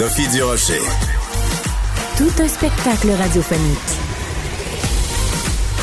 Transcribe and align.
Sophie 0.00 0.28
Durocher. 0.28 0.80
Tout 2.16 2.42
un 2.42 2.48
spectacle 2.48 3.10
radiophonique. 3.10 3.78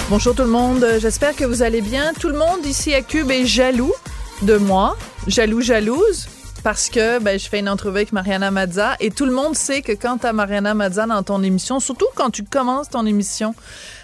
Bonjour 0.10 0.34
tout 0.34 0.42
le 0.42 0.48
monde, 0.48 0.84
j'espère 1.00 1.36
que 1.36 1.46
vous 1.46 1.62
allez 1.62 1.82
bien. 1.82 2.14
Tout 2.20 2.30
le 2.30 2.38
monde 2.40 2.66
ici 2.66 2.96
à 2.96 3.04
Cube 3.04 3.30
est 3.30 3.46
jaloux 3.46 3.94
de 4.42 4.58
moi, 4.58 4.98
jaloux, 5.28 5.62
jalouse, 5.62 6.28
parce 6.64 6.90
que 6.90 7.20
ben, 7.20 7.38
je 7.38 7.48
fais 7.48 7.60
une 7.60 7.70
entrevue 7.70 7.98
avec 7.98 8.12
Mariana 8.12 8.50
Mazza 8.50 8.96
et 9.00 9.12
tout 9.12 9.26
le 9.26 9.34
monde 9.34 9.56
sait 9.56 9.84
que 9.84 9.92
quand 9.92 10.18
tu 10.18 10.26
as 10.26 10.34
Mariana 10.34 10.74
Mazza 10.74 11.06
dans 11.06 11.22
ton 11.22 11.44
émission, 11.44 11.80
surtout 11.80 12.08
quand 12.16 12.32
tu 12.32 12.44
commences 12.44 12.90
ton 12.90 13.06
émission 13.06 13.54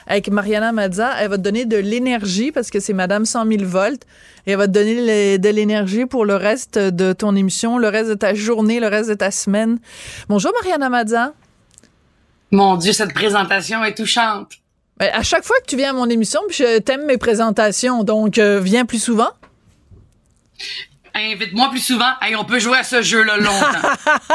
avec 0.07 0.29
Mariana 0.29 0.71
Mazza, 0.71 1.11
elle 1.19 1.29
va 1.29 1.37
te 1.37 1.41
donner 1.41 1.65
de 1.65 1.77
l'énergie 1.77 2.51
parce 2.51 2.69
que 2.69 2.79
c'est 2.79 2.93
Madame 2.93 3.25
100 3.25 3.47
000 3.47 3.63
volts 3.65 4.03
et 4.45 4.51
elle 4.51 4.57
va 4.57 4.67
te 4.67 4.73
donner 4.73 5.37
de 5.37 5.49
l'énergie 5.49 6.05
pour 6.05 6.25
le 6.25 6.35
reste 6.35 6.77
de 6.77 7.13
ton 7.13 7.35
émission, 7.35 7.77
le 7.77 7.87
reste 7.87 8.09
de 8.09 8.15
ta 8.15 8.33
journée, 8.33 8.79
le 8.79 8.87
reste 8.87 9.09
de 9.09 9.15
ta 9.15 9.31
semaine. 9.31 9.79
Bonjour 10.29 10.51
Mariana 10.61 10.89
Mazza. 10.89 11.33
Mon 12.51 12.75
Dieu, 12.77 12.93
cette 12.93 13.13
présentation 13.13 13.83
est 13.83 13.95
touchante. 13.95 14.51
Ben, 14.97 15.09
à 15.13 15.23
chaque 15.23 15.43
fois 15.43 15.55
que 15.59 15.65
tu 15.65 15.75
viens 15.75 15.89
à 15.89 15.93
mon 15.93 16.09
émission, 16.09 16.39
je 16.49 16.79
t'aime 16.79 17.05
mes 17.05 17.17
présentations, 17.17 18.03
donc 18.03 18.37
euh, 18.37 18.59
viens 18.59 18.85
plus 18.85 19.01
souvent. 19.01 19.31
Invite-moi 21.15 21.69
plus 21.69 21.79
souvent. 21.79 22.09
Hey, 22.21 22.35
on 22.35 22.43
peut 22.43 22.57
jouer 22.57 22.77
à 22.77 22.83
ce 22.83 23.03
jeu-là 23.03 23.37
longtemps. 23.37 23.87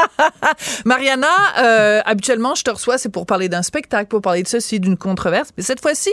Mariana, 0.85 1.27
euh, 1.57 2.01
habituellement, 2.05 2.55
je 2.55 2.63
te 2.63 2.69
reçois, 2.69 2.97
c'est 2.97 3.09
pour 3.09 3.25
parler 3.25 3.49
d'un 3.49 3.63
spectacle, 3.63 4.07
pour 4.07 4.21
parler 4.21 4.43
de 4.43 4.47
ceci, 4.47 4.79
d'une 4.79 4.95
controverse. 4.95 5.49
Mais 5.57 5.63
cette 5.63 5.81
fois-ci, 5.81 6.11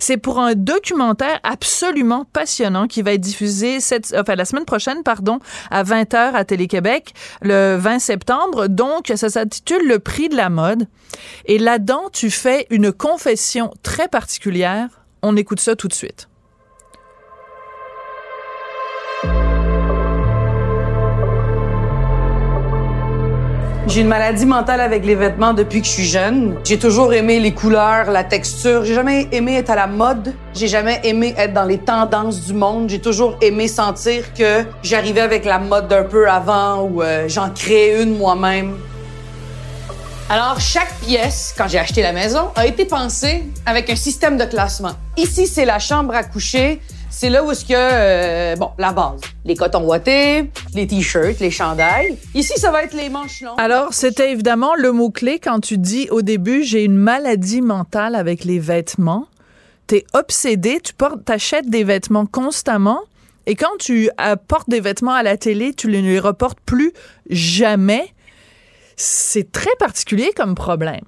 c'est 0.00 0.18
pour 0.18 0.38
un 0.38 0.54
documentaire 0.54 1.40
absolument 1.44 2.26
passionnant 2.30 2.88
qui 2.88 3.00
va 3.00 3.14
être 3.14 3.22
diffusé 3.22 3.80
cette, 3.80 4.14
enfin, 4.18 4.34
la 4.34 4.44
semaine 4.44 4.66
prochaine, 4.66 5.02
pardon, 5.02 5.38
à 5.70 5.82
20h 5.82 6.34
à 6.34 6.44
Télé-Québec, 6.44 7.14
le 7.40 7.76
20 7.76 7.98
septembre. 7.98 8.68
Donc, 8.68 9.10
ça 9.16 9.30
s'intitule 9.30 9.86
Le 9.86 9.98
prix 9.98 10.28
de 10.28 10.36
la 10.36 10.50
mode. 10.50 10.86
Et 11.46 11.58
là-dedans, 11.58 12.10
tu 12.12 12.30
fais 12.30 12.66
une 12.68 12.92
confession 12.92 13.72
très 13.82 14.08
particulière. 14.08 14.88
On 15.22 15.36
écoute 15.36 15.60
ça 15.60 15.74
tout 15.74 15.88
de 15.88 15.94
suite. 15.94 16.28
J'ai 23.88 24.02
une 24.02 24.08
maladie 24.08 24.46
mentale 24.46 24.80
avec 24.80 25.04
les 25.04 25.16
vêtements 25.16 25.52
depuis 25.52 25.80
que 25.80 25.86
je 25.86 25.92
suis 25.92 26.06
jeune. 26.06 26.56
J'ai 26.64 26.78
toujours 26.78 27.12
aimé 27.12 27.40
les 27.40 27.52
couleurs, 27.52 28.10
la 28.10 28.22
texture. 28.22 28.84
J'ai 28.84 28.94
jamais 28.94 29.28
aimé 29.32 29.56
être 29.56 29.70
à 29.70 29.74
la 29.74 29.88
mode. 29.88 30.34
J'ai 30.54 30.68
jamais 30.68 31.00
aimé 31.02 31.34
être 31.36 31.52
dans 31.52 31.64
les 31.64 31.78
tendances 31.78 32.46
du 32.46 32.54
monde. 32.54 32.88
J'ai 32.88 33.00
toujours 33.00 33.36
aimé 33.42 33.66
sentir 33.66 34.32
que 34.34 34.64
j'arrivais 34.82 35.20
avec 35.20 35.44
la 35.44 35.58
mode 35.58 35.88
d'un 35.88 36.04
peu 36.04 36.28
avant 36.30 36.82
ou 36.82 37.02
euh, 37.02 37.28
j'en 37.28 37.50
créais 37.50 38.02
une 38.02 38.16
moi-même. 38.16 38.76
Alors, 40.30 40.60
chaque 40.60 40.94
pièce, 41.00 41.52
quand 41.58 41.66
j'ai 41.68 41.78
acheté 41.78 42.02
la 42.02 42.12
maison, 42.12 42.50
a 42.54 42.66
été 42.66 42.84
pensée 42.84 43.42
avec 43.66 43.90
un 43.90 43.96
système 43.96 44.38
de 44.38 44.44
classement. 44.44 44.92
Ici, 45.16 45.46
c'est 45.46 45.64
la 45.64 45.80
chambre 45.80 46.14
à 46.14 46.22
coucher. 46.22 46.80
C'est 47.14 47.28
là 47.28 47.44
où 47.44 47.50
est-ce 47.50 47.66
que, 47.66 47.74
euh, 47.76 48.56
bon, 48.56 48.70
la 48.78 48.90
base. 48.90 49.20
Les 49.44 49.54
cotons 49.54 49.84
ouatés, 49.84 50.50
les 50.74 50.86
t-shirts, 50.86 51.40
les 51.40 51.50
chandails. 51.50 52.16
Ici, 52.34 52.54
ça 52.58 52.70
va 52.70 52.82
être 52.84 52.94
les 52.94 53.10
manches 53.10 53.42
longues. 53.42 53.60
Alors, 53.60 53.92
c'était 53.92 54.32
évidemment 54.32 54.74
le 54.74 54.92
mot-clé 54.92 55.38
quand 55.38 55.60
tu 55.60 55.76
dis 55.76 56.08
au 56.10 56.22
début, 56.22 56.64
j'ai 56.64 56.84
une 56.84 56.96
maladie 56.96 57.60
mentale 57.60 58.14
avec 58.14 58.44
les 58.44 58.58
vêtements. 58.58 59.28
T'es 59.86 60.04
obsédé, 60.14 60.80
tu 60.80 60.94
portes, 60.94 61.22
t'achètes 61.26 61.68
des 61.68 61.84
vêtements 61.84 62.24
constamment. 62.24 63.02
Et 63.44 63.56
quand 63.56 63.76
tu 63.78 64.08
apportes 64.16 64.70
des 64.70 64.80
vêtements 64.80 65.12
à 65.12 65.22
la 65.22 65.36
télé, 65.36 65.74
tu 65.74 65.88
ne 65.88 66.00
les 66.00 66.18
reportes 66.18 66.60
plus 66.64 66.94
jamais. 67.28 68.10
C'est 68.96 69.52
très 69.52 69.74
particulier 69.78 70.32
comme 70.34 70.54
problème. 70.54 71.04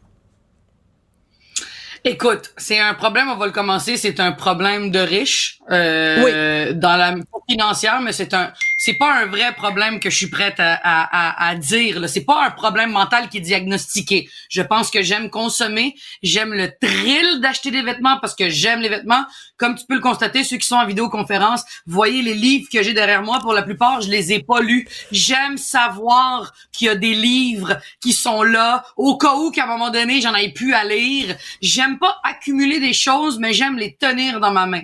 Écoute, 2.06 2.52
c'est 2.58 2.78
un 2.78 2.92
problème, 2.92 3.30
on 3.30 3.36
va 3.36 3.46
le 3.46 3.52
commencer, 3.52 3.96
c'est 3.96 4.20
un 4.20 4.32
problème 4.32 4.90
de 4.90 4.98
riches 4.98 5.60
euh, 5.70 6.72
dans 6.74 6.96
la 6.96 7.14
financière, 7.48 8.00
mais 8.00 8.12
c'est 8.12 8.34
un 8.34 8.52
c'est 8.76 8.94
pas 8.94 9.22
un 9.22 9.26
vrai 9.26 9.54
problème 9.54 9.98
que 9.98 10.10
je 10.10 10.16
suis 10.16 10.28
prête 10.28 10.56
à, 10.58 10.74
à, 10.82 11.48
à 11.48 11.54
dire. 11.54 12.00
Là. 12.00 12.08
C'est 12.08 12.24
pas 12.24 12.44
un 12.44 12.50
problème 12.50 12.90
mental 12.90 13.28
qui 13.30 13.38
est 13.38 13.40
diagnostiqué. 13.40 14.28
Je 14.50 14.60
pense 14.60 14.90
que 14.90 15.02
j'aime 15.02 15.30
consommer, 15.30 15.94
j'aime 16.22 16.52
le 16.52 16.70
thrill 16.78 17.40
d'acheter 17.40 17.70
des 17.70 17.82
vêtements 17.82 18.18
parce 18.20 18.34
que 18.34 18.50
j'aime 18.50 18.80
les 18.80 18.90
vêtements. 18.90 19.24
Comme 19.56 19.74
tu 19.74 19.86
peux 19.86 19.94
le 19.94 20.00
constater, 20.00 20.44
ceux 20.44 20.58
qui 20.58 20.66
sont 20.66 20.76
en 20.76 20.86
vidéoconférence, 20.86 21.62
voyez 21.86 22.20
les 22.20 22.34
livres 22.34 22.68
que 22.70 22.82
j'ai 22.82 22.92
derrière 22.92 23.22
moi. 23.22 23.38
Pour 23.40 23.54
la 23.54 23.62
plupart, 23.62 24.02
je 24.02 24.10
les 24.10 24.32
ai 24.32 24.42
pas 24.42 24.60
lus. 24.60 24.86
J'aime 25.10 25.56
savoir 25.56 26.52
qu'il 26.72 26.88
y 26.88 26.90
a 26.90 26.96
des 26.96 27.14
livres 27.14 27.78
qui 28.00 28.12
sont 28.12 28.42
là 28.42 28.84
au 28.96 29.16
cas 29.16 29.34
où 29.36 29.50
qu'à 29.50 29.64
un 29.64 29.68
moment 29.68 29.90
donné 29.90 30.20
j'en 30.20 30.34
ai 30.34 30.52
plus 30.52 30.74
à 30.74 30.84
lire. 30.84 31.36
J'aime 31.62 31.98
pas 31.98 32.18
accumuler 32.22 32.80
des 32.80 32.92
choses, 32.92 33.38
mais 33.38 33.52
j'aime 33.54 33.78
les 33.78 33.96
tenir 33.96 34.40
dans 34.40 34.52
ma 34.52 34.66
main. 34.66 34.82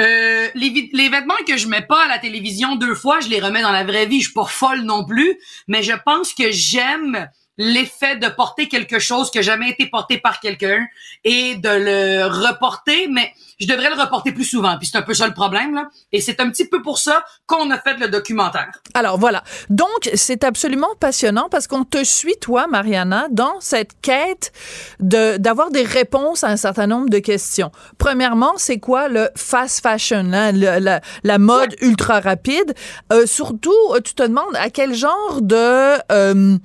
Euh, 0.00 0.48
les, 0.54 1.08
vêtements 1.08 1.34
que 1.46 1.56
je 1.56 1.68
mets 1.68 1.82
pas 1.82 2.04
à 2.04 2.08
la 2.08 2.18
télévision 2.18 2.76
deux 2.76 2.94
fois, 2.94 3.20
je 3.20 3.28
les 3.28 3.40
remets 3.40 3.62
dans 3.62 3.72
la 3.72 3.84
vraie 3.84 4.06
vie. 4.06 4.20
Je 4.20 4.26
suis 4.26 4.34
pas 4.34 4.46
folle 4.46 4.82
non 4.82 5.04
plus, 5.04 5.38
mais 5.68 5.82
je 5.82 5.92
pense 6.04 6.32
que 6.32 6.50
j'aime 6.50 7.28
l'effet 7.58 8.16
de 8.16 8.28
porter 8.28 8.68
quelque 8.68 8.98
chose 8.98 9.30
n'a 9.34 9.42
jamais 9.42 9.68
été 9.68 9.86
porté 9.86 10.16
par 10.16 10.40
quelqu'un 10.40 10.86
et 11.24 11.56
de 11.56 11.68
le 11.68 12.26
reporter, 12.26 13.06
mais 13.08 13.32
je 13.60 13.66
devrais 13.66 13.90
le 13.90 14.00
reporter 14.00 14.32
plus 14.32 14.44
souvent. 14.44 14.76
Puis 14.78 14.88
c'est 14.90 14.98
un 14.98 15.02
peu 15.02 15.14
ça 15.14 15.26
le 15.26 15.34
problème, 15.34 15.74
là. 15.74 15.88
Et 16.12 16.20
c'est 16.20 16.40
un 16.40 16.50
petit 16.50 16.66
peu 16.66 16.82
pour 16.82 16.98
ça 16.98 17.24
qu'on 17.46 17.70
a 17.70 17.78
fait 17.78 17.96
le 17.98 18.08
documentaire. 18.08 18.70
Alors 18.94 19.18
voilà. 19.18 19.44
Donc, 19.68 20.10
c'est 20.14 20.44
absolument 20.44 20.88
passionnant 20.98 21.48
parce 21.50 21.66
qu'on 21.66 21.84
te 21.84 22.02
suit, 22.02 22.36
toi, 22.40 22.66
Mariana, 22.66 23.26
dans 23.30 23.60
cette 23.60 24.00
quête 24.00 24.52
de, 24.98 25.36
d'avoir 25.36 25.70
des 25.70 25.82
réponses 25.82 26.44
à 26.44 26.48
un 26.48 26.56
certain 26.56 26.86
nombre 26.86 27.10
de 27.10 27.18
questions. 27.18 27.70
Premièrement, 27.98 28.52
c'est 28.56 28.78
quoi 28.78 29.08
le 29.08 29.28
fast 29.36 29.82
fashion, 29.82 30.32
hein, 30.32 30.52
la, 30.52 31.00
la, 31.22 31.38
mode 31.38 31.74
ultra 31.80 32.20
rapide? 32.20 32.74
Euh, 33.12 33.26
surtout, 33.26 33.74
tu 34.04 34.14
te 34.14 34.22
demandes 34.22 34.56
à 34.56 34.70
quel 34.70 34.94
genre 34.94 35.40
de, 35.42 35.98
euh, 36.12 36.56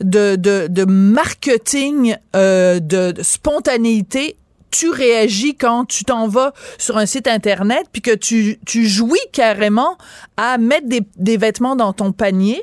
de, 0.00 0.36
de, 0.36 0.66
de, 0.68 0.84
marketing, 0.84 2.16
euh, 2.34 2.80
de, 2.80 3.12
de 3.12 3.22
spontanéité 3.22 4.36
tu 4.70 4.90
réagis 4.90 5.56
quand 5.56 5.84
tu 5.84 6.04
t'en 6.04 6.28
vas 6.28 6.52
sur 6.78 6.96
un 6.98 7.06
site 7.06 7.28
internet 7.28 7.86
puis 7.92 8.02
que 8.02 8.14
tu, 8.14 8.58
tu 8.66 8.86
jouis 8.86 9.18
carrément 9.32 9.96
à 10.36 10.58
mettre 10.58 10.88
des, 10.88 11.02
des 11.16 11.36
vêtements 11.36 11.76
dans 11.76 11.92
ton 11.92 12.12
panier. 12.12 12.62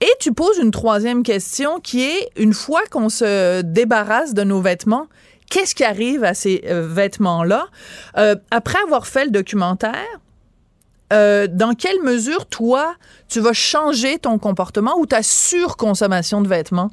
Et 0.00 0.10
tu 0.18 0.32
poses 0.32 0.58
une 0.58 0.70
troisième 0.70 1.22
question 1.22 1.80
qui 1.80 2.02
est, 2.02 2.30
une 2.36 2.54
fois 2.54 2.82
qu'on 2.90 3.08
se 3.08 3.62
débarrasse 3.62 4.34
de 4.34 4.42
nos 4.42 4.60
vêtements, 4.60 5.06
qu'est-ce 5.50 5.74
qui 5.74 5.84
arrive 5.84 6.24
à 6.24 6.34
ces 6.34 6.62
euh, 6.66 6.86
vêtements-là? 6.88 7.66
Euh, 8.16 8.36
après 8.50 8.78
avoir 8.84 9.06
fait 9.06 9.26
le 9.26 9.30
documentaire, 9.30 10.06
euh, 11.12 11.48
dans 11.50 11.74
quelle 11.74 12.00
mesure, 12.02 12.46
toi, 12.46 12.94
tu 13.28 13.40
vas 13.40 13.52
changer 13.52 14.18
ton 14.18 14.38
comportement 14.38 14.96
ou 14.98 15.06
ta 15.06 15.22
surconsommation 15.22 16.40
de 16.40 16.48
vêtements? 16.48 16.90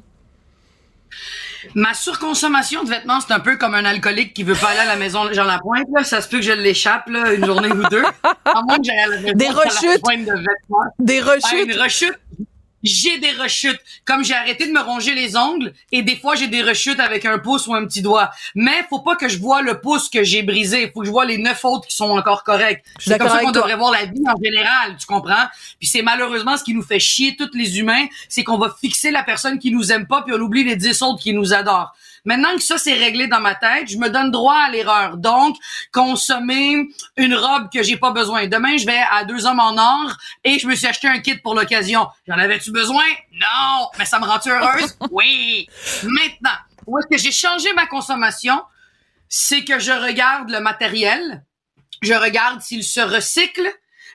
Ma 1.74 1.94
surconsommation 1.94 2.84
de 2.84 2.88
vêtements, 2.88 3.20
c'est 3.20 3.32
un 3.32 3.40
peu 3.40 3.56
comme 3.56 3.74
un 3.74 3.84
alcoolique 3.84 4.34
qui 4.34 4.44
veut 4.44 4.54
pas 4.54 4.68
aller 4.68 4.80
à 4.80 4.84
la 4.86 4.96
maison 4.96 5.32
Jean 5.32 5.44
Lapointe. 5.44 5.86
Là. 5.94 6.04
Ça 6.04 6.20
se 6.20 6.28
peut 6.28 6.38
que 6.38 6.44
je 6.44 6.52
l'échappe 6.52 7.08
là, 7.08 7.32
une 7.32 7.44
journée 7.44 7.70
ou 7.70 7.82
deux. 7.88 8.04
À 8.22 8.62
moins 8.62 8.76
que 8.76 8.84
j'aille 8.84 8.98
à 8.98 9.06
la 9.08 9.20
maison 9.20 9.34
Des 9.36 9.48
rechutes. 9.48 10.02
de 10.02 10.32
vêtements. 10.32 10.94
Des 10.98 11.20
rechutes. 11.20 11.74
une 11.74 11.80
rechute. 11.80 12.18
J'ai 12.82 13.18
des 13.18 13.32
rechutes. 13.32 13.80
Comme 14.04 14.24
j'ai 14.24 14.34
arrêté 14.34 14.66
de 14.66 14.72
me 14.72 14.80
ronger 14.80 15.14
les 15.14 15.36
ongles 15.36 15.72
et 15.92 16.02
des 16.02 16.16
fois 16.16 16.34
j'ai 16.34 16.48
des 16.48 16.62
rechutes 16.62 17.00
avec 17.00 17.24
un 17.24 17.38
pouce 17.38 17.66
ou 17.66 17.74
un 17.74 17.84
petit 17.86 18.02
doigt. 18.02 18.30
Mais 18.54 18.84
faut 18.88 19.00
pas 19.00 19.16
que 19.16 19.28
je 19.28 19.38
vois 19.38 19.62
le 19.62 19.80
pouce 19.80 20.08
que 20.08 20.22
j'ai 20.22 20.42
brisé. 20.42 20.90
Faut 20.92 21.00
que 21.00 21.06
je 21.06 21.10
vois 21.10 21.24
les 21.24 21.38
neuf 21.38 21.64
autres 21.64 21.88
qui 21.88 21.96
sont 21.96 22.10
encore 22.10 22.44
corrects. 22.44 22.84
C'est 22.98 23.18
comme 23.18 23.28
ça 23.28 23.40
qu'on 23.40 23.50
devrait 23.50 23.76
voir 23.76 23.92
la 23.92 24.04
vie 24.04 24.22
en 24.26 24.42
général, 24.42 24.96
tu 24.98 25.06
comprends? 25.06 25.46
Puis 25.78 25.88
c'est 25.88 26.02
malheureusement 26.02 26.56
ce 26.56 26.64
qui 26.64 26.74
nous 26.74 26.82
fait 26.82 27.00
chier 27.00 27.36
tous 27.36 27.50
les 27.54 27.78
humains, 27.78 28.06
c'est 28.28 28.44
qu'on 28.44 28.58
va 28.58 28.74
fixer 28.80 29.10
la 29.10 29.22
personne 29.22 29.58
qui 29.58 29.70
nous 29.70 29.92
aime 29.92 30.06
pas 30.06 30.22
puis 30.22 30.34
on 30.34 30.40
oublie 30.40 30.64
les 30.64 30.76
dix 30.76 31.02
autres 31.02 31.22
qui 31.22 31.32
nous 31.32 31.52
adorent. 31.52 31.94
Maintenant 32.24 32.54
que 32.54 32.62
ça 32.62 32.78
c'est 32.78 32.94
réglé 32.94 33.26
dans 33.26 33.40
ma 33.40 33.54
tête, 33.54 33.88
je 33.88 33.98
me 33.98 34.08
donne 34.08 34.30
droit 34.30 34.56
à 34.66 34.70
l'erreur. 34.70 35.16
Donc, 35.16 35.56
consommer 35.92 36.88
une 37.16 37.34
robe 37.34 37.68
que 37.72 37.82
j'ai 37.82 37.96
pas 37.96 38.10
besoin. 38.10 38.46
Demain, 38.46 38.76
je 38.76 38.86
vais 38.86 39.00
à 39.10 39.24
Deux 39.24 39.46
Hommes 39.46 39.60
en 39.60 39.76
Or 39.76 40.16
et 40.44 40.58
je 40.58 40.66
me 40.66 40.74
suis 40.74 40.86
acheté 40.86 41.08
un 41.08 41.20
kit 41.20 41.36
pour 41.36 41.54
l'occasion. 41.54 42.06
J'en 42.26 42.38
avais-tu 42.38 42.70
besoin? 42.70 43.04
Non! 43.32 43.88
Mais 43.98 44.04
ça 44.04 44.18
me 44.18 44.24
rend-tu 44.24 44.50
heureuse? 44.50 44.96
oui! 45.10 45.68
Maintenant, 46.04 46.58
où 46.86 46.98
est-ce 46.98 47.06
que 47.06 47.18
j'ai 47.18 47.32
changé 47.32 47.72
ma 47.74 47.86
consommation? 47.86 48.60
C'est 49.28 49.64
que 49.64 49.78
je 49.78 49.92
regarde 49.92 50.50
le 50.50 50.60
matériel, 50.60 51.44
je 52.02 52.14
regarde 52.14 52.62
s'il 52.62 52.82
se 52.82 53.00
recycle 53.00 53.68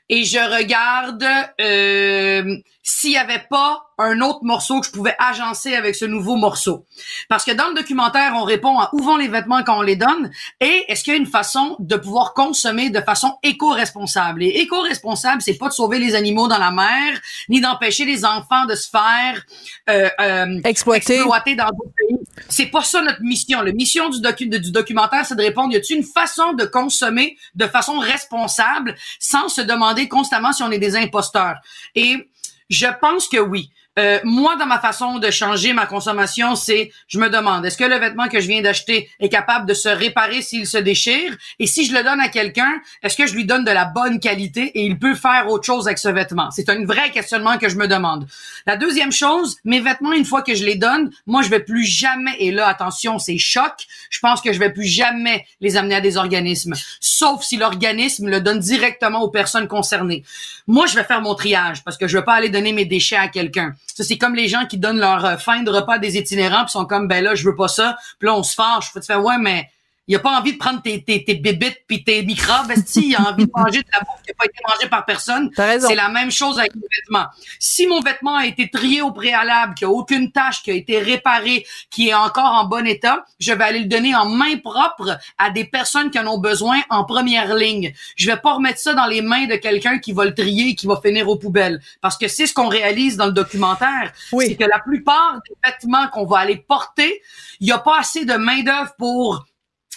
et 0.10 0.26
je 0.26 0.40
regarde 0.40 1.26
euh, 1.62 2.58
s'il 2.84 3.12
y 3.12 3.18
avait 3.18 3.46
pas 3.50 3.88
un 3.98 4.20
autre 4.20 4.40
morceau 4.44 4.82
que 4.82 4.88
je 4.88 4.92
pouvais 4.92 5.16
agencer 5.20 5.76
avec 5.76 5.96
ce 5.96 6.04
nouveau 6.04 6.36
morceau. 6.36 6.86
Parce 7.30 7.46
que 7.46 7.52
dans 7.52 7.70
le 7.70 7.76
documentaire, 7.76 8.34
on 8.36 8.44
répond 8.44 8.78
à 8.80 8.90
où 8.94 9.02
vont 9.02 9.16
les 9.16 9.30
vêtements 9.30 9.64
quand 9.64 9.80
on 9.80 9.82
les 9.82 9.96
donne 9.96 10.32
et 10.60 10.86
est-ce 10.90 11.04
qu'il 11.04 11.14
y 11.14 11.16
a 11.16 11.20
une 11.20 11.26
façon 11.26 11.78
de 11.80 11.96
pouvoir 11.96 12.34
consommer 12.34 12.90
de 12.90 13.00
façon 13.00 13.38
éco-responsable? 13.42 14.44
Et 14.44 14.50
éco-responsable, 14.62 15.42
c'est 15.42 15.58
pas 15.58 15.70
de 15.70 15.74
sauver 15.74 16.00
les 16.00 16.16
animaux 16.16 16.48
dans 16.48 16.58
la 16.58 16.72
mer, 16.72 17.20
ni 17.48 17.62
d'empêcher 17.62 18.04
les 18.04 18.26
enfants 18.26 18.66
de 18.66 18.76
se 18.76 18.90
faire 18.90 19.46
euh, 19.90 20.10
euh, 20.20 20.60
exploiter. 20.66 21.16
exploiter 21.16 21.56
dans 21.56 21.68
d'autres 21.68 21.94
pays. 21.96 22.18
C'est 22.50 22.66
pas 22.66 22.82
ça 22.82 23.02
notre 23.02 23.22
mission. 23.22 23.62
La 23.62 23.72
mission 23.72 24.10
du, 24.10 24.20
docu 24.20 24.48
du 24.48 24.72
documentaire, 24.72 25.26
c'est 25.26 25.36
de 25.36 25.42
répondre, 25.42 25.72
y 25.74 25.78
a-t-il 25.78 25.98
une 25.98 26.04
façon 26.04 26.54
de 26.54 26.66
consommer 26.66 27.38
de 27.56 27.66
façon 27.68 28.00
responsable 28.00 28.96
sans 29.20 29.48
se 29.48 29.62
demander 29.62 30.10
constamment 30.10 30.52
si 30.52 30.64
on 30.64 30.72
est 30.72 30.80
des 30.80 30.98
imposteurs? 30.98 31.56
Et 31.96 32.30
je 32.74 32.88
pense 33.00 33.28
que 33.28 33.38
oui. 33.38 33.72
Euh, 34.00 34.20
moi, 34.24 34.56
dans 34.56 34.66
ma 34.66 34.80
façon 34.80 35.20
de 35.20 35.30
changer 35.30 35.72
ma 35.74 35.86
consommation, 35.86 36.56
c'est, 36.56 36.92
je 37.08 37.20
me 37.20 37.30
demande, 37.30 37.64
est-ce 37.66 37.78
que 37.78 37.84
le 37.84 37.98
vêtement 37.98 38.28
que 38.28 38.40
je 38.40 38.48
viens 38.48 38.62
d'acheter 38.62 39.10
est 39.20 39.30
capable 39.30 39.68
de 39.68 39.76
se 39.76 39.90
réparer 39.90 40.42
s'il 40.42 40.66
se 40.66 40.80
déchire? 40.80 41.36
Et 41.60 41.68
si 41.68 41.86
je 41.86 41.94
le 41.94 42.04
donne 42.04 42.20
à 42.20 42.30
quelqu'un, 42.30 42.82
est-ce 43.04 43.16
que 43.16 43.28
je 43.28 43.36
lui 43.36 43.46
donne 43.46 43.64
de 43.64 43.72
la 43.72 43.86
bonne 43.86 44.20
qualité 44.20 44.72
et 44.74 44.84
il 44.84 44.98
peut 44.98 45.14
faire 45.14 45.48
autre 45.48 45.66
chose 45.66 45.88
avec 45.88 46.00
ce 46.00 46.10
vêtement? 46.10 46.50
C'est 46.50 46.70
un 46.70 46.84
vrai 46.86 47.12
questionnement 47.12 47.58
que 47.60 47.70
je 47.70 47.76
me 47.76 47.88
demande. 47.88 48.28
La 48.66 48.78
deuxième 48.78 49.12
chose, 49.12 49.58
mes 49.64 49.80
vêtements, 49.80 50.14
une 50.14 50.26
fois 50.26 50.42
que 50.42 50.56
je 50.56 50.66
les 50.66 50.76
donne, 50.76 51.12
moi, 51.28 51.44
je 51.44 51.50
vais 51.50 51.60
plus 51.60 51.86
jamais, 51.86 52.36
et 52.40 52.52
là, 52.52 52.68
attention, 52.68 53.20
c'est 53.20 53.38
choc, 53.38 53.86
je 54.10 54.20
pense 54.20 54.42
que 54.42 54.54
je 54.54 54.60
vais 54.60 54.72
plus 54.72 54.88
jamais 54.88 55.46
les 55.62 55.78
amener 55.78 55.96
à 55.96 56.02
des 56.02 56.18
organismes, 56.18 56.74
sauf 57.00 57.44
si 57.44 57.58
l'organisme 57.58 58.28
le 58.28 58.42
donne 58.42 58.60
directement 58.60 59.22
aux 59.22 59.30
personnes 59.30 59.68
concernées. 59.68 60.24
Moi, 60.66 60.88
je 60.88 60.96
vais 60.96 61.04
faire 61.04 61.22
mon 61.22 61.36
triage 61.36 61.84
parce 61.84 61.98
que 61.98 62.08
je 62.08 62.18
veux 62.18 62.24
pas 62.24 62.34
aller 62.34 62.50
donner 62.50 62.74
mes 62.74 62.86
déchets 62.86 63.18
à 63.18 63.28
quelqu'un. 63.28 63.76
C'est 63.96 64.18
comme 64.18 64.36
les 64.36 64.48
gens 64.48 64.66
qui 64.66 64.78
donnent 64.78 65.00
leur 65.00 65.24
euh, 65.26 65.38
fin 65.38 65.62
de 65.64 65.70
repas 65.70 65.96
à 65.96 66.00
des 66.00 66.18
itinérants 66.18 66.64
puis 66.64 66.72
sont 66.72 66.86
comme, 66.86 67.08
ben 67.08 67.24
là, 67.24 67.36
je 67.36 67.46
veux 67.46 67.56
pas 67.56 67.68
ça. 67.68 67.98
Puis 68.20 68.28
là, 68.28 68.36
on 68.36 68.44
se 68.44 68.56
fâche. 68.56 68.92
Faut 68.92 69.00
te 69.00 69.14
ouais, 69.14 69.38
mais 69.38 69.70
il 70.08 70.16
a 70.16 70.20
pas 70.20 70.38
envie 70.38 70.54
de 70.54 70.58
prendre 70.58 70.82
tes, 70.82 71.02
tes, 71.02 71.24
tes 71.24 71.36
bébites 71.36 71.84
puis 71.88 72.04
tes 72.04 72.24
microbes. 72.24 72.74
Si, 72.86 73.10
il 73.10 73.16
a 73.16 73.30
envie 73.30 73.46
de 73.46 73.52
manger 73.56 73.80
de 73.80 73.88
la 73.94 74.00
bouffe 74.00 74.22
qui 74.22 74.32
n'a 74.32 74.36
pas 74.38 74.46
été 74.46 74.60
mangée 74.68 74.90
par 74.90 75.06
personne. 75.06 75.50
C'est 75.56 75.96
la 75.96 76.10
même 76.10 76.30
chose 76.30 76.60
avec 76.60 76.74
les 76.76 76.82
vêtements. 76.82 77.28
Si 77.60 77.88
mon 77.88 78.02
vêtement 78.02 78.36
a 78.36 78.46
été 78.46 78.70
trié 78.70 79.02
au 79.02 79.12
préalable, 79.12 79.76
qu'il 79.76 79.88
n'y 79.88 79.94
a 79.94 79.96
aucune 79.96 80.32
tâche 80.32 80.62
qui 80.62 80.72
a 80.72 80.74
été 80.74 81.00
réparée, 81.00 81.66
qui 81.90 82.10
est 82.10 82.14
encore 82.14 82.52
en 82.52 82.66
bon 82.66 82.86
état, 82.86 83.24
je 83.40 83.54
vais 83.54 83.64
aller 83.64 83.80
le 83.80 83.86
donner 83.86 84.14
en 84.14 84.26
main 84.26 84.58
propre 84.58 85.18
à 85.38 85.50
des 85.52 85.64
personnes 85.64 86.12
qui 86.12 86.20
en 86.20 86.28
ont 86.28 86.40
besoin 86.40 86.82
en 86.90 87.06
première 87.06 87.56
ligne. 87.56 87.94
Je 88.18 88.30
vais 88.30 88.38
pas 88.38 88.56
remettre 88.56 88.80
ça 88.80 88.94
dans 88.94 89.06
les 89.06 89.22
mains 89.22 89.46
de 89.46 89.56
quelqu'un 89.56 90.00
qui 90.00 90.12
va 90.12 90.26
le 90.26 90.34
trier 90.34 90.70
et 90.70 90.76
qui 90.76 90.86
va 90.86 91.00
finir 91.02 91.30
aux 91.30 91.38
poubelles. 91.38 91.82
Parce 92.02 92.18
que 92.18 92.28
c'est 92.28 92.48
ce 92.48 92.54
qu'on 92.54 92.68
réalise 92.68 93.16
dans 93.16 93.28
le 93.28 93.32
documentaire. 93.32 94.12
Oui. 94.34 94.48
C'est 94.48 94.56
que 94.56 94.66
la 94.66 94.80
plupart 94.80 95.40
des 95.48 95.56
vêtements 95.64 96.08
qu'on 96.10 96.26
va 96.26 96.40
aller 96.40 96.58
porter, 96.58 97.22
il 97.62 97.68
n'y 97.68 97.72
a 97.72 97.80
pas 97.80 98.00
assez 98.00 98.26
de 98.26 98.34
main-d'œuvre 98.34 98.94
pour 98.98 99.46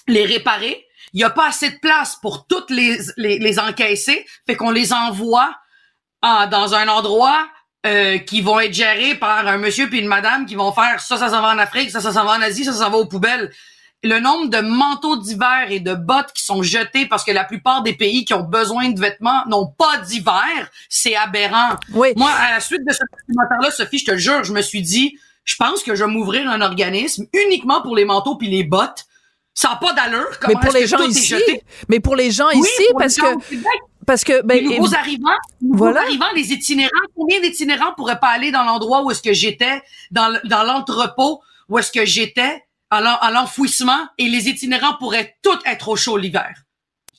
les 0.06 0.24
réparer. 0.24 0.86
Il 1.12 1.20
y 1.20 1.24
a 1.24 1.30
pas 1.30 1.48
assez 1.48 1.70
de 1.70 1.78
place 1.78 2.16
pour 2.20 2.46
toutes 2.46 2.70
les, 2.70 2.98
les, 3.16 3.38
les 3.38 3.58
encaisser. 3.58 4.26
Fait 4.46 4.56
qu'on 4.56 4.70
les 4.70 4.92
envoie 4.92 5.54
ah, 6.22 6.46
dans 6.46 6.74
un 6.74 6.88
endroit 6.88 7.48
euh, 7.86 8.18
qui 8.18 8.40
vont 8.40 8.58
être 8.58 8.74
gérés 8.74 9.14
par 9.14 9.46
un 9.46 9.58
monsieur 9.58 9.88
puis 9.88 10.00
une 10.00 10.08
madame 10.08 10.44
qui 10.46 10.56
vont 10.56 10.72
faire 10.72 11.00
ça, 11.00 11.16
ça 11.16 11.28
s'en 11.28 11.40
va 11.40 11.54
en 11.54 11.58
Afrique, 11.58 11.90
ça, 11.90 12.00
ça 12.00 12.10
s'en 12.10 12.24
va 12.24 12.32
en 12.32 12.42
Asie, 12.42 12.64
ça 12.64 12.72
s'en 12.72 12.90
va 12.90 12.96
aux 12.96 13.06
poubelles. 13.06 13.52
Le 14.02 14.18
nombre 14.18 14.48
de 14.50 14.58
manteaux 14.58 15.16
d'hiver 15.16 15.66
et 15.70 15.78
de 15.78 15.94
bottes 15.94 16.32
qui 16.34 16.44
sont 16.44 16.62
jetés 16.62 17.06
parce 17.06 17.22
que 17.22 17.30
la 17.30 17.44
plupart 17.44 17.82
des 17.82 17.94
pays 17.94 18.24
qui 18.24 18.34
ont 18.34 18.42
besoin 18.42 18.90
de 18.90 18.98
vêtements 18.98 19.44
n'ont 19.46 19.68
pas 19.68 19.98
d'hiver, 19.98 20.70
c'est 20.88 21.14
aberrant. 21.14 21.76
Oui. 21.92 22.08
Moi, 22.16 22.30
à 22.30 22.54
la 22.54 22.60
suite 22.60 22.82
de 22.86 22.92
ce 22.92 23.02
documentaire-là, 23.18 23.70
Sophie, 23.70 23.98
je 23.98 24.06
te 24.06 24.10
le 24.10 24.18
jure, 24.18 24.42
je 24.42 24.52
me 24.52 24.62
suis 24.62 24.82
dit, 24.82 25.16
je 25.44 25.54
pense 25.54 25.82
que 25.84 25.94
je 25.94 26.04
vais 26.04 26.10
m'ouvrir 26.10 26.50
un 26.50 26.62
organisme 26.62 27.26
uniquement 27.32 27.82
pour 27.82 27.94
les 27.94 28.04
manteaux 28.04 28.36
puis 28.36 28.48
les 28.48 28.64
bottes 28.64 29.06
ça 29.56 29.70
n'a 29.70 29.76
pas 29.76 29.92
d'allure. 29.94 30.28
Mais 30.46 30.54
pour 30.54 30.72
les 30.72 30.86
gens 30.86 31.00
ici, 31.00 31.34
mais 31.88 31.98
pour 31.98 32.14
les 32.14 32.30
gens 32.30 32.50
ici, 32.50 32.82
parce 32.96 33.16
que 33.16 33.26
parce 34.06 34.22
que 34.22 34.42
ben, 34.42 34.62
les 34.64 34.78
nouveaux 34.78 34.94
arrivants, 34.94 35.28
les 35.60 35.66
nouveaux 35.66 35.78
Voilà. 35.78 36.02
arrivants, 36.02 36.30
les 36.36 36.52
itinérants, 36.52 36.90
combien 37.16 37.40
d'itinérants 37.40 37.92
pourraient 37.96 38.20
pas 38.20 38.28
aller 38.28 38.52
dans 38.52 38.62
l'endroit 38.62 39.02
où 39.02 39.10
est-ce 39.10 39.22
que 39.22 39.32
j'étais, 39.32 39.82
dans, 40.12 40.38
dans 40.44 40.62
l'entrepôt 40.62 41.40
où 41.68 41.78
est-ce 41.78 41.90
que 41.90 42.04
j'étais, 42.04 42.62
à 42.90 43.30
l'enfouissement, 43.32 44.06
et 44.18 44.28
les 44.28 44.48
itinérants 44.48 44.96
pourraient 44.98 45.34
tous 45.42 45.58
être 45.64 45.88
au 45.88 45.96
chaud 45.96 46.16
l'hiver? 46.18 46.54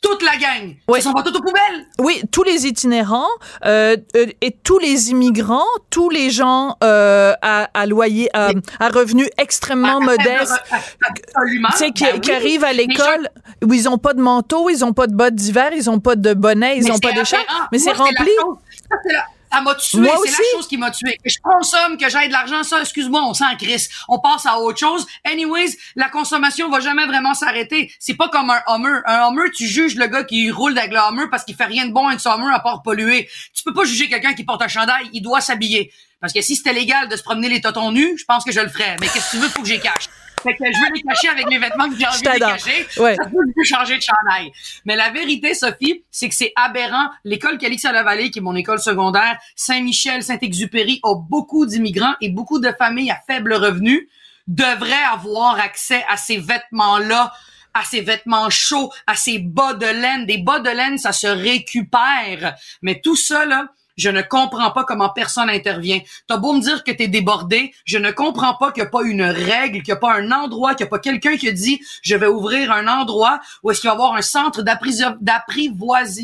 Toute 0.01 0.21
la 0.23 0.37
gang. 0.37 0.75
Oui. 0.87 0.99
Ils 0.99 1.01
sont 1.01 1.11
pas 1.13 1.23
tous 1.23 1.35
aux 1.35 1.41
poubelles. 1.41 1.85
Oui, 1.99 2.21
tous 2.31 2.43
les 2.43 2.67
itinérants 2.67 3.27
euh, 3.65 3.97
euh, 4.15 4.27
et 4.41 4.51
tous 4.51 4.77
les 4.79 5.09
immigrants, 5.09 5.65
tous 5.89 6.09
les 6.09 6.29
gens 6.29 6.77
euh, 6.83 7.33
à, 7.41 7.67
à 7.73 7.85
loyer, 7.87 8.29
à, 8.33 8.51
à 8.79 8.89
revenus 8.89 9.27
extrêmement 9.37 9.99
modestes, 9.99 10.53
tu 10.71 11.77
sais, 11.77 11.91
qui, 11.91 12.03
Ben 12.03 12.19
qui 12.21 12.29
oui. 12.29 12.35
arrivent 12.35 12.63
à 12.63 12.73
l'école 12.73 13.29
où 13.65 13.73
ils 13.73 13.89
ont 13.89 13.97
pas 13.97 14.13
de 14.13 14.21
manteau, 14.21 14.69
ils 14.69 14.85
ont 14.85 14.93
pas 14.93 15.07
de 15.07 15.15
bottes 15.15 15.35
d'hiver, 15.35 15.71
ils 15.75 15.89
ont 15.89 15.99
pas 15.99 16.15
de 16.15 16.33
bonnet, 16.33 16.77
ils 16.77 16.83
Mais 16.83 16.91
ont 16.91 16.99
pas 16.99 17.11
d'écharpe, 17.13 17.45
mais 17.71 17.79
c'est 17.79 17.91
rempli. 17.91 18.15
chose- 18.39 18.57
ça, 18.89 18.95
c'est 19.05 19.13
la- 19.13 19.25
Ça 19.51 19.61
m'a 19.61 19.75
tué. 19.75 20.09
C'est 20.23 20.31
la 20.31 20.37
chose 20.53 20.67
qui 20.67 20.77
m'a 20.77 20.91
tué. 20.91 21.17
Que 21.23 21.29
je 21.29 21.37
consomme, 21.41 21.97
que 21.97 22.09
j'aille 22.09 22.27
de 22.27 22.33
l'argent, 22.33 22.63
ça, 22.63 22.81
excuse-moi, 22.81 23.23
on 23.23 23.33
s'en 23.33 23.55
crisse. 23.55 23.89
On 24.07 24.19
passe 24.19 24.45
à 24.45 24.59
autre 24.59 24.79
chose. 24.79 25.05
Anyways, 25.25 25.77
la 25.95 26.09
consommation 26.09 26.69
va 26.69 26.79
jamais 26.79 27.05
vraiment 27.05 27.33
s'arrêter. 27.33 27.91
C'est 27.99 28.15
pas 28.15 28.29
comme 28.29 28.49
un 28.49 28.61
Hummer. 28.67 28.99
Un 29.05 29.29
Hummer, 29.29 29.49
tu 29.55 29.65
juges 29.65 29.95
le 29.95 30.07
gars 30.07 30.23
qui 30.23 30.51
roule 30.51 30.77
avec 30.77 30.91
le 30.91 30.99
Hummer 30.99 31.25
parce 31.31 31.43
qu'il 31.43 31.55
fait 31.55 31.65
rien 31.65 31.85
de 31.85 31.93
bon 31.93 32.07
avec 32.07 32.19
son 32.19 32.31
Hummer 32.31 32.53
à 32.53 32.59
part 32.59 32.81
polluer. 32.81 33.29
Tu 33.53 33.63
peux 33.63 33.73
pas 33.73 33.85
juger 33.85 34.09
quelqu'un 34.09 34.33
qui 34.33 34.43
porte 34.43 34.61
un 34.61 34.67
chandail. 34.67 35.09
Il 35.13 35.21
doit 35.21 35.41
s'habiller. 35.41 35.91
Parce 36.19 36.33
que 36.33 36.41
si 36.41 36.55
c'était 36.55 36.73
légal 36.73 37.07
de 37.07 37.15
se 37.15 37.23
promener 37.23 37.47
les 37.47 37.61
totons 37.61 37.91
nus, 37.91 38.17
je 38.17 38.25
pense 38.25 38.43
que 38.43 38.51
je 38.51 38.59
le 38.59 38.69
ferais. 38.69 38.95
Mais 38.99 39.07
qu'est-ce 39.07 39.27
que 39.27 39.31
tu 39.31 39.37
veux, 39.37 39.49
faut 39.49 39.61
que 39.61 39.67
j'y 39.67 39.79
cache. 39.79 40.09
Fait 40.43 40.53
que 40.55 40.65
je 40.65 40.79
veux 40.79 40.93
les 40.93 41.01
cacher 41.01 41.29
avec 41.29 41.47
mes 41.47 41.57
vêtements 41.57 41.89
que 41.89 41.97
j'ai 41.97 42.07
envie 42.07 42.21
de 42.21 42.29
les 42.29 42.39
cacher. 42.39 42.87
Ouais. 42.97 43.15
Ça 43.15 43.25
peut 43.25 43.51
plus 43.53 43.65
changer 43.65 43.97
de 43.97 44.01
chandail. 44.01 44.51
Mais 44.85 44.95
la 44.95 45.09
vérité, 45.09 45.53
Sophie, 45.53 46.03
c'est 46.11 46.29
que 46.29 46.35
c'est 46.35 46.53
aberrant. 46.55 47.09
L'école 47.23 47.57
Calix 47.57 47.83
à 47.85 47.91
la 47.91 48.03
Vallée, 48.03 48.29
qui 48.29 48.39
est 48.39 48.41
mon 48.41 48.55
école 48.55 48.79
secondaire, 48.79 49.37
Saint-Michel, 49.55 50.23
Saint-Exupéry, 50.23 50.99
a 51.03 51.15
beaucoup 51.15 51.65
d'immigrants 51.65 52.15
et 52.21 52.29
beaucoup 52.29 52.59
de 52.59 52.71
familles 52.77 53.11
à 53.11 53.19
faible 53.27 53.53
revenu 53.53 54.07
devraient 54.47 54.93
avoir 55.11 55.59
accès 55.59 56.05
à 56.07 56.17
ces 56.17 56.37
vêtements-là 56.37 57.33
à 57.73 57.83
ces 57.83 58.01
vêtements 58.01 58.49
chauds, 58.49 58.91
à 59.05 59.15
ces 59.15 59.37
bas 59.39 59.73
de 59.73 59.85
laine. 59.85 60.25
Des 60.25 60.39
bas 60.39 60.59
de 60.59 60.69
laine, 60.69 60.97
ça 60.97 61.11
se 61.11 61.27
récupère. 61.27 62.55
Mais 62.81 63.01
tout 63.01 63.15
ça, 63.15 63.45
là, 63.45 63.67
je 63.97 64.09
ne 64.09 64.21
comprends 64.21 64.71
pas 64.71 64.83
comment 64.83 65.09
personne 65.09 65.49
intervient. 65.49 65.99
T'as 66.27 66.37
beau 66.37 66.53
me 66.53 66.61
dire 66.61 66.83
que 66.83 66.91
t'es 66.91 67.07
débordé, 67.07 67.73
je 67.85 67.97
ne 67.97 68.11
comprends 68.11 68.53
pas 68.55 68.71
qu'il 68.71 68.83
n'y 68.83 68.87
a 68.87 68.91
pas 68.91 69.03
une 69.03 69.23
règle, 69.23 69.81
qu'il 69.81 69.91
n'y 69.93 69.97
a 69.97 69.99
pas 69.99 70.13
un 70.13 70.31
endroit, 70.31 70.75
qu'il 70.75 70.85
n'y 70.85 70.89
a 70.89 70.91
pas 70.91 70.99
quelqu'un 70.99 71.35
qui 71.37 71.49
a 71.49 71.51
dit 71.51 71.81
je 72.03 72.15
vais 72.15 72.27
ouvrir 72.27 72.71
un 72.71 72.87
endroit 72.87 73.39
où 73.63 73.71
est-ce 73.71 73.81
qu'il 73.81 73.89
va 73.89 73.95
y 73.95 73.97
avoir 73.97 74.13
un 74.15 74.21
centre 74.21 74.61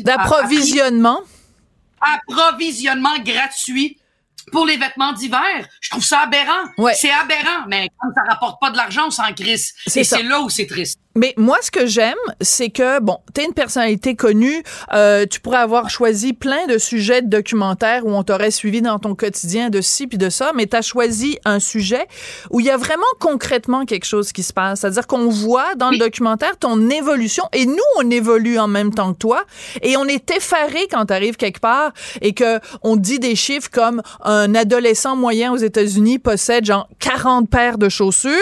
D'approvisionnement. 0.04 1.20
approvisionnement 2.00 3.18
gratuit 3.24 3.98
pour 4.52 4.66
les 4.66 4.76
vêtements 4.76 5.12
d'hiver. 5.12 5.66
Je 5.80 5.90
trouve 5.90 6.04
ça 6.04 6.20
aberrant. 6.20 6.64
Ouais. 6.78 6.94
C'est 6.94 7.10
aberrant, 7.10 7.64
mais 7.66 7.88
comme 7.98 8.12
ça 8.14 8.22
rapporte 8.28 8.60
pas 8.60 8.70
de 8.70 8.76
l'argent, 8.76 9.06
on 9.06 9.10
s'en 9.10 9.32
crisse. 9.32 9.74
Et 9.96 10.04
c'est 10.04 10.22
là 10.22 10.40
où 10.42 10.50
c'est 10.50 10.66
triste. 10.66 10.98
Mais 11.16 11.32
moi, 11.36 11.58
ce 11.62 11.70
que 11.70 11.86
j'aime, 11.86 12.14
c'est 12.40 12.70
que, 12.70 13.00
bon, 13.00 13.18
t'es 13.34 13.44
une 13.44 13.52
personnalité 13.52 14.16
connue, 14.16 14.64
euh, 14.92 15.26
tu 15.26 15.38
pourrais 15.40 15.58
avoir 15.58 15.88
choisi 15.88 16.32
plein 16.32 16.66
de 16.66 16.76
sujets 16.76 17.22
de 17.22 17.28
documentaires 17.28 18.04
où 18.04 18.10
on 18.10 18.24
t'aurait 18.24 18.50
suivi 18.50 18.82
dans 18.82 18.98
ton 18.98 19.14
quotidien 19.14 19.70
de 19.70 19.80
ci 19.80 20.08
puis 20.08 20.18
de 20.18 20.28
ça, 20.28 20.50
mais 20.56 20.66
t'as 20.66 20.82
choisi 20.82 21.38
un 21.44 21.60
sujet 21.60 22.06
où 22.50 22.58
il 22.58 22.66
y 22.66 22.70
a 22.70 22.76
vraiment 22.76 23.02
concrètement 23.20 23.84
quelque 23.84 24.06
chose 24.06 24.32
qui 24.32 24.42
se 24.42 24.52
passe. 24.52 24.80
C'est-à-dire 24.80 25.06
qu'on 25.06 25.28
voit 25.28 25.76
dans 25.76 25.90
le 25.90 25.98
documentaire 25.98 26.56
ton 26.56 26.90
évolution 26.90 27.44
et 27.52 27.64
nous, 27.64 27.76
on 27.96 28.10
évolue 28.10 28.58
en 28.58 28.66
même 28.66 28.92
temps 28.92 29.12
que 29.12 29.18
toi 29.18 29.44
et 29.82 29.96
on 29.96 30.06
est 30.06 30.28
effaré 30.32 30.88
quand 30.90 31.06
t'arrives 31.06 31.36
quelque 31.36 31.60
part 31.60 31.92
et 32.22 32.32
que 32.32 32.58
on 32.82 32.96
dit 32.96 33.20
des 33.20 33.36
chiffres 33.36 33.70
comme 33.72 34.02
un 34.24 34.52
adolescent 34.56 35.14
moyen 35.14 35.52
aux 35.52 35.58
États-Unis 35.58 36.18
possède 36.18 36.64
genre 36.64 36.88
40 36.98 37.48
paires 37.48 37.78
de 37.78 37.88
chaussures. 37.88 38.32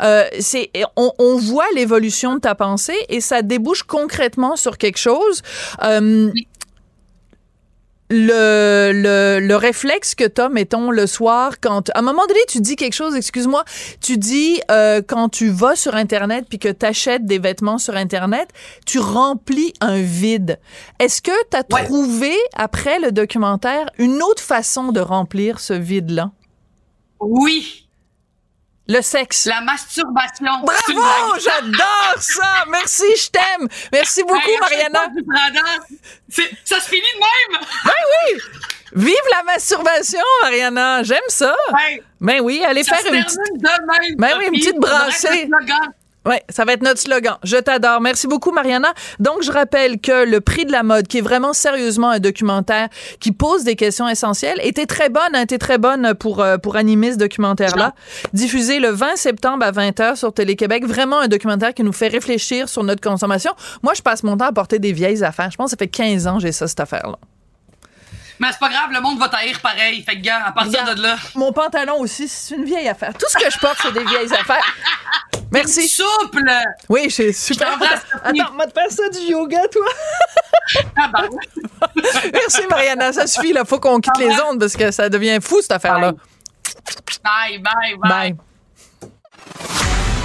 Euh, 0.00 0.24
c'est, 0.40 0.70
on, 0.96 1.12
on 1.18 1.36
voit 1.36 1.66
l'évolution 1.74 2.13
de 2.22 2.40
ta 2.40 2.54
pensée 2.54 2.96
et 3.08 3.20
ça 3.20 3.42
débouche 3.42 3.82
concrètement 3.82 4.56
sur 4.56 4.78
quelque 4.78 4.98
chose. 4.98 5.42
Euh, 5.82 6.30
le, 8.10 8.92
le, 8.92 9.40
le 9.40 9.56
réflexe 9.56 10.14
que 10.14 10.24
tu 10.24 10.40
as, 10.40 10.48
mettons, 10.48 10.90
le 10.90 11.06
soir, 11.06 11.54
quand... 11.60 11.90
À 11.94 12.00
un 12.00 12.02
moment 12.02 12.26
donné, 12.26 12.40
tu 12.48 12.60
dis 12.60 12.76
quelque 12.76 12.92
chose, 12.92 13.16
excuse-moi, 13.16 13.64
tu 14.00 14.18
dis 14.18 14.60
euh, 14.70 15.00
quand 15.06 15.30
tu 15.30 15.48
vas 15.48 15.74
sur 15.74 15.94
Internet 15.94 16.44
puis 16.48 16.58
que 16.58 16.68
tu 16.68 16.86
achètes 16.86 17.24
des 17.24 17.38
vêtements 17.38 17.78
sur 17.78 17.96
Internet, 17.96 18.50
tu 18.86 18.98
remplis 18.98 19.72
un 19.80 20.00
vide. 20.00 20.60
Est-ce 21.00 21.22
que 21.22 21.32
tu 21.50 21.56
as 21.56 21.64
trouvé, 21.64 22.34
après 22.54 23.00
le 23.00 23.10
documentaire, 23.10 23.86
une 23.98 24.22
autre 24.22 24.42
façon 24.42 24.92
de 24.92 25.00
remplir 25.00 25.58
ce 25.58 25.72
vide-là? 25.72 26.30
Oui. 27.20 27.83
Le 28.86 29.00
sexe. 29.00 29.46
La 29.46 29.62
masturbation. 29.62 30.60
Bravo! 30.62 31.38
J'adore 31.38 32.16
ça! 32.18 32.64
Merci, 32.68 33.04
je 33.16 33.30
t'aime! 33.30 33.68
Merci 33.92 34.22
beaucoup, 34.22 34.58
Mariana! 34.60 35.08
Ça 36.28 36.80
se 36.80 36.88
finit 36.88 37.00
de 37.00 37.54
même! 37.54 37.60
Ben 37.84 37.92
oui! 38.10 38.40
Vive 38.96 39.14
la 39.32 39.42
masturbation, 39.44 40.20
Mariana! 40.42 41.02
J'aime 41.02 41.18
ça! 41.28 41.56
Ben 42.20 42.40
oui, 42.42 42.62
allez 42.62 42.84
faire 42.84 43.00
une 43.10 43.24
petite... 43.24 43.38
Ben 44.18 44.34
oui, 44.38 44.46
une 44.52 44.60
petite 44.60 44.78
brassée. 44.78 45.48
Oui, 46.26 46.36
ça 46.48 46.64
va 46.64 46.72
être 46.72 46.82
notre 46.82 47.00
slogan. 47.00 47.36
Je 47.42 47.56
t'adore. 47.56 48.00
Merci 48.00 48.26
beaucoup, 48.26 48.50
Mariana. 48.50 48.94
Donc, 49.18 49.42
je 49.42 49.52
rappelle 49.52 50.00
que 50.00 50.24
Le 50.24 50.40
Prix 50.40 50.64
de 50.64 50.72
la 50.72 50.82
mode, 50.82 51.06
qui 51.06 51.18
est 51.18 51.22
vraiment 51.22 51.52
sérieusement 51.52 52.08
un 52.08 52.18
documentaire 52.18 52.88
qui 53.20 53.30
pose 53.32 53.64
des 53.64 53.76
questions 53.76 54.08
essentielles, 54.08 54.58
était 54.62 54.86
très 54.86 55.10
bonne, 55.10 55.34
hein, 55.34 55.42
était 55.42 55.58
très 55.58 55.78
bonne 55.78 56.14
pour, 56.14 56.40
euh, 56.40 56.56
pour 56.56 56.76
animer 56.76 57.12
ce 57.12 57.18
documentaire-là. 57.18 57.94
Diffusé 58.32 58.80
le 58.80 58.88
20 58.88 59.16
septembre 59.16 59.64
à 59.64 59.70
20h 59.70 60.16
sur 60.16 60.32
Télé-Québec. 60.32 60.86
Vraiment 60.86 61.18
un 61.18 61.28
documentaire 61.28 61.74
qui 61.74 61.82
nous 61.82 61.92
fait 61.92 62.08
réfléchir 62.08 62.68
sur 62.68 62.84
notre 62.84 63.02
consommation. 63.02 63.52
Moi, 63.82 63.92
je 63.94 64.02
passe 64.02 64.22
mon 64.22 64.36
temps 64.36 64.46
à 64.46 64.52
porter 64.52 64.78
des 64.78 64.92
vieilles 64.92 65.22
affaires. 65.24 65.50
Je 65.50 65.56
pense 65.56 65.66
que 65.66 65.70
ça 65.72 65.76
fait 65.76 65.88
15 65.88 66.26
ans 66.26 66.36
que 66.36 66.42
j'ai 66.42 66.52
ça, 66.52 66.66
cette 66.66 66.80
affaire-là. 66.80 67.18
Mais 68.40 68.48
c'est 68.50 68.58
pas 68.58 68.68
grave, 68.68 68.90
le 68.92 69.00
monde 69.00 69.18
va 69.18 69.28
taire 69.28 69.60
pareil. 69.60 70.02
Fait 70.02 70.16
que, 70.16 70.20
gars, 70.22 70.44
à 70.46 70.52
partir 70.52 70.84
de 70.94 71.00
là. 71.00 71.16
Mon 71.34 71.52
pantalon 71.52 72.00
aussi, 72.00 72.26
c'est 72.26 72.56
une 72.56 72.64
vieille 72.64 72.88
affaire. 72.88 73.12
Tout 73.14 73.26
ce 73.28 73.36
que 73.36 73.50
je 73.50 73.58
porte, 73.58 73.78
c'est 73.80 73.92
des 73.92 74.04
vieilles 74.04 74.32
affaires. 74.32 74.64
Merci. 75.52 75.88
Souple! 75.88 76.50
Oui, 76.88 77.06
j'ai 77.08 77.32
super. 77.32 77.78
Attends, 78.24 78.52
on 78.52 78.56
va 78.56 78.66
te 78.66 78.72
faire 78.72 78.90
ça 78.90 79.08
du 79.08 79.30
yoga, 79.30 79.60
toi? 79.70 79.86
ah 80.96 81.08
bah 81.12 81.22
Merci, 82.32 82.62
Mariana. 82.68 83.12
Ça 83.12 83.26
suffit, 83.28 83.52
là. 83.52 83.64
Faut 83.64 83.78
qu'on 83.78 84.00
quitte 84.00 84.18
les 84.18 84.32
ondes 84.40 84.58
parce 84.58 84.76
que 84.76 84.90
ça 84.90 85.08
devient 85.08 85.38
fou, 85.40 85.60
cette 85.60 85.72
affaire-là. 85.72 86.12
Bye, 87.22 87.58
bye, 87.58 87.96
bye. 87.98 88.32
Bye. 88.32 88.36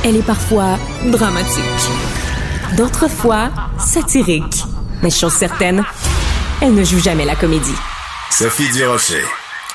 Elle 0.03 0.15
est 0.15 0.25
parfois 0.25 0.79
dramatique. 1.05 1.63
D'autres 2.75 3.07
fois, 3.07 3.49
satirique. 3.77 4.63
Mais 5.03 5.11
chose 5.11 5.33
certaine, 5.33 5.83
elle 6.61 6.73
ne 6.73 6.83
joue 6.83 6.99
jamais 6.99 7.25
la 7.25 7.35
comédie. 7.35 7.75
Sophie 8.39 8.72
Durocher. 8.72 9.25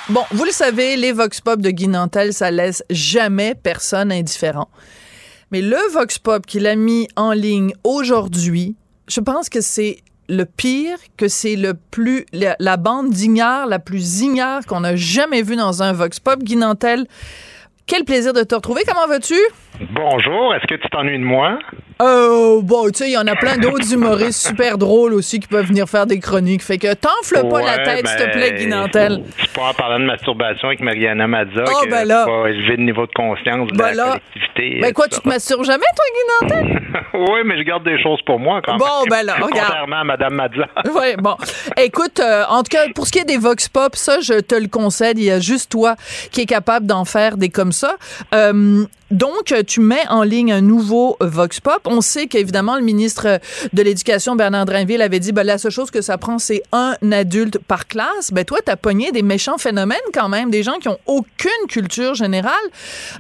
Bon, 0.09 0.23
vous 0.31 0.45
le 0.45 0.51
savez, 0.51 0.97
les 0.97 1.13
Vox 1.13 1.43
Pop 1.43 1.61
de 1.61 1.69
Guy 1.69 1.87
Nantel, 1.87 2.33
ça 2.33 2.51
laisse 2.51 2.83
jamais 2.89 3.55
personne 3.55 4.11
indifférent. 4.11 4.71
Mais 5.51 5.61
le 5.61 5.77
Vox 5.93 6.19
Pop 6.19 6.47
qu'il 6.47 6.67
a 6.67 6.75
mis 6.75 7.07
en 7.15 7.33
ligne 7.33 7.75
aujourd'hui, 7.85 8.75
je 9.07 9.21
pense 9.21 9.51
que 9.51 9.61
c'est 9.61 9.99
le 10.31 10.47
pire, 10.47 10.97
que 11.19 11.29
c'est 11.29 11.59
plus 11.91 12.25
la, 12.33 12.77
bande 12.79 13.11
d'ignards 13.11 13.67
la 13.67 13.79
plus 13.79 14.23
ignare 14.23 14.65
qu'on 14.65 14.83
a 14.83 14.97
jamais 14.97 15.43
vue 15.43 15.57
dans 15.57 15.83
un 15.83 15.93
Vox 15.93 16.19
Pop. 16.19 16.43
Guy 16.43 16.57
Nantel, 16.57 17.07
quel 17.87 18.05
plaisir 18.05 18.33
de 18.33 18.43
te 18.43 18.55
retrouver. 18.55 18.83
Comment 18.87 19.07
vas-tu? 19.07 19.35
Bonjour. 19.93 20.55
Est-ce 20.55 20.67
que 20.67 20.81
tu 20.81 20.89
t'ennuies 20.89 21.19
de 21.19 21.25
moi? 21.25 21.59
Euh, 22.03 22.61
bon, 22.63 22.87
tu 22.87 22.99
sais, 22.99 23.09
il 23.09 23.13
y 23.13 23.17
en 23.17 23.27
a 23.27 23.37
plein 23.37 23.57
d'autres 23.57 23.93
humoristes 23.93 24.47
super 24.49 24.79
drôles 24.79 25.15
aussi 25.15 25.39
qui 25.39 25.47
peuvent 25.47 25.67
venir 25.67 25.89
faire 25.89 26.07
des 26.07 26.19
chroniques. 26.19 26.63
Fait 26.63 26.79
que 26.79 26.93
t'enfle 26.95 27.49
pas 27.49 27.63
la 27.63 27.79
tête, 27.79 28.07
s'il 28.07 28.19
te 28.19 28.33
plaît, 28.33 28.51
ben, 28.51 28.59
Guy 28.59 28.67
Nantel. 28.67 29.23
Je 29.37 29.47
pas 29.49 29.71
en 29.71 29.75
parlant 29.75 30.01
de 30.01 30.05
masturbation 30.05 30.69
avec 30.69 30.81
Mariana 30.81 31.27
Mazza, 31.29 31.65
oh, 31.67 31.87
ben 31.89 32.05
là. 32.05 32.25
pas 32.25 32.49
élever 32.49 32.77
le 32.77 32.85
niveau 32.85 33.07
de 33.07 33.13
conscience 33.13 33.71
de 33.71 33.77
ben 33.77 33.95
la 33.95 34.05
collectivité. 34.05 34.79
Ben 34.81 34.93
quoi, 34.93 35.07
tu 35.07 35.21
te 35.21 35.29
masturbes 35.29 35.65
jamais, 35.65 35.85
toi, 35.95 36.05
Guy 36.15 36.57
Nantel? 36.57 36.83
oui, 37.15 37.41
mais 37.45 37.59
je 37.59 37.63
garde 37.63 37.85
des 37.85 38.03
choses 38.03 38.21
pour 38.27 38.41
moi, 38.41 38.61
quand 38.65 38.73
même. 38.73 38.81
Bon, 38.81 39.05
ben 39.09 39.23
là, 39.23 39.35
regarde. 39.35 39.53
Contrairement 39.53 40.01
à 40.01 40.05
Madame 40.05 40.35
Mazza. 40.35 40.69
oui, 40.87 41.15
bon. 41.19 41.37
Écoute, 41.81 42.19
euh, 42.19 42.45
en 42.49 42.63
tout 42.65 42.71
cas, 42.71 42.87
pour 42.95 43.07
ce 43.07 43.13
qui 43.13 43.21
est 43.21 43.25
des 43.25 43.39
Vox 43.39 43.69
Pop, 43.69 43.95
ça, 43.95 44.19
je 44.21 44.41
te 44.41 44.57
le 44.57 44.67
concède, 44.67 45.19
il 45.19 45.25
y 45.25 45.31
a 45.31 45.39
juste 45.39 45.71
toi 45.71 45.95
qui 46.33 46.41
est 46.41 46.47
capable 46.47 46.87
d'en 46.87 47.05
faire 47.05 47.37
des 47.37 47.51
comme 47.51 47.73
ça. 47.75 47.97
Euh, 48.35 48.85
donc, 49.11 49.55
tu 49.67 49.81
mets 49.81 50.09
en 50.09 50.23
ligne 50.23 50.53
un 50.53 50.63
nouveau 50.63 51.17
Vox 51.21 51.61
Pop. 51.61 51.81
On 51.85 52.01
sait 52.01 52.27
qu'évidemment, 52.27 52.77
le 52.77 52.83
ministre 52.83 53.39
de 53.73 53.83
l'Éducation, 53.83 54.35
Bernard 54.35 54.65
Drinville, 54.65 55.03
avait 55.03 55.21
dit, 55.21 55.33
ben, 55.33 55.45
la 55.45 55.59
seule 55.59 55.71
chose 55.71 55.91
que 55.91 56.01
ça 56.01 56.19
prend, 56.19 56.39
c'est 56.39 56.63
un 56.73 56.97
adulte 57.13 57.59
par 57.59 57.87
classe. 57.87 58.33
Ben, 58.33 58.45
toi, 58.45 58.59
t'as 58.65 58.77
pogné 58.77 59.13
des 59.13 59.23
méchants 59.23 59.59
phénomènes 59.59 59.99
quand 60.13 60.29
même, 60.29 60.51
des 60.51 60.63
gens 60.63 60.79
qui 60.79 60.89
ont 60.89 60.99
aucune 61.07 61.51
culture 61.69 62.15
générale. 62.15 62.55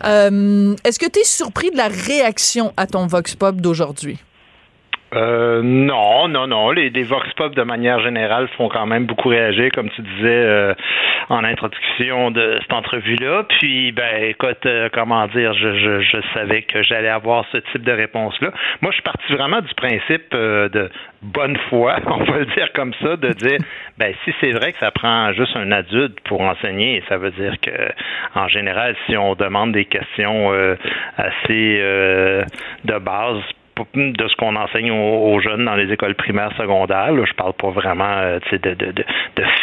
Euh, 0.04 0.74
est-ce 0.84 0.98
que 0.98 1.08
tu 1.08 1.20
es 1.20 1.24
surpris 1.24 1.70
de 1.70 1.76
la 1.76 1.88
réaction 1.88 2.72
à 2.76 2.86
ton 2.86 3.06
Vox 3.06 3.34
Pop 3.34 3.56
d'aujourd'hui? 3.56 4.18
Euh, 5.14 5.62
non, 5.62 6.28
non, 6.28 6.46
non. 6.46 6.70
Les, 6.70 6.90
les, 6.90 7.04
vox 7.04 7.32
pop 7.34 7.54
de 7.54 7.62
manière 7.62 8.00
générale 8.00 8.48
font 8.56 8.68
quand 8.68 8.86
même 8.86 9.06
beaucoup 9.06 9.28
réagir, 9.28 9.70
comme 9.72 9.88
tu 9.90 10.02
disais 10.02 10.24
euh, 10.26 10.74
en 11.28 11.44
introduction 11.44 12.30
de 12.30 12.58
cette 12.60 12.72
entrevue-là. 12.72 13.44
Puis, 13.48 13.92
ben, 13.92 14.24
écoute, 14.24 14.66
euh, 14.66 14.88
comment 14.92 15.26
dire, 15.28 15.52
je, 15.54 15.74
je, 15.78 16.00
je 16.00 16.16
savais 16.32 16.62
que 16.62 16.82
j'allais 16.82 17.08
avoir 17.08 17.44
ce 17.52 17.58
type 17.58 17.82
de 17.82 17.92
réponse-là. 17.92 18.50
Moi, 18.80 18.90
je 18.90 18.94
suis 18.94 19.02
parti 19.02 19.32
vraiment 19.32 19.60
du 19.60 19.74
principe 19.74 20.32
de 20.32 20.90
bonne 21.22 21.56
foi, 21.68 21.96
on 22.06 22.24
va 22.24 22.38
le 22.38 22.46
dire 22.46 22.72
comme 22.74 22.92
ça, 23.00 23.16
de 23.16 23.28
dire, 23.28 23.58
ben, 23.98 24.12
si 24.24 24.34
c'est 24.40 24.52
vrai 24.52 24.72
que 24.72 24.78
ça 24.78 24.90
prend 24.90 25.32
juste 25.32 25.54
un 25.54 25.70
adulte 25.70 26.18
pour 26.24 26.40
enseigner, 26.40 27.02
ça 27.08 27.18
veut 27.18 27.30
dire 27.30 27.54
que, 27.60 27.70
en 28.34 28.48
général, 28.48 28.96
si 29.06 29.16
on 29.16 29.34
demande 29.34 29.72
des 29.72 29.84
questions 29.84 30.50
assez 31.16 31.78
de 32.84 32.98
base 32.98 33.42
de 33.94 34.28
ce 34.28 34.36
qu'on 34.36 34.56
enseigne 34.56 34.90
aux, 34.90 35.40
jeunes 35.40 35.64
dans 35.64 35.74
les 35.74 35.92
écoles 35.92 36.14
primaires, 36.14 36.52
secondaires. 36.56 37.12
Là, 37.12 37.24
je 37.26 37.34
parle 37.34 37.52
pas 37.54 37.70
vraiment 37.70 38.18
euh, 38.18 38.38
de, 38.52 39.04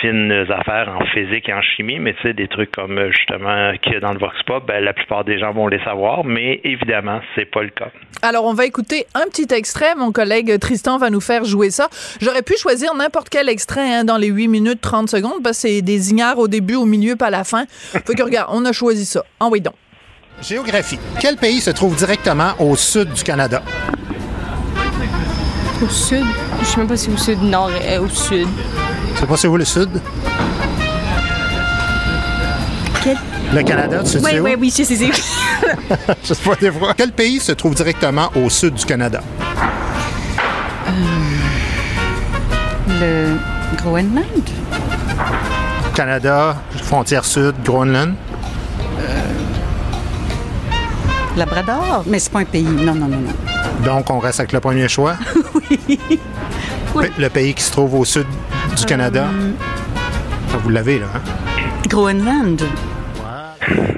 fines 0.02 0.46
affaires 0.50 0.96
en 1.00 1.06
physique 1.06 1.48
et 1.50 1.54
en 1.54 1.62
chimie, 1.62 2.00
mais 2.00 2.16
des 2.24 2.48
trucs 2.48 2.72
comme 2.72 2.98
euh, 2.98 3.12
justement 3.12 3.74
qu'il 3.82 3.94
y 3.94 3.96
a 3.96 4.00
dans 4.00 4.14
le 4.14 4.20
Vox 4.20 4.36
Pop, 4.44 4.66
ben, 4.68 4.84
la 4.84 4.94
plupart 4.94 5.24
des 5.24 5.40
gens 5.40 5.52
vont 5.52 5.68
les 5.68 5.80
savoir, 5.84 6.24
mais 6.24 6.62
évidemment, 6.64 7.20
c'est 7.36 7.46
pas 7.46 7.64
le 7.64 7.70
cas. 7.70 7.90
Alors, 8.22 8.46
on 8.46 8.54
va 8.54 8.66
écouter 8.66 9.06
un 9.16 9.26
petit 9.26 9.48
extrait. 9.54 9.96
Mon 9.96 10.12
collègue 10.12 10.60
Tristan 10.60 10.98
va 10.98 11.10
nous 11.10 11.22
faire 11.22 11.46
jouer 11.46 11.70
ça. 11.70 11.88
J'aurais 12.22 12.44
pu 12.44 12.56
choisir 12.58 12.94
n'importe 12.94 13.30
quel 13.30 13.50
extrait 13.50 13.94
hein, 13.94 14.04
dans 14.04 14.18
les 14.18 14.28
8 14.28 14.48
minutes 14.48 14.82
30 14.82 15.10
secondes, 15.10 15.44
parce 15.44 15.62
que 15.62 15.70
c'est 15.70 15.82
des 15.82 16.12
ignares 16.12 16.38
au 16.38 16.48
début, 16.48 16.76
au 16.76 16.86
milieu, 16.86 17.16
pas 17.16 17.28
à 17.28 17.32
la 17.32 17.44
fin. 17.44 17.66
Fait 17.68 18.14
que 18.14 18.24
regarde, 18.24 18.50
on 18.54 18.66
a 18.66 18.72
choisi 18.72 19.06
ça. 19.06 19.24
En 19.40 19.50
oui 19.50 19.62
donc. 19.62 19.76
Géographie. 20.42 21.00
Quel 21.20 21.38
pays 21.38 21.62
se 21.62 21.70
trouve 21.70 21.96
directement 21.96 22.54
au 22.60 22.76
sud 22.76 23.14
du 23.14 23.24
Canada? 23.24 23.62
Au 25.84 25.90
sud? 25.90 26.26
Je 26.62 26.66
sais 26.66 26.78
même 26.78 26.88
pas 26.88 26.98
si 26.98 27.10
au 27.10 27.18
sud, 27.18 27.42
nord, 27.42 27.72
et 27.72 27.98
au 27.98 28.10
sud. 28.10 28.48
C'est 29.16 29.26
pas 29.28 29.38
c'est 29.38 29.48
où 29.48 29.58
le 29.58 29.66
sud? 29.66 29.90
Quel? 33.04 33.18
Le 33.54 33.64
Canada, 33.64 34.02
tu 34.04 34.12
sais 34.12 34.20
Oui, 34.24 34.40
oui, 34.40 34.56
oui, 34.60 34.74
je 34.76 34.84
sais, 34.84 34.96
c'est 34.96 35.12
Je 36.24 36.34
sais 36.34 36.44
pas 36.44 36.56
des 36.56 36.72
fois. 36.72 36.94
Quel 36.96 37.12
pays 37.12 37.40
se 37.40 37.52
trouve 37.52 37.76
directement 37.76 38.32
au 38.36 38.50
sud 38.50 38.76
du 38.76 38.86
Canada? 38.86 39.22
Euh, 40.88 40.92
le 43.00 43.38
Groenland? 43.78 44.50
Canada, 45.94 46.56
frontière 46.84 47.26
sud, 47.26 47.56
Groenland. 47.64 48.16
Labrador? 51.38 52.04
Mais 52.08 52.20
c'est 52.20 52.32
pas 52.32 52.40
un 52.40 52.46
pays. 52.46 52.64
Non, 52.64 52.94
non, 52.94 53.08
non, 53.08 53.20
non. 53.20 53.34
Donc, 53.86 54.10
on 54.10 54.20
reste 54.20 54.40
avec 54.40 54.52
le 54.52 54.60
premier 54.60 54.88
choix? 54.88 55.16
oui. 56.96 57.10
Le 57.18 57.30
pays 57.30 57.54
qui 57.54 57.64
se 57.64 57.72
trouve 57.72 57.96
au 57.96 58.06
sud 58.06 58.28
du 58.78 58.86
Canada? 58.86 59.26
Euh, 59.34 60.58
vous 60.62 60.70
l'avez, 60.70 61.00
là, 61.00 61.08
hein? 61.16 61.22
Groenland. 61.88 62.62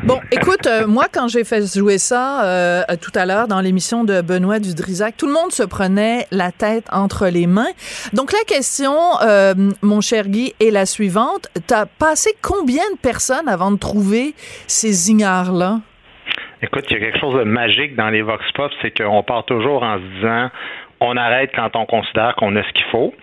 Bon, 0.03 0.19
écoute, 0.31 0.67
euh, 0.67 0.85
moi, 0.85 1.07
quand 1.11 1.27
j'ai 1.27 1.43
fait 1.43 1.65
jouer 1.73 1.97
ça 1.97 2.43
euh, 2.43 2.83
tout 3.01 3.11
à 3.15 3.25
l'heure 3.25 3.47
dans 3.47 3.61
l'émission 3.61 4.03
de 4.03 4.21
Benoît 4.21 4.59
Dudrisac, 4.59 5.15
tout 5.17 5.27
le 5.27 5.33
monde 5.33 5.51
se 5.51 5.63
prenait 5.63 6.27
la 6.29 6.51
tête 6.51 6.85
entre 6.91 7.27
les 7.27 7.47
mains. 7.47 7.71
Donc, 8.11 8.31
la 8.31 8.43
question, 8.45 8.95
mon 9.81 10.01
cher 10.01 10.27
Guy, 10.27 10.53
est 10.59 10.71
la 10.71 10.85
suivante. 10.85 11.47
T'as 11.65 11.85
passé 11.85 12.35
combien 12.41 12.83
de 12.93 12.97
personnes 12.97 13.47
avant 13.47 13.71
de 13.71 13.77
trouver 13.77 14.35
ces 14.67 15.09
ignares-là? 15.09 15.79
Écoute, 16.63 16.85
il 16.89 16.93
y 16.93 16.95
a 16.95 16.99
quelque 17.01 17.19
chose 17.19 17.35
de 17.35 17.43
magique 17.43 17.93
dans 17.97 18.09
les 18.09 18.21
Vox 18.21 18.49
Pop, 18.53 18.71
c'est 18.81 18.97
qu'on 18.97 19.21
part 19.21 19.43
toujours 19.43 19.83
en 19.83 19.97
se 19.97 20.03
disant 20.15 20.49
on 21.01 21.17
arrête 21.17 21.51
quand 21.53 21.75
on 21.75 21.85
considère 21.85 22.35
qu'on 22.35 22.55
a 22.55 22.63
ce 22.63 22.71
qu'il 22.71 22.85
faut. 22.85 23.13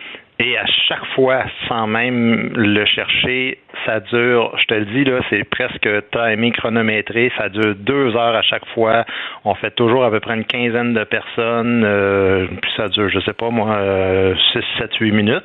Et 0.42 0.56
à 0.56 0.64
chaque 0.88 1.04
fois, 1.14 1.44
sans 1.68 1.86
même 1.86 2.52
le 2.54 2.86
chercher, 2.86 3.58
ça 3.84 4.00
dure, 4.00 4.56
je 4.56 4.64
te 4.64 4.74
le 4.74 4.86
dis, 4.86 5.04
là, 5.04 5.20
c'est 5.28 5.44
presque 5.44 5.86
timing 6.12 6.52
chronométré. 6.52 7.30
Ça 7.36 7.50
dure 7.50 7.74
deux 7.74 8.16
heures 8.16 8.34
à 8.34 8.40
chaque 8.40 8.64
fois. 8.74 9.04
On 9.44 9.54
fait 9.54 9.70
toujours 9.72 10.02
à 10.02 10.10
peu 10.10 10.18
près 10.18 10.34
une 10.36 10.46
quinzaine 10.46 10.94
de 10.94 11.04
personnes. 11.04 11.84
Euh, 11.84 12.46
puis 12.62 12.70
ça 12.74 12.88
dure, 12.88 13.10
je 13.10 13.20
sais 13.20 13.34
pas 13.34 13.50
moi, 13.50 13.76
euh, 13.76 14.34
6, 14.54 14.60
7, 14.78 14.94
8 14.96 15.12
minutes 15.12 15.44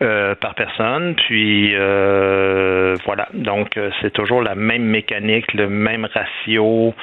euh, 0.00 0.36
par 0.36 0.54
personne. 0.54 1.16
Puis 1.16 1.72
euh, 1.74 2.94
voilà. 3.04 3.26
Donc, 3.34 3.80
c'est 4.00 4.12
toujours 4.12 4.42
la 4.42 4.54
même 4.54 4.84
mécanique, 4.84 5.52
le 5.54 5.68
même 5.68 6.06
ratio. 6.06 6.94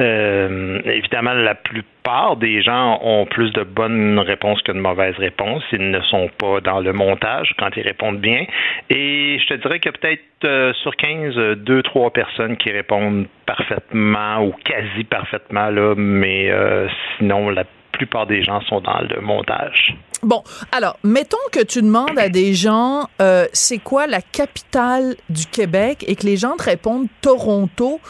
évidemment, 0.00 1.34
la 1.34 1.54
plupart 2.02 2.36
des 2.36 2.62
gens 2.62 2.98
ont 3.02 3.26
plus 3.26 3.52
de 3.52 3.62
bonnes 3.62 4.18
réponses 4.18 4.60
que 4.62 4.72
de 4.72 4.78
mauvaises 4.78 5.16
réponses. 5.18 5.62
Ils 5.72 5.90
ne 5.90 6.00
sont 6.00 6.28
pas 6.36 6.60
dans 6.60 6.80
le 6.80 6.92
montage 6.92 7.54
quand 7.58 7.68
ils 7.76 7.82
répondent 7.82 8.20
bien. 8.20 8.44
Et 8.90 9.38
je 9.38 9.46
te 9.46 9.54
dirais 9.54 9.78
que 9.78 9.90
peut-être 9.90 10.22
euh, 10.44 10.72
sur 10.82 10.96
15, 10.96 11.38
euh, 11.38 11.54
deux, 11.54 11.82
trois 11.82 12.10
personnes 12.10 12.56
qui 12.56 12.70
répondent 12.70 13.26
parfaitement 13.46 14.44
ou 14.44 14.52
quasi 14.64 15.04
parfaitement, 15.04 15.70
là, 15.70 15.94
mais 15.96 16.50
euh, 16.50 16.88
sinon, 17.18 17.50
la 17.50 17.64
plupart 17.92 18.26
des 18.26 18.42
gens 18.42 18.60
sont 18.62 18.80
dans 18.80 19.00
le 19.00 19.20
montage. 19.20 19.94
Bon, 20.22 20.42
alors, 20.70 20.96
mettons 21.02 21.36
que 21.50 21.62
tu 21.62 21.82
demandes 21.82 22.18
à 22.18 22.28
des 22.28 22.54
gens 22.54 23.08
c'est 23.52 23.78
quoi 23.78 24.06
la 24.06 24.20
capitale 24.20 25.16
du 25.28 25.46
Québec 25.46 26.04
et 26.06 26.16
que 26.16 26.26
les 26.26 26.36
gens 26.36 26.56
te 26.56 26.64
répondent 26.64 27.08
Toronto. 27.20 28.00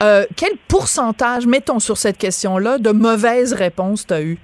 quel 0.00 0.52
pourcentage, 0.68 1.46
mettons 1.46 1.78
sur 1.78 1.96
cette 1.96 2.18
question-là, 2.18 2.78
de 2.78 2.90
mauvaises 2.90 3.52
réponses 3.52 4.06
tu 4.06 4.14
as 4.14 4.22
eu? 4.22 4.38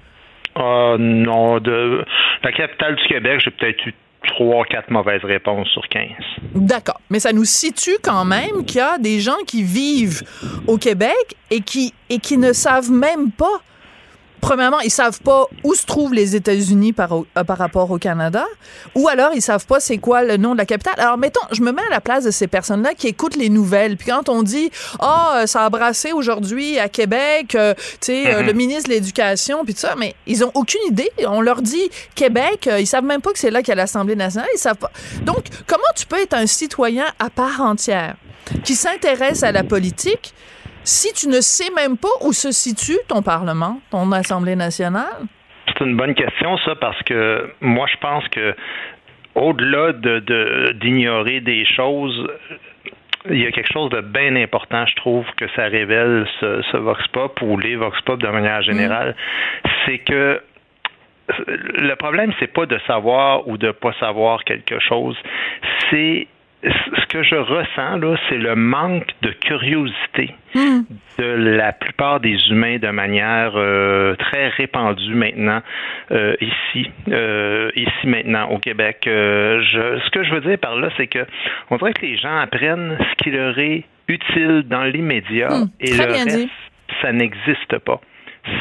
non, 0.57 1.59
de 1.59 2.05
la 2.43 2.51
capitale 2.51 2.95
du 2.95 3.07
Québec, 3.07 3.41
j'ai 3.43 3.51
peut-être 3.51 3.85
eu 3.87 3.93
trois, 4.27 4.65
quatre 4.65 4.89
mauvaises 4.89 5.23
réponses 5.23 5.67
sur 5.69 5.87
15. 5.89 6.09
D'accord. 6.55 6.99
Mais 7.09 7.19
ça 7.19 7.33
nous 7.33 7.45
situe 7.45 7.97
quand 8.03 8.25
même 8.25 8.65
qu'il 8.65 8.77
y 8.77 8.81
a 8.81 8.97
des 8.97 9.19
gens 9.19 9.37
qui 9.47 9.63
vivent 9.63 10.23
au 10.67 10.77
Québec 10.77 11.35
et 11.51 11.61
qui, 11.61 11.93
et 12.09 12.19
qui 12.19 12.37
ne 12.37 12.53
savent 12.53 12.91
même 12.91 13.31
pas 13.31 13.61
premièrement, 14.45 14.79
ils 14.81 14.91
savent 14.91 15.21
pas 15.21 15.47
où 15.63 15.73
se 15.73 15.87
trouvent 15.87 16.13
les 16.13 16.35
États-Unis 16.35 16.93
par, 16.93 17.13
euh, 17.13 17.43
par 17.43 17.57
rapport 17.57 17.89
au 17.89 17.97
Canada, 17.97 18.45
ou 18.93 19.07
alors 19.07 19.31
ils 19.33 19.41
savent 19.41 19.65
pas 19.65 19.79
c'est 19.79 19.97
quoi 19.97 20.23
le 20.23 20.37
nom 20.37 20.53
de 20.53 20.59
la 20.59 20.67
capitale. 20.67 20.93
Alors 20.99 21.17
mettons, 21.17 21.41
je 21.51 21.63
me 21.63 21.71
mets 21.71 21.81
à 21.81 21.89
la 21.89 21.99
place 21.99 22.25
de 22.25 22.31
ces 22.31 22.45
personnes-là 22.45 22.93
qui 22.93 23.07
écoutent 23.07 23.37
les 23.37 23.49
nouvelles. 23.49 23.97
Puis 23.97 24.11
quand 24.11 24.29
on 24.29 24.43
dit 24.43 24.69
ah 24.99 25.41
oh, 25.41 25.47
ça 25.47 25.65
a 25.65 25.69
brassé 25.71 26.11
aujourd'hui 26.11 26.77
à 26.77 26.89
Québec, 26.89 27.55
euh, 27.55 27.73
tu 27.73 27.97
sais 28.01 28.23
mm-hmm. 28.23 28.45
le 28.45 28.53
ministre 28.53 28.89
de 28.89 28.93
l'Éducation 28.93 29.65
puis 29.65 29.73
tout 29.73 29.79
ça, 29.79 29.95
mais 29.97 30.13
ils 30.27 30.45
ont 30.45 30.51
aucune 30.53 30.81
idée. 30.89 31.09
On 31.25 31.41
leur 31.41 31.63
dit 31.63 31.89
Québec, 32.13 32.69
ils 32.79 32.85
savent 32.85 33.03
même 33.03 33.21
pas 33.21 33.33
que 33.33 33.39
c'est 33.39 33.49
là 33.49 33.61
qu'il 33.61 33.69
y 33.69 33.71
a 33.71 33.75
l'Assemblée 33.75 34.15
nationale. 34.15 34.49
Ils 34.53 34.59
savent 34.59 34.77
pas. 34.77 34.91
Donc 35.23 35.45
comment 35.65 35.83
tu 35.95 36.05
peux 36.05 36.21
être 36.21 36.35
un 36.35 36.45
citoyen 36.45 37.05
à 37.17 37.31
part 37.31 37.61
entière 37.61 38.15
qui 38.63 38.75
s'intéresse 38.75 39.41
à 39.41 39.51
la 39.51 39.63
politique? 39.63 40.35
Si 40.85 41.11
tu 41.13 41.27
ne 41.27 41.41
sais 41.41 41.71
même 41.75 41.97
pas 41.97 42.07
où 42.21 42.31
se 42.31 42.51
situe 42.51 42.97
ton 43.07 43.21
Parlement, 43.21 43.79
ton 43.91 44.11
Assemblée 44.11 44.55
nationale? 44.55 45.25
C'est 45.67 45.83
une 45.83 45.97
bonne 45.97 46.13
question, 46.13 46.57
ça, 46.59 46.75
parce 46.75 47.01
que 47.03 47.51
moi, 47.59 47.87
je 47.91 47.97
pense 47.97 48.27
que 48.29 48.55
au-delà 49.33 49.91
de, 49.91 50.71
d'ignorer 50.79 51.41
des 51.41 51.65
choses, 51.65 52.27
il 53.29 53.41
y 53.41 53.45
a 53.45 53.51
quelque 53.51 53.71
chose 53.71 53.89
de 53.89 54.01
bien 54.01 54.35
important, 54.35 54.85
je 54.85 54.95
trouve, 54.95 55.25
que 55.37 55.45
ça 55.55 55.63
révèle 55.63 56.25
ce, 56.39 56.77
Vox 56.77 57.05
Pop 57.09 57.41
ou 57.41 57.57
les 57.57 57.75
Vox 57.75 57.99
Pop 58.01 58.21
de 58.21 58.27
manière 58.27 58.61
générale. 58.61 59.15
Mm. 59.65 59.69
C'est 59.85 59.97
que 59.99 60.41
le 61.37 61.95
problème, 61.95 62.31
c'est 62.39 62.53
pas 62.53 62.67
de 62.67 62.79
savoir 62.85 63.47
ou 63.47 63.57
de 63.57 63.71
pas 63.71 63.93
savoir 63.99 64.43
quelque 64.43 64.79
chose, 64.79 65.17
c'est 65.89 66.27
ce 66.65 67.05
que 67.07 67.23
je 67.23 67.35
ressens, 67.35 67.97
là, 67.97 68.15
c'est 68.29 68.37
le 68.37 68.55
manque 68.55 69.09
de 69.21 69.29
curiosité 69.29 70.33
hmm. 70.53 70.81
de 71.19 71.25
la 71.25 71.73
plupart 71.73 72.19
des 72.19 72.37
humains 72.49 72.77
de 72.77 72.89
manière 72.89 73.53
euh, 73.55 74.15
très 74.15 74.49
répandue 74.49 75.13
maintenant 75.13 75.61
euh, 76.11 76.35
ici, 76.41 76.89
euh, 77.09 77.71
ici 77.75 78.07
maintenant 78.07 78.49
au 78.49 78.57
Québec. 78.57 79.01
Je, 79.05 79.99
ce 80.03 80.09
que 80.11 80.23
je 80.23 80.33
veux 80.33 80.41
dire 80.41 80.57
par 80.57 80.75
là, 80.75 80.89
c'est 80.97 81.07
que 81.07 81.25
on 81.69 81.77
dirait 81.77 81.93
que 81.93 82.05
les 82.05 82.17
gens 82.17 82.37
apprennent 82.37 82.97
ce 82.99 83.23
qui 83.23 83.31
leur 83.31 83.57
est 83.59 83.83
utile 84.07 84.63
dans 84.67 84.83
l'immédiat 84.83 85.49
hmm. 85.49 85.69
et 85.79 85.91
le 85.91 86.03
reste, 86.05 86.49
ça 87.01 87.11
n'existe 87.11 87.77
pas. 87.79 88.01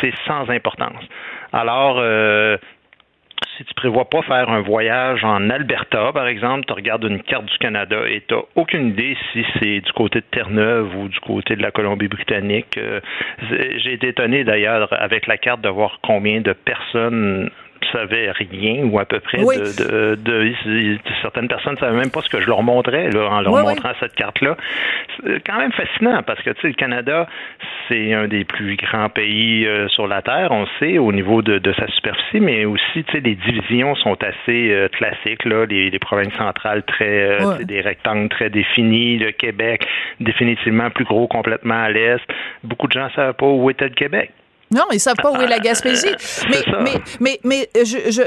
C'est 0.01 0.15
sans 0.27 0.49
importance. 0.49 1.05
Alors, 1.53 2.01
si 3.57 3.65
tu 3.65 3.75
prévois 3.75 4.09
pas 4.09 4.23
faire 4.23 4.49
un 4.51 4.61
voyage 4.61 5.25
en 5.25 5.51
Alberta, 5.51 6.13
par 6.13 6.27
exemple, 6.27 6.65
tu 6.67 6.73
regardes 6.73 7.05
une 7.05 7.23
carte 7.23 7.47
du 7.47 7.59
Canada 7.59 7.97
et 8.09 8.23
tu 8.27 8.35
n'as 8.35 8.41
aucune 8.57 8.89
idée 8.89 9.17
si 9.33 9.45
c'est 9.59 9.81
du 9.81 9.93
côté 9.93 10.21
de 10.21 10.27
Terre-Neuve 10.31 10.95
ou 10.97 11.09
du 11.09 11.21
côté 11.21 11.57
de 11.57 11.63
la 11.63 11.71
Colombie-Britannique. 11.71 12.79
Euh, 12.79 13.01
j'ai 13.51 13.93
été 13.93 14.09
étonné 14.09 14.45
d'ailleurs 14.45 14.89
avec 14.93 15.27
la 15.27 15.37
carte 15.37 15.61
de 15.61 15.69
voir 15.69 15.99
combien 16.03 16.41
de 16.41 16.53
personnes 16.53 17.51
savaient 17.93 18.31
rien 18.31 18.85
ou 18.85 18.99
à 18.99 19.05
peu 19.05 19.21
près 19.21 19.39
de, 19.39 20.15
de, 20.15 20.53
certaines 21.23 21.49
personnes 21.49 21.75
ne 21.75 21.79
savaient 21.79 21.99
même 21.99 22.11
pas 22.11 22.23
ce 22.23 22.29
que 22.29 22.41
je 22.41 22.47
leur 22.47 22.63
montrais 22.63 23.11
là, 23.11 23.29
en 23.31 23.41
leur 23.41 23.53
montrant 23.53 23.93
cette 24.01 24.15
carte-là. 24.15 24.57
C'est 25.23 25.41
quand 25.47 25.59
même 25.59 25.73
fascinant 25.73 26.23
parce 26.23 26.41
que 26.43 26.51
tu 26.51 26.61
sais, 26.63 26.69
le 26.69 26.75
Canada, 26.75 27.27
c'est 27.89 28.13
un 28.13 28.29
des 28.29 28.45
plus 28.45 28.77
grands 28.77 29.09
pays 29.09 29.67
euh, 29.67 29.89
sur 29.89 30.07
la 30.07 30.23
Terre, 30.23 30.49
on 30.51 30.67
sait, 30.79 30.99
au 30.99 31.13
niveau 31.13 31.43
de, 31.43 31.61
sa 31.79 31.87
superficie, 31.89 32.41
mais 32.41 32.65
aussi, 32.65 33.05
tu 33.05 33.13
sais, 33.13 33.21
les 33.21 33.35
divisions 33.35 33.95
sont 33.97 34.17
assez 34.23 34.71
euh, 34.71 34.89
classiques, 34.89 35.45
là, 35.45 35.67
les, 35.67 35.99
provinces 35.99 36.35
centrales 36.35 36.83
très, 36.83 37.41
euh, 37.41 37.65
des 37.65 37.81
rectangles 37.81 38.29
très 38.29 38.51
définis, 38.51 39.19
le 39.19 39.33
Québec 39.33 39.87
définitivement 40.21 40.91
plus 40.91 41.05
gros 41.05 41.27
complètement 41.27 41.83
à 41.83 41.91
l'est. 41.91 42.21
Beaucoup 42.63 42.87
de 42.87 42.93
gens 42.93 43.07
ne 43.07 43.11
savent 43.11 43.35
pas 43.35 43.47
où 43.47 43.71
était 43.71 43.89
le 43.89 43.95
Québec. 43.95 44.31
Non, 44.75 44.85
ils 44.93 45.01
savent 45.01 45.17
pas 45.23 45.31
où 45.31 45.37
est 45.41 45.47
la 45.47 45.61
Gaspésie. 45.61 46.09
Mais, 46.51 46.63
mais, 46.83 47.01
mais, 47.21 47.41
mais, 47.45 47.71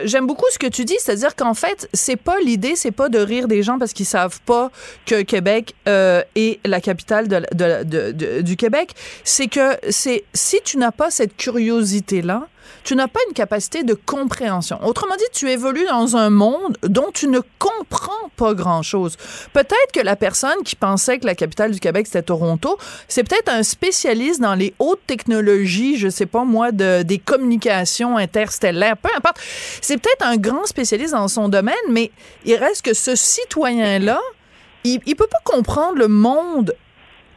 j'aime 0.05 0.25
beaucoup 0.25 0.45
ce 0.51 0.57
que 0.57 0.67
tu 0.67 0.85
dis, 0.85 0.95
c'est-à-dire 0.99 1.35
qu'en 1.35 1.53
fait, 1.53 1.87
c'est 1.93 2.15
pas 2.15 2.39
l'idée, 2.39 2.75
c'est 2.75 2.91
pas 2.91 3.09
de 3.09 3.19
rire 3.19 3.47
des 3.47 3.63
gens 3.63 3.77
parce 3.77 3.93
qu'ils 3.93 4.05
savent 4.05 4.39
pas 4.45 4.71
que 5.05 5.21
Québec 5.21 5.75
euh, 5.87 6.23
est 6.35 6.59
la 6.65 6.81
capitale 6.81 7.27
de, 7.27 7.41
de, 7.53 7.83
de, 7.83 8.41
du 8.41 8.55
Québec. 8.55 8.93
C'est 9.23 9.47
que 9.47 9.77
c'est 9.89 10.23
si 10.33 10.59
tu 10.63 10.77
n'as 10.77 10.91
pas 10.91 11.11
cette 11.11 11.35
curiosité 11.35 12.21
là, 12.21 12.47
tu 12.83 12.95
n'as 12.95 13.07
pas 13.07 13.19
une 13.27 13.33
capacité 13.33 13.83
de 13.83 13.93
compréhension. 13.93 14.79
Autrement 14.85 15.15
dit, 15.15 15.25
tu 15.33 15.49
évolues 15.49 15.85
dans 15.85 16.15
un 16.15 16.29
monde 16.29 16.77
dont 16.83 17.11
tu 17.13 17.27
ne 17.27 17.39
comprends 17.59 18.11
pas 18.35 18.53
grand-chose. 18.53 19.17
Peut-être 19.53 19.91
que 19.93 19.99
la 19.99 20.15
personne 20.15 20.63
qui 20.63 20.75
pensait 20.75 21.19
que 21.19 21.25
la 21.25 21.35
capitale 21.35 21.71
du 21.71 21.79
Québec 21.79 22.07
c'était 22.07 22.21
Toronto, 22.23 22.77
c'est 23.07 23.23
peut-être 23.23 23.49
un 23.49 23.63
spécialiste 23.63 24.41
dans 24.41 24.55
les 24.55 24.73
hautes 24.79 25.01
technologies, 25.07 25.97
je 25.97 26.09
sais 26.09 26.25
pas 26.25 26.43
moi, 26.43 26.71
de, 26.71 27.03
des 27.03 27.17
communications 27.17 28.17
interstellaires, 28.17 28.97
peu 28.97 29.09
importe. 29.15 29.37
C'est 29.81 29.97
peut-être 29.97 30.25
un 30.25 30.37
grand 30.37 30.65
spécialiste 30.65 31.13
dans 31.13 31.27
son 31.27 31.49
domaine, 31.49 31.75
mais 31.89 32.11
il 32.45 32.55
reste 32.55 32.83
que 32.83 32.93
ce 32.93 33.15
citoyen-là, 33.15 34.19
il, 34.83 34.99
il 35.05 35.15
peut 35.15 35.27
pas 35.27 35.41
comprendre 35.43 35.97
le 35.97 36.07
monde 36.07 36.75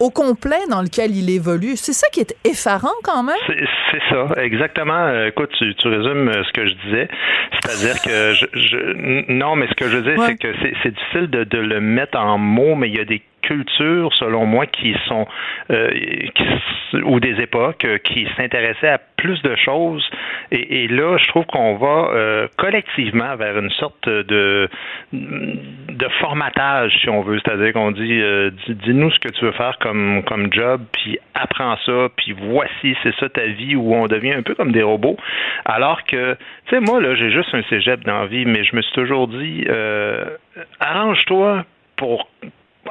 au 0.01 0.11
complet 0.11 0.67
dans 0.69 0.83
lequel 0.83 1.15
il 1.15 1.31
évolue. 1.31 1.77
C'est 1.77 1.93
ça 1.93 2.09
qui 2.11 2.21
est 2.21 2.35
effarant 2.45 2.89
quand 3.05 3.23
même. 3.23 3.37
C'est 3.47 4.01
ça, 4.09 4.43
exactement. 4.43 4.95
Euh, 4.95 5.29
écoute, 5.29 5.51
tu, 5.59 5.75
tu, 5.75 5.89
résumes 5.89 6.29
euh, 6.29 6.43
ce 6.43 6.53
que 6.53 6.67
je 6.67 6.75
disais. 6.87 7.09
C'est-à-dire 7.63 8.03
que 8.03 8.35
je, 8.35 8.47
je, 8.55 9.33
non, 9.33 9.57
mais 9.57 9.69
ce 9.69 9.75
que 9.75 9.89
je 9.89 9.99
dire, 9.99 10.17
c'est 10.27 10.37
que 10.37 10.55
c'est 10.83 10.91
difficile 10.91 11.29
de, 11.29 11.45
de, 11.45 11.59
le 11.59 11.81
mettre 11.81 12.19
en 12.19 12.39
mots, 12.39 12.75
mais 12.75 12.89
il 12.89 12.97
y 12.97 13.01
a 13.01 13.05
des 13.05 13.23
cultures, 13.42 14.12
selon 14.14 14.46
moi, 14.46 14.66
qui 14.66 14.94
sont 15.07 15.26
euh, 15.70 15.90
ou 17.05 17.20
des 17.20 17.40
époques 17.40 17.85
euh, 17.85 17.98
qui 17.98 18.26
s'intéressaient 18.37 18.88
à 18.88 18.98
plus 19.16 19.40
de 19.42 19.55
choses. 19.57 20.09
Et, 20.50 20.88
là, 20.88 21.18
je 21.18 21.29
trouve 21.29 21.44
qu'on 21.46 21.76
va 21.76 22.11
euh, 22.12 22.48
collectivement 22.57 23.37
vers 23.37 23.59
une 23.59 23.70
sorte 23.70 24.09
de 24.09 24.68
de 25.12 26.09
formatage, 26.20 26.98
si 27.00 27.11
on 27.11 27.20
veut. 27.20 27.38
C'est-à-dire 27.44 27.74
qu'on 27.74 27.90
dit, 27.90 28.22
dis-nous 28.68 29.11
ce 29.11 29.18
que 29.18 29.29
tu 29.29 29.44
veux 29.44 29.53
faire 29.53 29.76
comme 29.79 30.22
comme 30.24 30.50
job, 30.53 30.83
puis 30.92 31.18
apprends 31.35 31.76
ça, 31.85 32.09
puis 32.16 32.33
voici, 32.33 32.96
c'est 33.03 33.14
ça 33.16 33.29
ta 33.29 33.46
vie, 33.46 33.76
où 33.76 33.94
on 33.94 34.07
devient 34.07 34.33
un 34.33 34.42
peu 34.42 34.55
comme 34.55 34.72
des 34.72 34.83
robots. 34.83 35.18
Alors 35.66 36.05
que, 36.05 36.35
tu 36.66 36.74
sais, 36.74 36.81
moi 36.81 37.00
là, 37.00 37.14
j'ai 37.14 37.31
juste 37.31 37.55
un 37.55 37.62
cégep 37.64 38.03
dans 38.05 38.20
la 38.20 38.26
vie, 38.26 38.46
mais 38.46 38.64
je 38.64 38.74
me 38.74 38.81
suis 38.81 38.94
toujours 38.94 39.29
dit, 39.29 39.66
arrange-toi 40.81 41.64
pour 41.96 42.29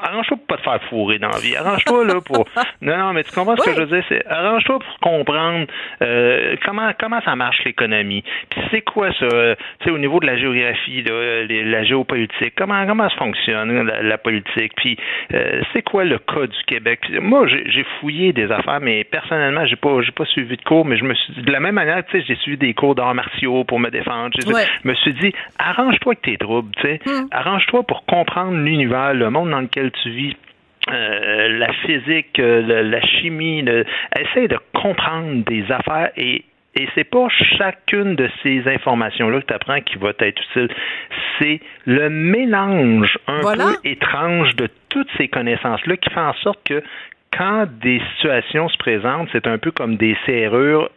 arrange-toi 0.04 0.38
pour 0.38 0.48
pas 0.48 0.58
te 0.58 0.64
faire 0.64 0.82
fourrer 0.90 1.20
dans 1.20 1.30
la 1.30 1.40
vie. 1.40 1.56
Arrange-toi 1.56 2.06
là 2.06 2.22
pour. 2.22 2.46
Non, 2.82 2.98
non, 2.98 3.14
mais 3.14 3.24
tu 3.24 3.32
comprends 3.32 3.58
ce 3.58 3.64
que 3.64 3.76
je 3.76 3.82
veux 3.82 3.88
dire? 3.88 4.04
C'est 4.08 4.26
arrange-toi 4.28 4.80
pour 4.80 5.00
comprendre 5.00 5.68
euh, 6.02 6.56
comment 6.66 6.92
comment 6.98 7.22
ça 7.22 7.36
marche 7.36 7.62
l'économie. 7.66 8.24
Puis 8.50 8.62
c'est 8.72 8.82
quoi 8.82 9.12
ça? 9.20 9.28
Tu 9.28 9.86
sais, 9.86 9.92
au 9.92 9.98
niveau 9.98 10.20
de 10.20 10.26
la 10.26 10.38
géographie, 10.38 11.04
là, 11.04 11.44
la 11.48 11.84
géopolitique, 11.84 12.54
comment 12.58 12.86
comment 12.86 13.10
ça 13.10 13.16
fonctionne 13.18 13.84
la, 13.84 14.18
politique? 14.18 14.74
Puis 14.76 14.98
euh, 15.34 15.62
c'est 15.74 15.82
quoi 15.82 16.06
le 16.06 16.20
cas 16.20 16.48
du 16.48 16.64
Québec? 16.68 17.02
moi, 17.22 17.48
j'ai 17.48 17.86
fouillé 18.00 18.34
des 18.34 18.52
affaires, 18.52 18.80
mais 18.82 19.04
personnellement, 19.04 19.66
j'ai 19.66 19.76
pas 19.76 20.02
j'ai 20.02 20.12
pas 20.12 20.26
suivi 20.26 20.58
de 20.58 20.64
cours, 20.64 20.86
mais 20.86 20.98
je 20.98 21.04
me 21.04 21.14
suis 21.14 21.34
dit, 21.34 21.42
de 21.42 21.52
la 21.52 21.60
même 21.60 21.76
manière, 21.76 22.04
tu 22.06 22.20
sais, 22.20 22.26
j'ai 22.28 22.36
suivi 22.36 22.58
des 22.58 22.74
cours 22.74 22.96
d'arts 22.96 23.16
martiaux 23.16 23.64
pour 23.64 23.80
me 23.80 23.90
défendre. 23.90 24.36
Je 24.40 24.88
me 24.88 24.94
suis 24.96 25.14
dit, 25.14 25.34
arrange-toi 25.58 26.14
avec 26.14 26.22
tes 26.22 26.38
troubles, 26.38 26.72
tu 26.78 26.82
sais. 26.82 27.00
Hmm. 27.06 27.28
Arrange-toi 27.32 27.84
pour 27.84 28.06
comprendre 28.06 28.58
l'univers, 28.58 29.14
le 29.14 29.30
monde 29.30 29.50
dans 29.50 29.62
lequel 29.62 29.89
tu 29.90 30.10
vis. 30.10 30.36
Euh, 30.90 31.50
la 31.60 31.72
physique, 31.74 32.40
euh, 32.40 32.82
la 32.84 33.02
chimie, 33.02 33.64
essaye 34.18 34.48
de 34.48 34.58
comprendre 34.74 35.44
des 35.46 35.70
affaires 35.72 36.10
et 36.16 36.46
et 36.76 36.88
c'est 36.96 37.04
pas 37.04 37.28
chacune 37.58 38.16
de 38.16 38.30
ces 38.44 38.62
informations-là 38.68 39.42
que 39.42 39.48
tu 39.48 39.54
apprends 39.54 39.82
qui 39.82 39.98
va 39.98 40.12
être 40.20 40.42
utile. 40.52 40.70
C'est 41.38 41.60
le 41.86 42.10
mélange 42.10 43.18
un 43.28 43.42
peu 43.42 43.76
étrange 43.84 44.56
de 44.56 44.70
toutes 44.90 45.10
ces 45.18 45.28
connaissances-là 45.28 45.98
qui 45.98 46.10
fait 46.10 46.20
en 46.20 46.34
sorte 46.36 46.60
que 46.66 46.84
quand 47.36 47.68
des 47.82 48.02
situations 48.16 48.70
se 48.70 48.78
présentent, 48.78 49.30
c'est 49.32 49.48
un 49.48 49.58
peu 49.58 49.72
comme 49.72 49.98
des 49.98 50.16
serrures 50.26 50.90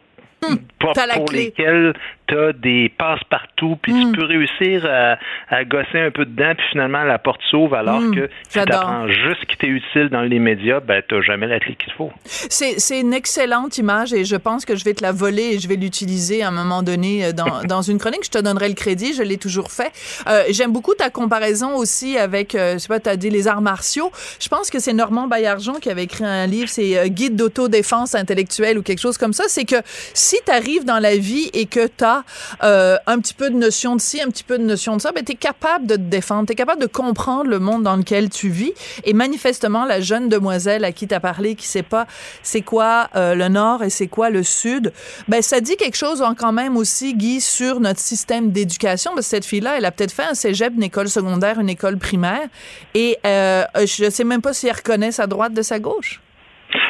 hmm, 0.49 0.57
pour, 0.79 0.93
pour 0.93 1.31
lesquelles 1.31 1.93
tu 2.27 2.37
as 2.37 2.53
des 2.53 2.91
passe-partout, 2.97 3.77
puis 3.81 3.93
tu 3.93 4.05
hmm. 4.05 4.11
peux 4.13 4.25
réussir 4.25 4.85
à, 4.85 5.63
gosser 5.65 5.99
un 5.99 6.11
peu 6.11 6.25
dedans, 6.25 6.53
puis 6.57 6.65
finalement 6.71 7.03
la 7.03 7.19
porte 7.19 7.41
s'ouvre, 7.49 7.75
alors 7.75 8.01
hmm. 8.01 8.15
que 8.15 8.29
si 8.47 8.53
tu 8.53 8.59
apprends 8.59 9.07
juste 9.07 9.41
ce 9.41 9.45
qui 9.45 9.57
t'est 9.57 9.67
utile 9.67 10.09
dans 10.09 10.21
les 10.21 10.39
médias, 10.39 10.79
ben 10.79 11.01
tu 11.07 11.21
jamais 11.23 11.47
la 11.47 11.59
clé 11.59 11.75
qu'il 11.75 11.93
faut. 11.93 12.11
C'est 12.25 12.99
une 12.99 13.13
excellente 13.13 13.77
image 13.77 14.13
et 14.13 14.25
je 14.25 14.35
pense 14.35 14.65
que 14.65 14.75
je 14.75 14.83
vais 14.83 14.93
te 14.93 15.03
la 15.03 15.11
voler 15.11 15.53
et 15.53 15.59
je 15.59 15.67
vais 15.67 15.75
l'utiliser 15.75 16.43
à 16.43 16.49
un 16.49 16.51
moment 16.51 16.83
donné 16.83 17.25
euh, 17.25 17.31
dans, 17.31 17.63
dans, 17.67 17.81
une 17.81 17.97
chronique. 17.97 18.23
Je 18.23 18.31
te 18.31 18.39
donnerai 18.39 18.67
le 18.67 18.75
crédit, 18.75 19.13
je 19.13 19.23
l'ai 19.23 19.37
toujours 19.37 19.71
fait. 19.71 19.91
Euh, 20.27 20.43
J'aime 20.49 20.71
beaucoup 20.71 20.93
ta 20.93 21.09
comparaison 21.09 21.75
aussi 21.75 22.17
avec, 22.17 22.55
euh, 22.55 22.73
je 22.73 22.79
sais 22.79 22.87
pas, 22.87 22.99
tu 22.99 23.09
as 23.09 23.17
dit 23.17 23.29
les 23.29 23.47
arts 23.47 23.61
martiaux. 23.61 24.11
Je 24.39 24.47
pense 24.49 24.69
que 24.69 24.79
c'est 24.79 24.93
Normand 24.93 25.27
Baillargeon 25.27 25.73
qui 25.75 25.89
avait 25.89 26.03
écrit 26.03 26.25
un 26.25 26.47
livre, 26.47 26.69
c'est 26.69 26.97
euh, 26.97 27.07
Guide 27.07 27.35
d'autodéfense 27.35 28.15
intellectuelle 28.15 28.77
ou 28.77 28.81
quelque 28.81 28.99
chose 28.99 29.17
comme 29.17 29.33
ça. 29.33 29.45
C'est 29.47 29.65
que 29.65 29.75
si 30.13 30.32
tu 30.45 30.51
arrives 30.51 30.85
dans 30.85 30.99
la 30.99 31.15
vie 31.17 31.49
et 31.53 31.65
que 31.65 31.87
tu 31.87 32.03
as 32.03 32.23
euh, 32.63 32.97
un 33.07 33.19
petit 33.19 33.33
peu 33.33 33.49
de 33.49 33.55
notion 33.55 33.95
de 33.95 34.01
ci, 34.01 34.21
un 34.21 34.27
petit 34.27 34.43
peu 34.43 34.57
de 34.57 34.63
notion 34.63 34.95
de 34.95 35.01
ça, 35.01 35.11
ben, 35.11 35.23
tu 35.23 35.33
es 35.33 35.35
capable 35.35 35.85
de 35.85 35.95
te 35.95 36.01
défendre, 36.01 36.47
tu 36.47 36.53
es 36.53 36.55
capable 36.55 36.81
de 36.81 36.87
comprendre 36.87 37.49
le 37.49 37.59
monde 37.59 37.83
dans 37.83 37.95
lequel 37.95 38.29
tu 38.29 38.49
vis. 38.49 38.73
Et 39.03 39.13
manifestement, 39.13 39.85
la 39.85 40.01
jeune 40.01 40.29
demoiselle 40.29 40.85
à 40.85 40.91
qui 40.91 41.07
tu 41.07 41.15
as 41.15 41.19
parlé, 41.19 41.55
qui 41.55 41.67
sait 41.67 41.83
pas 41.83 42.07
c'est 42.41 42.61
quoi 42.61 43.09
euh, 43.15 43.35
le 43.35 43.47
Nord 43.47 43.83
et 43.83 43.89
c'est 43.89 44.07
quoi 44.07 44.29
le 44.29 44.43
Sud, 44.43 44.93
ben, 45.27 45.41
ça 45.41 45.61
dit 45.61 45.75
quelque 45.75 45.97
chose 45.97 46.23
quand 46.37 46.53
même 46.53 46.77
aussi, 46.77 47.13
Guy, 47.15 47.41
sur 47.41 47.79
notre 47.79 47.99
système 47.99 48.51
d'éducation. 48.51 49.11
Cette 49.19 49.45
fille-là, 49.45 49.77
elle 49.77 49.85
a 49.85 49.91
peut-être 49.91 50.11
fait 50.11 50.23
un 50.23 50.33
cégep, 50.33 50.73
une 50.75 50.83
école 50.83 51.09
secondaire, 51.09 51.59
une 51.59 51.69
école 51.69 51.97
primaire. 51.97 52.47
Et 52.93 53.17
euh, 53.25 53.63
je 53.77 54.09
sais 54.09 54.23
même 54.23 54.41
pas 54.41 54.53
si 54.53 54.67
elle 54.67 54.75
reconnaît 54.75 55.11
sa 55.11 55.27
droite 55.27 55.53
de 55.53 55.61
sa 55.61 55.79
gauche. 55.79 56.21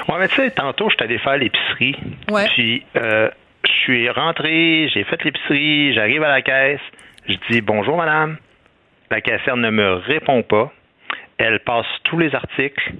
Ouais, 0.07 0.19
mais 0.19 0.27
tu 0.27 0.35
sais, 0.35 0.51
tantôt, 0.51 0.89
je 0.89 0.95
t'allais 0.95 1.17
faire 1.17 1.37
l'épicerie. 1.37 1.95
Ouais. 2.29 2.45
Puis, 2.53 2.83
euh, 2.97 3.29
je 3.65 3.71
suis 3.71 4.09
rentré, 4.09 4.89
j'ai 4.93 5.03
fait 5.03 5.23
l'épicerie, 5.23 5.93
j'arrive 5.93 6.23
à 6.23 6.29
la 6.29 6.41
caisse, 6.41 6.81
je 7.27 7.35
dis 7.49 7.61
bonjour 7.61 7.97
madame. 7.97 8.37
La 9.09 9.21
caissière 9.21 9.57
ne 9.57 9.69
me 9.69 9.93
répond 9.93 10.41
pas. 10.43 10.71
Elle 11.37 11.59
passe 11.59 11.85
tous 12.03 12.17
les 12.17 12.33
articles. 12.35 12.93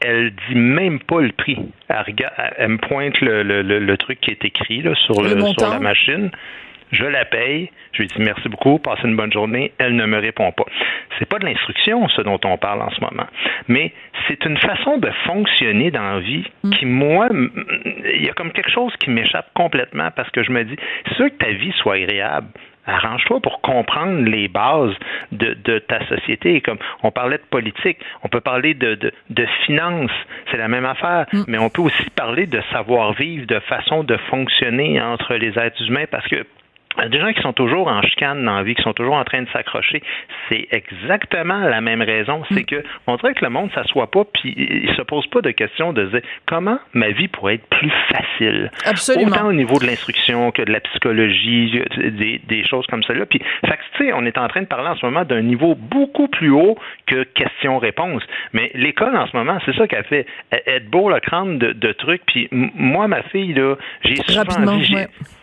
Elle 0.00 0.32
dit 0.48 0.54
même 0.54 1.00
pas 1.00 1.20
le 1.20 1.32
prix. 1.32 1.58
Elle, 1.88 2.68
me 2.68 2.78
pointe 2.78 3.20
le, 3.20 3.96
truc 3.96 4.20
qui 4.20 4.30
est 4.30 4.44
écrit 4.44 4.82
sur, 4.94 4.96
sur 4.96 5.22
la 5.22 5.80
machine. 5.80 6.30
Je 6.92 7.04
la 7.04 7.24
paye. 7.24 7.70
Je 7.92 8.02
lui 8.02 8.08
dis 8.08 8.14
merci 8.18 8.48
beaucoup, 8.48 8.78
passez 8.78 9.02
une 9.04 9.16
bonne 9.16 9.32
journée. 9.32 9.72
Elle 9.78 9.96
ne 9.96 10.06
me 10.06 10.18
répond 10.18 10.52
pas. 10.52 10.64
C'est 11.18 11.28
pas 11.28 11.38
de 11.38 11.44
l'instruction, 11.44 12.08
ce 12.08 12.22
dont 12.22 12.40
on 12.44 12.56
parle 12.56 12.82
en 12.82 12.90
ce 12.90 13.00
moment. 13.00 13.26
Mais 13.66 13.92
c'est 14.26 14.44
une 14.44 14.58
façon 14.58 14.98
de 14.98 15.10
fonctionner 15.26 15.90
dans 15.90 16.02
la 16.02 16.20
vie 16.20 16.44
mm. 16.64 16.70
qui, 16.70 16.86
moi, 16.86 17.28
il 17.32 18.24
y 18.24 18.28
a 18.28 18.32
comme 18.32 18.52
quelque 18.52 18.70
chose 18.70 18.92
qui 18.98 19.10
m'échappe 19.10 19.50
complètement 19.54 20.10
parce 20.14 20.30
que 20.30 20.42
je 20.42 20.50
me 20.50 20.64
dis, 20.64 20.76
c'est 21.16 21.30
que 21.30 21.44
ta 21.44 21.50
vie 21.50 21.72
soit 21.78 21.94
agréable 21.94 22.48
arrange-toi 22.88 23.40
pour 23.40 23.60
comprendre 23.60 24.22
les 24.28 24.48
bases 24.48 24.94
de, 25.30 25.78
ta 25.78 26.04
société. 26.06 26.60
Comme 26.60 26.78
on 27.02 27.10
parlait 27.10 27.36
de 27.36 27.42
politique, 27.42 27.98
on 28.22 28.28
peut 28.28 28.40
parler 28.40 28.74
de, 28.74 28.94
de, 28.94 29.12
de 29.30 29.46
finances, 29.66 30.10
c'est 30.50 30.56
la 30.56 30.68
même 30.68 30.86
affaire, 30.86 31.26
mm. 31.32 31.42
mais 31.46 31.58
on 31.58 31.68
peut 31.68 31.82
aussi 31.82 32.10
parler 32.16 32.46
de 32.46 32.60
savoir-vivre, 32.72 33.46
de 33.46 33.60
façon 33.60 34.04
de 34.04 34.16
fonctionner 34.30 35.00
entre 35.00 35.34
les 35.34 35.58
êtres 35.58 35.82
humains, 35.86 36.06
parce 36.10 36.26
que 36.28 36.46
des 37.06 37.20
gens 37.20 37.32
qui 37.32 37.40
sont 37.42 37.52
toujours 37.52 37.88
en 37.88 38.02
chicane 38.02 38.44
dans 38.44 38.56
la 38.56 38.62
vie, 38.62 38.74
qui 38.74 38.82
sont 38.82 38.92
toujours 38.92 39.14
en 39.14 39.24
train 39.24 39.42
de 39.42 39.48
s'accrocher, 39.50 40.02
c'est 40.48 40.66
exactement 40.70 41.58
la 41.58 41.80
même 41.80 42.02
raison. 42.02 42.42
C'est 42.50 42.62
mm. 42.62 42.66
que 42.66 42.84
on 43.06 43.16
dirait 43.16 43.34
que 43.34 43.44
le 43.44 43.50
monde 43.50 43.70
s'assoit 43.74 44.10
pas 44.10 44.24
puis 44.24 44.54
il 44.56 44.94
se 44.96 45.02
pose 45.02 45.26
pas 45.28 45.40
de 45.40 45.50
questions 45.50 45.92
de 45.92 46.06
dire 46.06 46.20
comment 46.46 46.78
ma 46.94 47.10
vie 47.10 47.28
pourrait 47.28 47.54
être 47.54 47.68
plus 47.68 47.92
facile? 48.08 48.70
Absolument. 48.84 49.30
Autant 49.30 49.46
au 49.48 49.52
niveau 49.52 49.78
de 49.78 49.86
l'instruction 49.86 50.50
que 50.50 50.62
de 50.62 50.72
la 50.72 50.80
psychologie, 50.80 51.82
des, 51.96 52.40
des 52.46 52.64
choses 52.64 52.86
comme 52.86 53.02
ça 53.02 53.14
là. 53.14 53.26
Puis, 53.26 53.40
fait 53.64 53.78
tu 53.96 54.04
sais, 54.04 54.12
on 54.12 54.24
est 54.24 54.38
en 54.38 54.48
train 54.48 54.62
de 54.62 54.66
parler 54.66 54.88
en 54.88 54.96
ce 54.96 55.04
moment 55.04 55.24
d'un 55.24 55.42
niveau 55.42 55.74
beaucoup 55.74 56.28
plus 56.28 56.50
haut 56.50 56.76
que 57.06 57.24
questions-réponses. 57.24 58.22
Mais 58.52 58.70
l'école 58.74 59.16
en 59.16 59.26
ce 59.26 59.36
moment, 59.36 59.58
c'est 59.64 59.74
ça 59.76 59.86
qu'elle 59.86 60.04
fait. 60.04 60.26
Être 60.52 60.88
beau 60.90 61.10
le 61.10 61.20
crâne 61.20 61.58
de, 61.58 61.72
de 61.72 61.92
trucs. 61.92 62.22
Puis 62.26 62.48
moi, 62.52 63.08
ma 63.08 63.22
fille 63.22 63.54
là, 63.54 63.76
j'ai 64.04 64.16
souvent 64.16 64.76
dit, 64.76 64.94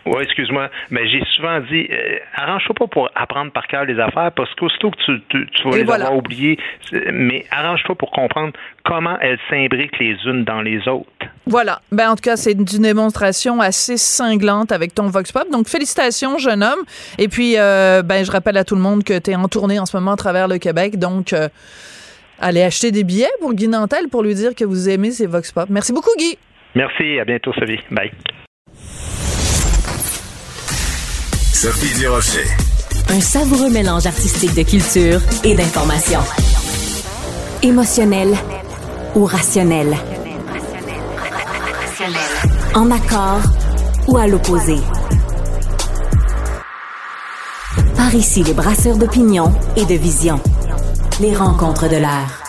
ouais, 0.06 0.22
excuse-moi, 0.22 0.70
mais 0.90 1.08
j'ai 1.08 1.24
souvent 1.32 1.45
dit, 1.70 1.88
euh, 1.90 2.18
arrange-toi 2.34 2.74
pas 2.74 2.86
pour 2.86 3.10
apprendre 3.14 3.52
par 3.52 3.66
cœur 3.66 3.84
les 3.84 3.98
affaires, 3.98 4.32
parce 4.32 4.52
qu'aussitôt 4.54 4.90
que 4.90 4.96
tu, 5.04 5.22
tu, 5.28 5.46
tu 5.50 5.68
vas 5.68 5.76
les 5.76 5.82
avoir 5.82 6.16
oubliées, 6.16 6.58
mais 7.12 7.44
arrange-toi 7.50 7.94
pour 7.94 8.10
comprendre 8.10 8.52
comment 8.84 9.18
elles 9.20 9.38
s'imbriquent 9.50 9.98
les 9.98 10.16
unes 10.26 10.44
dans 10.44 10.62
les 10.62 10.86
autres. 10.88 11.08
Voilà. 11.46 11.80
Ben, 11.92 12.10
en 12.10 12.16
tout 12.16 12.22
cas, 12.22 12.36
c'est 12.36 12.52
une 12.52 12.64
démonstration 12.64 13.60
assez 13.60 13.96
cinglante 13.96 14.72
avec 14.72 14.94
ton 14.94 15.08
Vox 15.08 15.32
Pop. 15.32 15.50
Donc, 15.50 15.68
félicitations, 15.68 16.38
jeune 16.38 16.62
homme. 16.62 16.80
Et 17.18 17.28
puis, 17.28 17.54
euh, 17.56 18.02
ben, 18.02 18.24
je 18.24 18.30
rappelle 18.30 18.56
à 18.56 18.64
tout 18.64 18.74
le 18.74 18.82
monde 18.82 19.04
que 19.04 19.18
tu 19.18 19.30
es 19.30 19.36
en 19.36 19.48
tournée 19.48 19.78
en 19.78 19.86
ce 19.86 19.96
moment 19.96 20.12
à 20.12 20.16
travers 20.16 20.48
le 20.48 20.58
Québec. 20.58 20.98
Donc, 20.98 21.32
euh, 21.32 21.48
allez 22.40 22.62
acheter 22.62 22.90
des 22.90 23.04
billets 23.04 23.30
pour 23.40 23.54
Guy 23.54 23.68
Nantel 23.68 24.08
pour 24.10 24.22
lui 24.22 24.34
dire 24.34 24.54
que 24.54 24.64
vous 24.64 24.88
aimez 24.88 25.10
ses 25.10 25.26
Vox 25.26 25.52
Pop. 25.52 25.68
Merci 25.70 25.92
beaucoup, 25.92 26.10
Guy. 26.18 26.38
Merci. 26.74 27.18
À 27.18 27.24
bientôt, 27.24 27.52
Sophie. 27.54 27.80
Bye. 27.90 28.10
Sophie 31.56 31.98
Durocher. 31.98 32.46
Un 33.08 33.18
savoureux 33.18 33.70
mélange 33.70 34.04
artistique 34.04 34.54
de 34.54 34.62
culture 34.62 35.22
et 35.42 35.54
d'information. 35.54 36.20
Émotionnel 37.62 38.36
ou 39.14 39.24
rationnel? 39.24 39.96
En 42.74 42.90
accord 42.90 43.40
ou 44.06 44.18
à 44.18 44.26
l'opposé? 44.26 44.76
Par 47.96 48.14
ici, 48.14 48.42
les 48.42 48.52
brasseurs 48.52 48.98
d'opinion 48.98 49.50
et 49.78 49.86
de 49.86 49.94
vision. 49.94 50.38
Les 51.20 51.34
rencontres 51.34 51.88
de 51.88 51.96
l'air. 51.96 52.45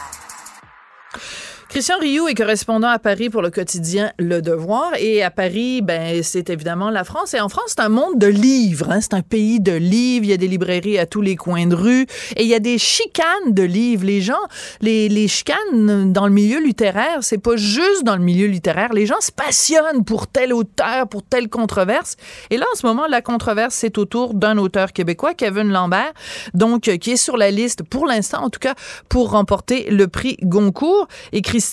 Christian 1.77 1.99
Rioux 1.99 2.27
est 2.27 2.33
correspondant 2.33 2.87
à 2.87 2.97
Paris 2.97 3.29
pour 3.29 3.43
le 3.43 3.51
quotidien 3.51 4.11
Le 4.17 4.41
Devoir. 4.41 4.93
Et 4.97 5.21
à 5.21 5.29
Paris, 5.29 5.83
ben, 5.83 6.23
c'est 6.23 6.49
évidemment 6.49 6.89
la 6.89 7.03
France. 7.03 7.35
Et 7.35 7.39
en 7.39 7.49
France, 7.49 7.75
c'est 7.77 7.81
un 7.81 7.89
monde 7.89 8.17
de 8.17 8.25
livres. 8.25 8.89
Hein. 8.89 8.99
C'est 8.99 9.13
un 9.13 9.21
pays 9.21 9.59
de 9.59 9.73
livres. 9.73 10.25
Il 10.25 10.31
y 10.31 10.33
a 10.33 10.37
des 10.37 10.47
librairies 10.47 10.97
à 10.97 11.05
tous 11.05 11.21
les 11.21 11.35
coins 11.35 11.67
de 11.67 11.75
rue. 11.75 12.07
Et 12.35 12.41
il 12.41 12.47
y 12.47 12.55
a 12.55 12.59
des 12.59 12.79
chicanes 12.79 13.53
de 13.53 13.61
livres. 13.61 14.05
Les 14.07 14.21
gens, 14.21 14.41
les, 14.81 15.07
les 15.07 15.27
chicanes 15.27 16.11
dans 16.11 16.25
le 16.25 16.33
milieu 16.33 16.59
littéraire, 16.59 17.19
c'est 17.21 17.37
pas 17.37 17.57
juste 17.57 18.03
dans 18.03 18.15
le 18.15 18.23
milieu 18.23 18.47
littéraire. 18.47 18.91
Les 18.91 19.05
gens 19.05 19.21
se 19.21 19.31
passionnent 19.31 20.03
pour 20.03 20.25
tel 20.25 20.53
auteur, 20.53 21.07
pour 21.07 21.21
telle 21.21 21.47
controverse. 21.47 22.15
Et 22.49 22.57
là, 22.57 22.65
en 22.73 22.75
ce 22.75 22.87
moment, 22.87 23.05
la 23.07 23.21
controverse, 23.21 23.75
c'est 23.75 23.99
autour 23.99 24.33
d'un 24.33 24.57
auteur 24.57 24.93
québécois, 24.93 25.35
Kevin 25.35 25.71
Lambert, 25.71 26.13
donc, 26.55 26.89
qui 26.99 27.11
est 27.11 27.17
sur 27.17 27.37
la 27.37 27.51
liste, 27.51 27.83
pour 27.83 28.07
l'instant, 28.07 28.45
en 28.45 28.49
tout 28.49 28.59
cas, 28.59 28.73
pour 29.09 29.29
remporter 29.29 29.91
le 29.91 30.07
prix 30.07 30.37
Goncourt. 30.41 31.07
Et 31.33 31.43
Christian 31.43 31.66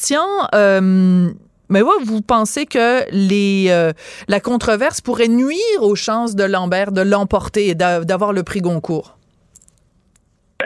Euh, 0.54 1.30
mais 1.70 1.80
vous 1.80 2.22
pensez 2.22 2.66
que 2.66 3.04
les, 3.10 3.66
euh, 3.70 3.92
la 4.28 4.40
controverse 4.40 5.00
pourrait 5.00 5.28
nuire 5.28 5.80
aux 5.80 5.96
chances 5.96 6.36
de 6.36 6.44
Lambert 6.44 6.92
de 6.92 7.00
l'emporter 7.00 7.68
et 7.70 7.74
d'avoir 7.74 8.32
le 8.32 8.42
prix 8.42 8.60
Goncourt? 8.60 9.16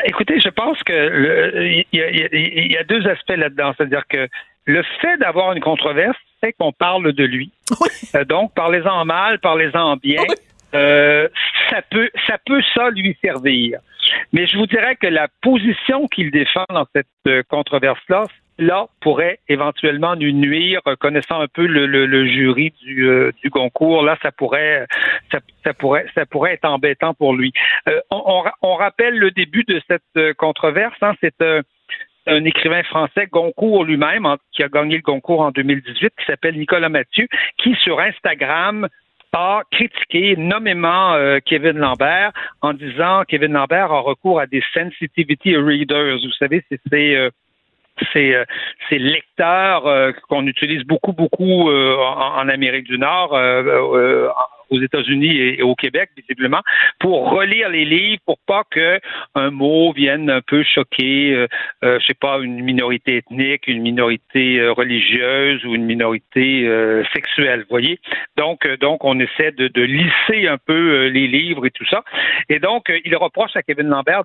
Écoutez, 0.04 0.40
je 0.40 0.48
pense 0.50 0.82
que 0.84 0.92
il 1.92 2.72
y, 2.72 2.76
a 2.76 2.84
deux 2.84 3.06
aspects 3.08 3.36
là-dedans. 3.36 3.72
C'est-à-dire 3.76 4.04
que 4.08 4.28
le 4.64 4.82
fait 5.00 5.16
d'avoir 5.18 5.52
une 5.52 5.60
controverse 5.60 6.16
c'est 6.40 6.52
qu'on 6.52 6.72
parle 6.72 7.12
de 7.12 7.24
lui. 7.24 7.50
Euh, 8.14 8.24
donc, 8.24 8.54
parlez-en 8.54 9.04
mal, 9.04 9.38
parlez-en 9.38 9.96
bien. 9.96 10.22
ça 10.72 11.82
peut, 11.90 12.08
ça 12.26 12.38
peut 12.46 12.62
ça 12.74 12.88
lui 12.88 13.14
servir. 13.20 13.80
Mais 14.32 14.46
je 14.46 14.56
vous 14.56 14.66
dirais 14.66 14.96
que 14.96 15.08
la 15.08 15.28
position 15.42 16.06
qu'il 16.06 16.30
défend 16.30 16.64
dans 16.70 16.86
cette 16.94 17.46
controverse-là, 17.48 18.24
là, 18.58 18.86
pourrait 19.00 19.38
éventuellement 19.48 20.16
nous 20.16 20.32
nuire, 20.32 20.80
connaissant 21.00 21.40
un 21.40 21.46
peu 21.46 21.66
le, 21.66 22.26
jury 22.26 22.72
du, 22.82 23.08
euh, 23.08 23.32
du 23.42 23.50
concours. 23.50 24.02
Là, 24.02 24.16
ça 24.22 24.32
pourrait, 24.32 24.86
ça, 25.30 25.74
pourrait, 25.74 26.06
ça 26.14 26.26
pourrait 26.26 26.54
être 26.54 26.64
embêtant 26.64 27.14
pour 27.14 27.34
lui. 27.34 27.52
Euh, 27.88 28.00
on, 28.10 28.74
rappelle 28.74 29.18
le 29.18 29.30
début 29.30 29.64
de 29.64 29.80
cette 29.88 30.36
controverse. 30.36 30.96
Hein, 31.02 31.14
c'est 31.20 31.42
un 32.26 32.44
écrivain 32.44 32.82
français, 32.84 33.26
Goncourt 33.30 33.84
lui-même, 33.84 34.26
qui 34.52 34.62
a 34.62 34.68
gagné 34.68 34.96
le 34.96 35.02
concours 35.02 35.40
en 35.40 35.50
2018, 35.50 36.12
qui 36.18 36.24
s'appelle 36.26 36.56
Nicolas 36.56 36.88
Mathieu, 36.88 37.26
qui 37.56 37.74
sur 37.82 37.98
Instagram 37.98 38.88
a 39.32 39.62
critiqué 39.70 40.36
nommément 40.36 41.14
euh, 41.14 41.38
Kevin 41.44 41.78
Lambert 41.78 42.32
en 42.62 42.72
disant 42.72 43.22
Kevin 43.28 43.52
Lambert 43.52 43.92
a 43.92 44.00
recours 44.00 44.40
à 44.40 44.46
des 44.46 44.62
sensitivity 44.74 45.56
readers. 45.56 46.18
Vous 46.22 46.32
savez, 46.38 46.64
c'est 46.68 46.80
ces, 46.90 47.14
euh, 47.14 47.30
euh, 48.16 48.44
lecteurs 48.90 50.14
qu'on 50.28 50.46
utilise 50.46 50.84
beaucoup, 50.84 51.12
beaucoup 51.12 51.70
en, 51.70 52.40
en, 52.40 52.48
Amérique 52.48 52.86
du 52.86 52.98
Nord, 52.98 53.34
aux 54.70 54.80
États-Unis 54.80 55.36
et, 55.36 55.62
au 55.62 55.74
Québec, 55.74 56.10
visiblement, 56.16 56.60
pour 56.98 57.30
relire 57.30 57.68
les 57.68 57.84
livres, 57.84 58.20
pour 58.26 58.38
pas 58.46 58.64
que 58.70 59.00
un 59.34 59.50
mot 59.50 59.92
vienne 59.92 60.30
un 60.30 60.40
peu 60.40 60.62
choquer, 60.62 61.34
euh, 61.34 61.46
euh, 61.84 61.98
je 62.00 62.06
sais 62.06 62.14
pas, 62.14 62.38
une 62.38 62.62
minorité 62.62 63.16
ethnique, 63.18 63.66
une 63.66 63.82
minorité 63.82 64.60
euh, 64.60 64.72
religieuse 64.72 65.64
ou 65.64 65.74
une 65.74 65.84
minorité 65.84 66.66
euh, 66.66 67.04
sexuelle. 67.12 67.64
Voyez? 67.70 67.98
Donc, 68.36 68.68
donc, 68.80 69.04
on 69.04 69.18
essaie 69.20 69.52
de, 69.52 69.68
de 69.68 69.82
lisser 69.82 70.48
un 70.48 70.58
peu 70.58 71.06
les 71.06 71.26
livres 71.26 71.66
et 71.66 71.70
tout 71.70 71.86
ça. 71.86 72.04
Et 72.48 72.58
donc, 72.58 72.92
il 73.04 73.16
reproche 73.16 73.56
à 73.56 73.62
Kevin 73.62 73.88
Lambert 73.88 74.22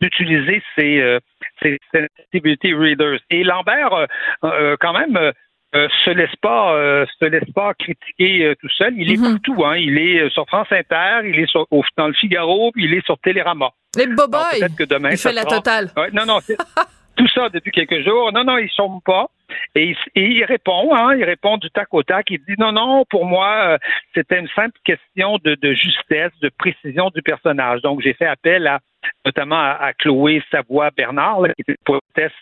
d'utiliser 0.00 0.62
ces, 0.76 1.18
ces 1.62 1.78
sensitivity 1.92 2.74
readers. 2.74 3.20
Et 3.30 3.44
Lambert, 3.44 4.06
quand 4.42 4.92
même, 4.92 5.32
euh, 5.74 5.88
se 6.04 6.10
laisse 6.10 6.34
pas 6.40 6.72
euh, 6.76 7.04
se 7.18 7.24
laisse 7.24 7.50
pas 7.52 7.74
critiquer 7.74 8.44
euh, 8.44 8.54
tout 8.60 8.68
seul. 8.68 8.94
Il 8.96 9.10
est 9.10 9.16
mhm. 9.16 9.32
partout. 9.32 9.64
Hein. 9.64 9.76
Il 9.76 9.98
est 9.98 10.30
sur 10.30 10.46
France 10.46 10.68
Inter, 10.70 11.22
il 11.24 11.40
est 11.40 11.50
sur, 11.50 11.66
dans 11.96 12.06
le 12.06 12.12
Figaro, 12.12 12.70
puis 12.70 12.84
il 12.84 12.94
est 12.94 13.04
sur 13.04 13.18
Télérama. 13.18 13.70
Les 13.96 14.06
boboy. 14.06 14.60
Peut-être 14.60 14.76
que 14.76 14.84
demain, 14.84 15.10
il 15.10 15.18
fait 15.18 15.32
la 15.32 15.44
totale. 15.44 15.90
non, 16.12 16.26
non, 16.26 16.38
tout 17.16 17.26
ça 17.26 17.48
depuis 17.48 17.72
quelques 17.72 18.04
jours. 18.04 18.30
Non, 18.32 18.44
non, 18.44 18.58
il 18.58 18.66
ne 18.66 19.00
pas. 19.04 19.26
Et 19.74 19.96
il, 20.14 20.44
répond, 20.44 20.94
hein, 20.94 21.16
il 21.16 21.24
répond 21.24 21.56
du 21.56 21.68
tac 21.70 21.88
au 21.92 22.04
tac. 22.04 22.26
Il 22.30 22.38
dit 22.38 22.54
non, 22.56 22.70
non, 22.70 23.04
pour 23.10 23.26
moi, 23.26 23.76
c'était 24.14 24.38
une 24.38 24.48
simple 24.54 24.78
question 24.84 25.38
de, 25.42 25.56
justesse, 25.72 26.32
de 26.40 26.50
précision 26.56 27.10
du 27.10 27.20
personnage. 27.20 27.82
Donc, 27.82 28.00
j'ai 28.00 28.14
fait 28.14 28.26
appel 28.26 28.68
à 28.68 28.78
notamment 29.24 29.58
à, 29.58 29.92
Chloé 29.94 30.42
Savoie 30.50 30.90
Bernard, 30.90 31.42
qui 31.54 31.62
était 31.62 31.76
poétesse 31.84 32.32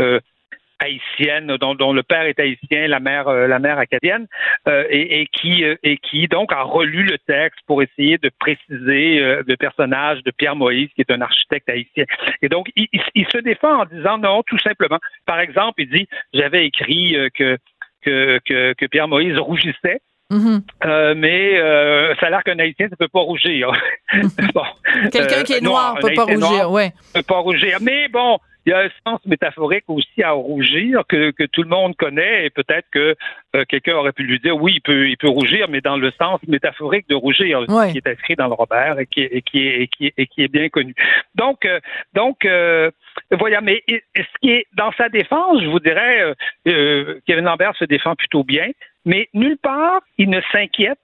euh, 0.00 0.20
haïtienne, 0.78 1.56
dont, 1.58 1.92
le 1.92 2.02
père 2.02 2.22
est 2.22 2.38
haïtien, 2.38 2.86
la 2.88 3.00
mère, 3.00 3.28
euh, 3.28 3.46
la 3.46 3.58
mère 3.58 3.78
acadienne, 3.78 4.26
euh, 4.68 4.84
et, 4.90 5.26
qui 5.32 5.64
euh, 5.64 5.76
donc 6.30 6.52
a 6.52 6.62
relu 6.62 7.04
le 7.04 7.18
texte 7.18 7.60
pour 7.66 7.82
essayer 7.82 8.18
de 8.18 8.30
préciser 8.38 9.18
le 9.20 9.56
personnage 9.56 10.22
de 10.24 10.30
Pierre 10.30 10.56
Moïse, 10.56 10.88
qui 10.94 11.00
est 11.00 11.10
un 11.10 11.20
architecte 11.20 11.68
haïtien. 11.68 12.04
Et 12.42 12.48
donc 12.48 12.68
il, 12.76 13.26
se 13.30 13.38
défend 13.38 13.82
en 13.82 13.84
disant 13.86 14.18
non, 14.18 14.42
tout 14.46 14.58
simplement. 14.58 14.98
Par 15.24 15.40
exemple, 15.40 15.82
il 15.82 15.90
dit 15.90 16.08
j'avais 16.32 16.66
écrit 16.66 17.16
que 17.34 18.86
Pierre 18.86 19.08
Moïse 19.08 19.38
rougissait. 19.38 20.00
Mm-hmm. 20.28 20.60
euh, 20.84 21.14
mais 21.16 21.56
euh, 21.56 22.12
ça 22.18 22.26
a 22.26 22.30
l'air 22.30 22.42
qu'un 22.42 22.58
Haïtien 22.58 22.88
ne 22.90 22.96
peut 22.96 23.08
pas 23.08 23.20
rougir. 23.20 23.70
bon, 24.54 24.64
Quelqu'un 25.12 25.44
qui 25.44 25.52
est 25.52 25.60
noir 25.60 25.96
ne 25.96 26.00
peut 26.00 26.14
pas 26.14 26.24
rougir, 26.24 26.70
ouais. 26.70 26.92
peut 27.14 27.22
pas 27.22 27.38
rougir. 27.38 27.78
Mais 27.80 28.08
bon, 28.08 28.38
il 28.66 28.70
y 28.70 28.72
a 28.72 28.80
un 28.80 28.88
sens 29.06 29.20
métaphorique 29.24 29.84
aussi 29.86 30.24
à 30.24 30.32
rougir 30.32 31.04
que, 31.08 31.30
que 31.30 31.44
tout 31.44 31.62
le 31.62 31.68
monde 31.68 31.94
connaît 31.96 32.46
et 32.46 32.50
peut-être 32.50 32.86
que 32.90 33.14
euh, 33.54 33.64
quelqu'un 33.68 33.94
aurait 33.94 34.12
pu 34.12 34.24
lui 34.24 34.40
dire 34.40 34.56
oui, 34.56 34.72
il 34.74 34.80
peut, 34.80 35.08
il 35.08 35.16
peut 35.16 35.28
rougir, 35.28 35.68
mais 35.68 35.80
dans 35.80 35.96
le 35.96 36.10
sens 36.18 36.40
métaphorique 36.48 37.08
de 37.08 37.14
rougir, 37.14 37.64
qui 37.92 37.98
est 37.98 38.06
inscrit 38.08 38.34
dans 38.34 38.48
le 38.48 38.54
Robert 38.54 38.98
et 38.98 39.06
qui, 39.06 39.20
et 39.20 39.42
qui, 39.42 39.68
est, 39.68 39.82
et 39.82 39.86
qui, 39.86 40.12
et 40.16 40.26
qui 40.26 40.42
est 40.42 40.48
bien 40.48 40.68
connu. 40.68 40.94
Donc, 41.36 41.64
euh, 41.64 41.78
donc 42.14 42.44
euh, 42.44 42.90
voilà, 43.30 43.60
mais 43.60 43.82
ce 43.88 44.22
qui 44.42 44.50
est 44.50 44.66
dans 44.76 44.90
sa 44.98 45.08
défense, 45.08 45.62
je 45.62 45.68
vous 45.68 45.80
dirais, 45.80 46.34
Kevin 46.64 47.44
Lambert 47.44 47.76
se 47.76 47.84
défend 47.84 48.16
plutôt 48.16 48.42
bien, 48.42 48.66
mais 49.06 49.28
nulle 49.32 49.56
part 49.56 50.02
il 50.18 50.28
ne 50.28 50.40
s'inquiète 50.52 50.98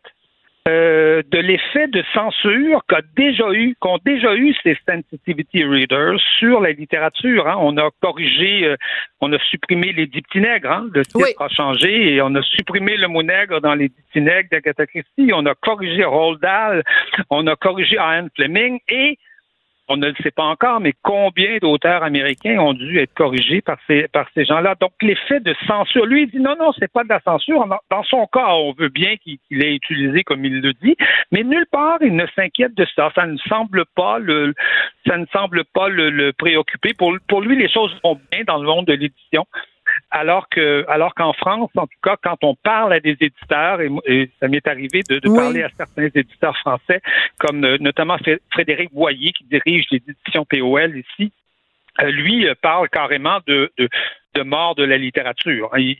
euh, 0.68 1.22
de 1.28 1.38
l'effet 1.38 1.88
de 1.88 2.04
censure 2.14 2.84
qu'a 2.88 3.00
déjà 3.16 3.52
eu, 3.52 3.74
qu'ont 3.80 3.98
déjà 4.04 4.36
eu 4.36 4.54
ces 4.62 4.78
sensitivity 4.88 5.64
readers 5.64 6.20
sur 6.38 6.60
la 6.60 6.70
littérature. 6.70 7.48
Hein. 7.48 7.56
On 7.58 7.76
a 7.78 7.90
corrigé, 8.00 8.64
euh, 8.66 8.76
on 9.20 9.32
a 9.32 9.40
supprimé 9.50 9.92
les 9.92 10.06
dix 10.06 10.22
nègres. 10.36 10.70
Hein. 10.70 10.86
Le 10.94 11.04
titre 11.04 11.42
a 11.42 11.48
changé 11.48 12.14
et 12.14 12.22
on 12.22 12.32
a 12.36 12.42
supprimé 12.42 12.96
le 12.96 13.08
mot 13.08 13.24
nègre 13.24 13.60
dans 13.60 13.74
les 13.74 13.88
dix 13.88 14.20
nègres 14.20 14.50
d'Agatha 14.52 14.86
Christie. 14.86 15.32
On 15.34 15.44
a 15.46 15.56
corrigé 15.56 16.04
Roald 16.04 16.40
Dahl, 16.40 16.84
on 17.28 17.44
a 17.48 17.56
corrigé 17.56 17.96
Ian 17.96 18.28
Fleming 18.36 18.78
et 18.88 19.18
on 19.88 19.96
ne 19.96 20.08
le 20.08 20.14
sait 20.22 20.30
pas 20.30 20.44
encore, 20.44 20.80
mais 20.80 20.94
combien 21.02 21.58
d'auteurs 21.58 22.02
américains 22.02 22.58
ont 22.58 22.72
dû 22.72 22.98
être 22.98 23.12
corrigés 23.14 23.60
par 23.60 23.78
ces, 23.86 24.08
par 24.08 24.26
ces 24.34 24.44
gens-là? 24.44 24.74
Donc, 24.80 24.92
l'effet 25.02 25.40
de 25.40 25.54
censure, 25.66 26.06
lui, 26.06 26.22
il 26.22 26.30
dit 26.30 26.40
non, 26.40 26.56
non, 26.58 26.72
c'est 26.78 26.90
pas 26.90 27.04
de 27.04 27.08
la 27.08 27.20
censure. 27.20 27.66
Dans 27.90 28.02
son 28.04 28.26
cas, 28.26 28.48
on 28.54 28.72
veut 28.72 28.88
bien 28.88 29.16
qu'il 29.16 29.64
ait 29.64 29.74
utilisé 29.74 30.22
comme 30.24 30.44
il 30.44 30.60
le 30.60 30.72
dit, 30.74 30.96
mais 31.30 31.42
nulle 31.42 31.66
part, 31.70 31.98
il 32.00 32.14
ne 32.14 32.26
s'inquiète 32.34 32.74
de 32.74 32.86
ça. 32.94 33.10
Ça 33.14 33.26
ne 33.26 33.36
semble 33.48 33.84
pas 33.96 34.18
le, 34.18 34.54
ça 35.06 35.16
ne 35.16 35.26
semble 35.32 35.64
pas 35.64 35.88
le, 35.88 36.32
préoccuper. 36.32 36.94
Pour, 36.94 37.16
pour 37.28 37.40
lui, 37.40 37.56
les 37.56 37.68
choses 37.68 37.94
vont 38.02 38.18
bien 38.30 38.44
dans 38.46 38.58
le 38.58 38.66
monde 38.66 38.86
de 38.86 38.94
l'édition 38.94 39.46
alors 40.10 40.48
que 40.48 40.84
alors 40.88 41.14
qu'en 41.14 41.32
France, 41.32 41.70
en 41.76 41.86
tout 41.86 41.98
cas, 42.02 42.16
quand 42.22 42.38
on 42.42 42.54
parle 42.54 42.92
à 42.92 43.00
des 43.00 43.16
éditeurs, 43.20 43.80
et, 43.80 44.30
ça 44.40 44.48
m'est 44.48 44.66
arrivé 44.66 45.02
de, 45.08 45.20
parler 45.34 45.62
à 45.62 45.70
certains 45.76 46.08
éditeurs 46.14 46.56
français, 46.58 47.00
comme 47.38 47.64
euh, 47.64 47.78
notamment 47.78 48.16
Frédéric 48.50 48.92
Boyer, 48.92 49.32
qui 49.32 49.44
dirige 49.44 49.86
l'édition 49.90 50.44
POL 50.44 50.96
ici, 50.96 51.32
euh, 52.00 52.10
lui 52.10 52.46
euh, 52.46 52.54
parle 52.60 52.88
carrément 52.88 53.38
de, 53.46 53.70
de, 53.78 53.88
mort 54.40 54.74
de 54.74 54.84
la 54.84 54.98
littérature. 54.98 55.70
Il, 55.76 55.96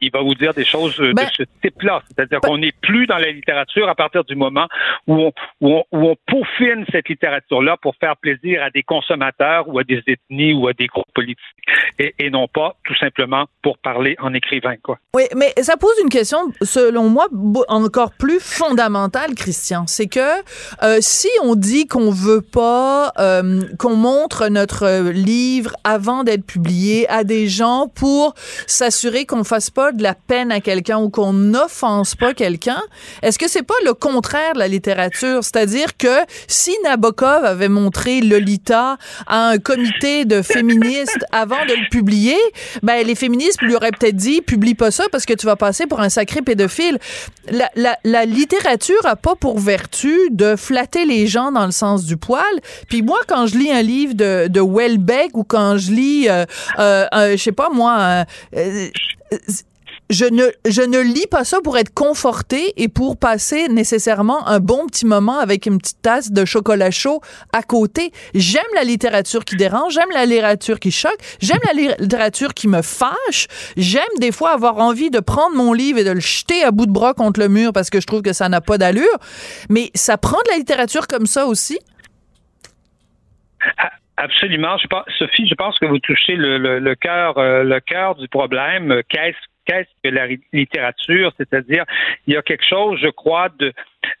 il, 0.00 0.10
va 0.12 0.20
vous 0.20 0.34
dire 0.34 0.52
des 0.52 0.64
choses 0.64 0.98
de 0.98 1.12
ben, 1.12 1.26
ce 1.34 1.44
type-là. 1.62 2.02
C'est-à-dire 2.08 2.40
ben 2.40 2.48
qu'on 2.48 2.58
n'est 2.58 2.74
plus 2.82 3.06
dans 3.06 3.16
la 3.16 3.30
littérature 3.30 3.88
à 3.88 3.94
partir 3.94 4.22
du 4.24 4.36
moment 4.36 4.66
où 5.06 5.14
on, 5.14 5.32
où 5.60 5.76
on, 5.76 5.84
où 5.92 6.08
on 6.10 6.16
peaufine 6.26 6.84
cette 6.92 7.08
littérature-là 7.08 7.78
pour 7.80 7.96
faire 7.96 8.16
plaisir 8.16 8.62
à 8.62 8.70
des 8.70 8.82
consommateurs 8.82 9.66
ou 9.68 9.78
à 9.78 9.84
des 9.84 10.02
ethnies 10.06 10.52
ou 10.52 10.68
à 10.68 10.74
des 10.74 10.86
groupes 10.86 11.12
politiques 11.14 11.38
et, 11.98 12.14
et 12.18 12.30
non 12.30 12.48
pas 12.48 12.76
tout 12.84 12.94
simplement 12.96 13.46
pour 13.62 13.78
parler 13.78 14.16
en 14.20 14.34
écrivain. 14.34 14.74
Quoi. 14.82 14.98
Oui, 15.14 15.22
mais 15.36 15.52
ça 15.62 15.76
pose 15.76 15.94
une 16.02 16.10
question, 16.10 16.38
selon 16.62 17.08
moi, 17.08 17.28
encore 17.68 18.12
plus 18.18 18.40
fondamentale, 18.40 19.34
Christian. 19.34 19.86
C'est 19.86 20.08
que 20.08 20.20
euh, 20.82 20.98
si 21.00 21.28
on 21.42 21.54
dit 21.54 21.86
qu'on 21.86 22.10
veut 22.10 22.42
pas 22.42 23.12
euh, 23.18 23.62
qu'on 23.78 23.96
montre 23.96 24.48
notre 24.48 25.10
livre 25.10 25.72
avant 25.84 26.24
d'être 26.24 26.46
publié 26.46 27.08
à 27.08 27.24
des 27.24 27.48
gens 27.48 27.63
pour 27.94 28.34
s'assurer 28.66 29.26
qu'on 29.26 29.44
fasse 29.44 29.70
pas 29.70 29.92
de 29.92 30.02
la 30.02 30.14
peine 30.14 30.50
à 30.52 30.60
quelqu'un 30.60 30.98
ou 30.98 31.10
qu'on 31.10 31.32
n'offense 31.32 32.14
pas 32.14 32.34
quelqu'un, 32.34 32.82
est-ce 33.22 33.38
que 33.38 33.48
c'est 33.48 33.62
pas 33.62 33.74
le 33.84 33.94
contraire 33.94 34.54
de 34.54 34.58
la 34.58 34.68
littérature? 34.68 35.42
C'est-à-dire 35.42 35.96
que 35.96 36.24
si 36.48 36.74
Nabokov 36.84 37.44
avait 37.44 37.68
montré 37.68 38.20
Lolita 38.20 38.96
à 39.26 39.48
un 39.48 39.58
comité 39.58 40.24
de 40.24 40.42
féministes 40.42 41.24
avant 41.32 41.64
de 41.66 41.72
le 41.72 41.88
publier, 41.90 42.38
ben 42.82 43.06
les 43.06 43.14
féministes 43.14 43.60
lui 43.62 43.74
auraient 43.74 43.92
peut-être 43.92 44.16
dit 44.16 44.42
publie 44.42 44.74
pas 44.74 44.90
ça 44.90 45.04
parce 45.10 45.26
que 45.26 45.34
tu 45.34 45.46
vas 45.46 45.56
passer 45.56 45.86
pour 45.86 46.00
un 46.00 46.08
sacré 46.08 46.42
pédophile. 46.42 46.98
La, 47.50 47.70
la, 47.76 47.98
la 48.04 48.24
littérature 48.24 49.04
a 49.04 49.16
pas 49.16 49.34
pour 49.34 49.58
vertu 49.58 50.14
de 50.30 50.56
flatter 50.56 51.04
les 51.04 51.26
gens 51.26 51.52
dans 51.52 51.66
le 51.66 51.72
sens 51.72 52.04
du 52.04 52.16
poil. 52.16 52.42
Puis 52.88 53.02
moi, 53.02 53.18
quand 53.26 53.46
je 53.46 53.56
lis 53.56 53.70
un 53.70 53.82
livre 53.82 54.14
de, 54.14 54.48
de 54.48 54.60
Welbeck 54.60 55.36
ou 55.36 55.44
quand 55.44 55.76
je 55.76 55.92
lis, 55.92 56.28
euh, 56.28 56.44
euh, 56.78 57.32
je 57.32 57.36
sais 57.36 57.52
pas 57.54 57.70
moi, 57.70 58.24
euh, 58.54 58.88
je 60.10 60.26
ne, 60.26 60.44
je 60.66 60.82
ne 60.82 61.00
lis 61.00 61.26
pas 61.26 61.44
ça 61.44 61.60
pour 61.62 61.78
être 61.78 61.92
conforté 61.92 62.74
et 62.76 62.88
pour 62.88 63.16
passer 63.16 63.68
nécessairement 63.68 64.46
un 64.46 64.60
bon 64.60 64.86
petit 64.86 65.06
moment 65.06 65.38
avec 65.38 65.66
une 65.66 65.78
petite 65.78 66.02
tasse 66.02 66.30
de 66.30 66.44
chocolat 66.44 66.90
chaud 66.90 67.20
à 67.52 67.62
côté. 67.62 68.12
J'aime 68.34 68.62
la 68.74 68.84
littérature 68.84 69.44
qui 69.44 69.56
dérange, 69.56 69.94
j'aime 69.94 70.10
la 70.12 70.26
littérature 70.26 70.78
qui 70.78 70.90
choque, 70.90 71.18
j'aime 71.40 71.60
la 71.66 71.72
littérature 71.72 72.52
qui 72.54 72.68
me 72.68 72.82
fâche, 72.82 73.46
j'aime 73.76 74.02
des 74.18 74.32
fois 74.32 74.50
avoir 74.50 74.78
envie 74.78 75.10
de 75.10 75.20
prendre 75.20 75.56
mon 75.56 75.72
livre 75.72 75.98
et 75.98 76.04
de 76.04 76.10
le 76.10 76.20
jeter 76.20 76.62
à 76.62 76.70
bout 76.70 76.86
de 76.86 76.92
bras 76.92 77.14
contre 77.14 77.40
le 77.40 77.48
mur 77.48 77.72
parce 77.72 77.88
que 77.88 78.00
je 78.00 78.06
trouve 78.06 78.22
que 78.22 78.32
ça 78.32 78.48
n'a 78.48 78.60
pas 78.60 78.78
d'allure. 78.78 79.18
Mais 79.70 79.90
ça 79.94 80.18
prend 80.18 80.38
de 80.44 80.50
la 80.50 80.58
littérature 80.58 81.06
comme 81.06 81.26
ça 81.26 81.46
aussi? 81.46 81.78
Absolument. 84.16 84.78
Je 84.78 84.86
pense, 84.86 85.04
Sophie, 85.18 85.48
je 85.48 85.54
pense 85.54 85.78
que 85.78 85.86
vous 85.86 85.98
touchez 85.98 86.36
le, 86.36 86.58
le, 86.58 86.78
le 86.78 86.94
cœur, 86.94 87.36
euh, 87.38 87.64
le 87.64 87.80
cœur 87.80 88.14
du 88.14 88.28
problème. 88.28 89.02
Qu'est-ce 89.08 89.36
qu'est-ce 89.64 89.88
que 90.02 90.14
la 90.14 90.26
littérature, 90.52 91.32
c'est-à-dire 91.36 91.84
il 92.26 92.34
y 92.34 92.36
a 92.36 92.42
quelque 92.42 92.64
chose, 92.64 92.98
je 93.00 93.08
crois, 93.08 93.48
de 93.58 93.72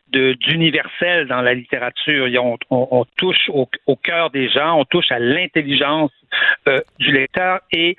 d'universel 0.08 1.26
dans 1.26 1.42
la 1.42 1.54
littérature. 1.54 2.28
On, 2.70 3.04
touche 3.16 3.48
au, 3.48 3.96
cœur 3.96 4.30
des 4.30 4.48
gens, 4.48 4.78
on 4.78 4.84
touche 4.84 5.10
à 5.10 5.18
l'intelligence 5.18 6.12
euh, 6.68 6.80
du 7.00 7.10
lecteur 7.10 7.60
et 7.72 7.96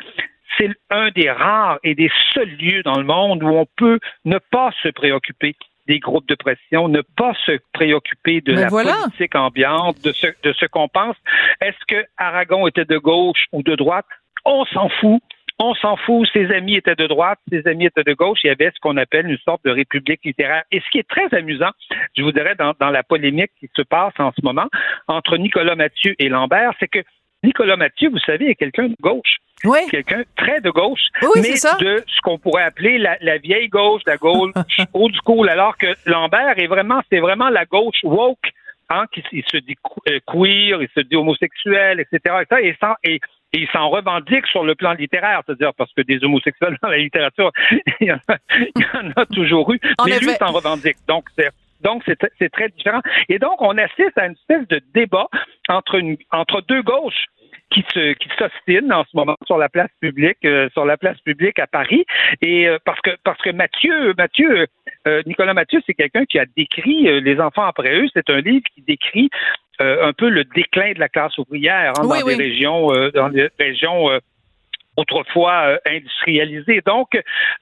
c'est 0.58 0.70
un 0.90 1.10
des 1.10 1.30
rares 1.30 1.80
et 1.84 1.94
des 1.94 2.10
seuls 2.34 2.56
lieux 2.58 2.84
dans 2.84 2.98
le 2.98 3.04
monde 3.04 3.44
où 3.44 3.50
on 3.50 3.66
peut 3.76 4.00
ne 4.24 4.38
pas 4.38 4.72
se 4.82 4.88
préoccuper 4.88 5.58
des 5.88 6.00
groupes 6.00 6.28
de 6.28 6.36
pression, 6.36 6.88
ne 6.88 7.02
pas 7.02 7.34
se 7.46 7.60
préoccuper 7.74 8.42
de 8.42 8.54
la 8.54 8.68
politique 8.68 9.36
ambiante, 9.36 10.04
de 10.04 10.12
ce, 10.12 10.28
de 10.44 10.54
ce 10.54 10.66
qu'on 10.66 10.88
pense. 10.88 11.16
Est-ce 11.62 11.78
que 11.88 12.06
Aragon 12.18 12.68
était 12.68 12.86
de 12.86 12.98
gauche 12.98 13.46
ou 13.52 13.64
de 13.64 13.76
droite? 13.76 14.06
On 14.46 14.66
s'en 14.66 14.90
fout. 14.90 15.22
On 15.58 15.74
s'en 15.76 15.96
fout. 15.96 16.28
Ses 16.34 16.52
amis 16.52 16.76
étaient 16.76 16.96
de 16.96 17.08
droite, 17.08 17.40
ses 17.50 17.66
amis 17.68 17.86
étaient 17.86 18.04
de 18.04 18.14
gauche. 18.14 18.40
Il 18.44 18.48
y 18.48 18.50
avait 18.50 18.72
ce 18.76 18.80
qu'on 18.82 18.98
appelle 18.98 19.30
une 19.30 19.38
sorte 19.38 19.64
de 19.64 19.72
république 19.72 20.20
littéraire. 20.26 20.64
Et 20.72 20.82
ce 20.82 20.90
qui 20.92 21.00
est 21.00 21.08
très 21.08 21.34
amusant, 21.34 21.72
je 22.18 22.24
vous 22.24 22.34
dirais, 22.34 22.56
dans, 22.56 22.74
dans 22.80 22.90
la 22.90 23.04
polémique 23.04 23.52
qui 23.60 23.70
se 23.74 23.82
passe 23.82 24.14
en 24.20 24.32
ce 24.32 24.42
moment 24.44 24.68
entre 25.08 25.38
Nicolas 25.38 25.76
Mathieu 25.76 26.14
et 26.20 26.28
Lambert, 26.28 26.74
c'est 26.80 26.90
que 26.90 27.00
Nicolas 27.46 27.78
Mathieu, 27.78 28.10
vous 28.10 28.20
savez, 28.20 28.50
est 28.50 28.56
quelqu'un 28.56 28.88
de 28.88 28.96
gauche. 29.00 29.38
Oui. 29.64 29.80
Quelqu'un 29.90 30.24
très 30.36 30.60
de 30.62 30.70
gauche, 30.70 31.08
oui, 31.22 31.42
mais 31.42 31.54
de 31.54 32.04
ce 32.08 32.22
qu'on 32.22 32.38
pourrait 32.38 32.64
appeler 32.64 32.98
la, 32.98 33.38
vieille 33.38 33.70
gauche, 33.70 34.02
la 34.06 34.18
gauche 34.18 34.52
old 34.94 35.16
school, 35.24 35.50
alors 35.50 35.78
que 35.78 35.88
Lambert 36.06 36.60
est 36.60 36.68
vraiment, 36.68 37.02
c'est 37.10 37.20
vraiment 37.20 37.50
la 37.50 37.66
gauche 37.66 38.04
woke, 38.04 38.52
hein, 38.90 39.06
qui 39.12 39.24
il 39.32 39.44
se 39.50 39.58
dit 39.58 39.76
euh, 40.10 40.20
queer, 40.28 40.82
il 40.82 40.90
se 40.94 41.00
dit 41.02 41.16
homosexuel, 41.16 42.00
etc. 42.00 42.44
et, 42.62 42.76
ça, 42.82 42.98
et, 43.04 43.20
il 43.54 43.68
s'en 43.70 43.90
revendique 43.90 44.46
sur 44.48 44.66
le 44.66 44.76
plan 44.76 44.92
littéraire, 44.92 45.42
c'est-à-dire 45.46 45.74
parce 45.78 45.92
que 45.94 46.02
des 46.02 46.24
homosexuels 46.24 46.78
dans 46.84 46.90
la 46.90 46.98
littérature, 46.98 47.52
il 48.02 48.08
y 48.08 48.12
en 48.12 49.12
a, 49.16 49.26
toujours 49.28 49.72
eu, 49.74 49.80
mais 50.06 50.20
lui 50.20 50.34
s'en 50.34 50.52
revendique. 50.52 50.98
Donc, 51.08 51.26
c'est 51.38 51.50
donc, 51.82 52.04
c'est 52.06 52.50
très 52.50 52.70
différent. 52.70 53.02
Et 53.30 53.38
donc, 53.38 53.62
on 53.62 53.78
assiste 53.78 54.18
à 54.18 54.26
une 54.26 54.34
espèce 54.34 54.68
de 54.70 54.82
débat 54.96 55.28
entre, 55.70 55.96
une, 55.96 56.18
entre 56.32 56.62
deux 56.62 56.82
gauches 56.82 57.26
qui 57.72 57.84
se 57.94 58.14
qui 58.14 58.30
s'ostinent 58.38 58.94
en 58.94 59.04
ce 59.04 59.16
moment 59.16 59.36
sur 59.46 59.58
la 59.58 59.70
place 59.70 59.90
publique 60.00 60.38
euh, 60.46 60.70
sur 60.74 60.86
la 60.86 60.98
place 60.98 61.20
publique 61.22 61.60
à 61.60 61.68
Paris. 61.68 62.06
Et 62.42 62.68
euh, 62.68 62.78
parce 62.86 63.02
que 63.02 63.12
parce 63.24 63.42
que 63.42 63.50
Mathieu 63.52 64.14
Mathieu 64.18 64.68
euh, 65.08 65.22
Nicolas 65.26 65.54
Mathieu 65.54 65.82
c'est 65.86 65.94
quelqu'un 65.94 66.26
qui 66.26 66.40
a 66.40 66.46
décrit 66.58 67.22
les 67.22 67.40
enfants 67.40 67.66
après 67.66 67.96
eux. 67.96 68.08
C'est 68.14 68.30
un 68.30 68.40
livre 68.40 68.66
qui 68.74 68.82
décrit 68.82 69.30
un 69.80 70.14
peu 70.14 70.30
le 70.30 70.46
déclin 70.46 70.94
de 70.94 71.00
la 71.00 71.10
classe 71.10 71.38
ouvrière 71.38 71.94
hein, 72.00 72.08
dans, 72.08 72.26
Des 72.26 72.36
régions, 72.36 72.88
dans 73.14 73.30
des 73.30 73.50
régions 73.60 74.10
autrefois 74.96 75.78
industrialisées. 75.86 76.82
Donc, 76.86 77.10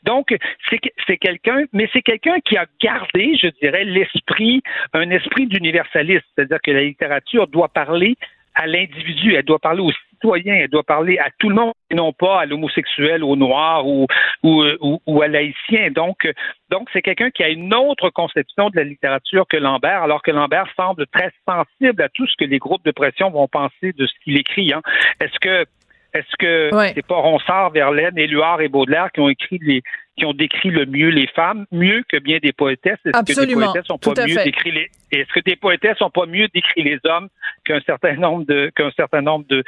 donc 0.04 0.36
c'est 0.70 1.18
quelqu'un, 1.18 1.64
mais 1.74 1.90
c'est 1.92 2.04
quelqu'un 2.04 2.40
qui 2.42 2.56
a 2.56 2.68
gardé, 2.82 3.36
je 3.42 3.48
dirais, 3.60 3.84
l'esprit, 3.84 4.62
un 4.94 5.10
esprit 5.10 5.48
d'universalisme, 5.48 6.26
c'est-à-dire 6.36 6.60
que 6.64 6.70
la 6.70 6.84
littérature 6.84 7.48
doit 7.48 7.70
parler 7.70 8.16
à 8.56 8.68
l'individu, 8.68 9.36
elle 9.36 9.44
doit 9.44 9.60
parler 9.60 9.82
aux 9.82 9.92
citoyens, 10.12 10.56
elle 10.56 10.70
doit 10.70 10.84
parler 10.84 11.18
à 11.18 11.30
tout 11.40 11.50
le 11.50 11.56
monde 11.56 11.74
et 11.90 11.96
non 11.96 12.14
pas 12.14 12.42
à 12.42 12.46
l'homosexuel, 12.46 13.24
au 13.24 13.36
noir 13.36 13.88
ou, 13.88 14.08
ou, 14.44 14.64
ou, 15.06 15.22
à 15.22 15.28
l'haïtien. 15.28 15.92
Donc, 15.92 16.28
donc 16.70 16.88
c'est 16.94 17.02
quelqu'un 17.02 17.32
qui 17.32 17.44
a 17.44 17.50
une 17.50 17.74
autre 17.74 18.10
conception 18.10 18.70
de 18.70 18.78
la 18.78 18.84
littérature 18.84 19.46
que 19.48 19.58
Lambert, 19.58 20.04
alors 20.04 20.22
que 20.22 20.32
Lambert 20.32 20.68
semble 20.76 21.06
très 21.08 21.32
sensible 21.48 22.02
à 22.02 22.10
tout 22.10 22.28
ce 22.28 22.36
que 22.38 22.46
les 22.46 22.60
groupes 22.60 22.86
de 22.86 22.92
pression 22.92 23.30
vont 23.30 23.48
penser 23.48 23.94
de 23.94 24.06
ce 24.06 24.14
qu'il 24.24 24.38
écrit. 24.38 24.74
Hein. 24.74 24.82
Est-ce 25.20 25.40
que 25.40 25.66
est-ce 26.14 26.36
que 26.38 26.70
c'est 26.94 27.08
pas 27.08 27.16
Ronsard, 27.16 27.72
Verlaine, 27.72 28.18
Éluard 28.18 28.62
et 28.62 28.68
Baudelaire 28.68 29.12
qui 29.12 29.20
ont 29.20 29.30
écrit 29.30 29.58
les 29.64 29.82
qui 30.18 30.26
ont 30.26 30.34
décrit 30.34 30.70
le 30.70 30.86
mieux 30.86 31.10
les 31.10 31.28
femmes, 31.28 31.66
mieux 31.72 32.04
que 32.08 32.18
bien 32.18 32.38
des 32.42 32.54
poétesses? 32.54 33.00
Est-ce 33.06 33.36
que 33.36 33.46
des 33.46 33.54
poétesses 33.54 33.90
ont 33.90 33.98
pas 33.98 34.26
mieux 34.26 34.44
décrit 34.44 34.72
les 34.72 34.90
est-ce 35.14 35.32
que 35.32 35.42
des 35.42 35.56
poétesses 35.56 36.02
ont 36.02 36.10
pas 36.10 36.26
mieux 36.26 36.48
décrit 36.54 36.84
les 36.84 37.00
hommes 37.04 37.30
qu'un 37.66 37.80
certain 37.86 38.16
nombre 38.16 38.46
de 38.46 38.72
qu'un 38.76 38.90
certain 38.98 39.22
nombre 39.22 39.46
de, 39.48 39.64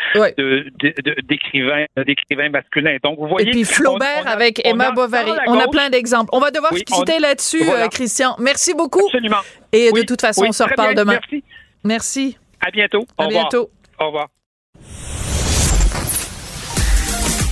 d'écrivains 1.22 1.86
d'écrivains 1.98 2.50
masculins? 2.50 2.98
Donc 3.04 3.20
vous 3.20 3.28
voyez 3.28 3.50
Et 3.50 3.52
puis 3.52 3.64
Flaubert 3.64 4.28
avec 4.28 4.66
Emma 4.66 4.92
Bovary. 4.92 5.32
On 5.48 5.60
a 5.60 5.68
plein 5.68 5.90
d'exemples. 5.90 6.30
On 6.34 6.40
va 6.40 6.52
devoir 6.52 6.74
se 6.74 6.84
quitter 6.84 7.20
là-dessus, 7.20 7.62
euh, 7.70 7.88
Christian. 7.90 8.36
Merci 8.40 8.74
beaucoup. 8.74 9.06
Absolument. 9.06 9.42
Et 9.72 9.92
de 9.92 10.02
toute 10.02 10.22
façon, 10.22 10.46
on 10.48 10.52
se 10.52 10.64
reparle 10.64 10.96
demain. 10.96 11.14
Merci. 11.14 11.44
Merci. 11.84 12.38
À 12.66 12.72
bientôt. 12.72 13.06
À 13.18 13.28
bientôt. 13.28 13.70
Au 14.00 14.08
revoir. 14.08 14.28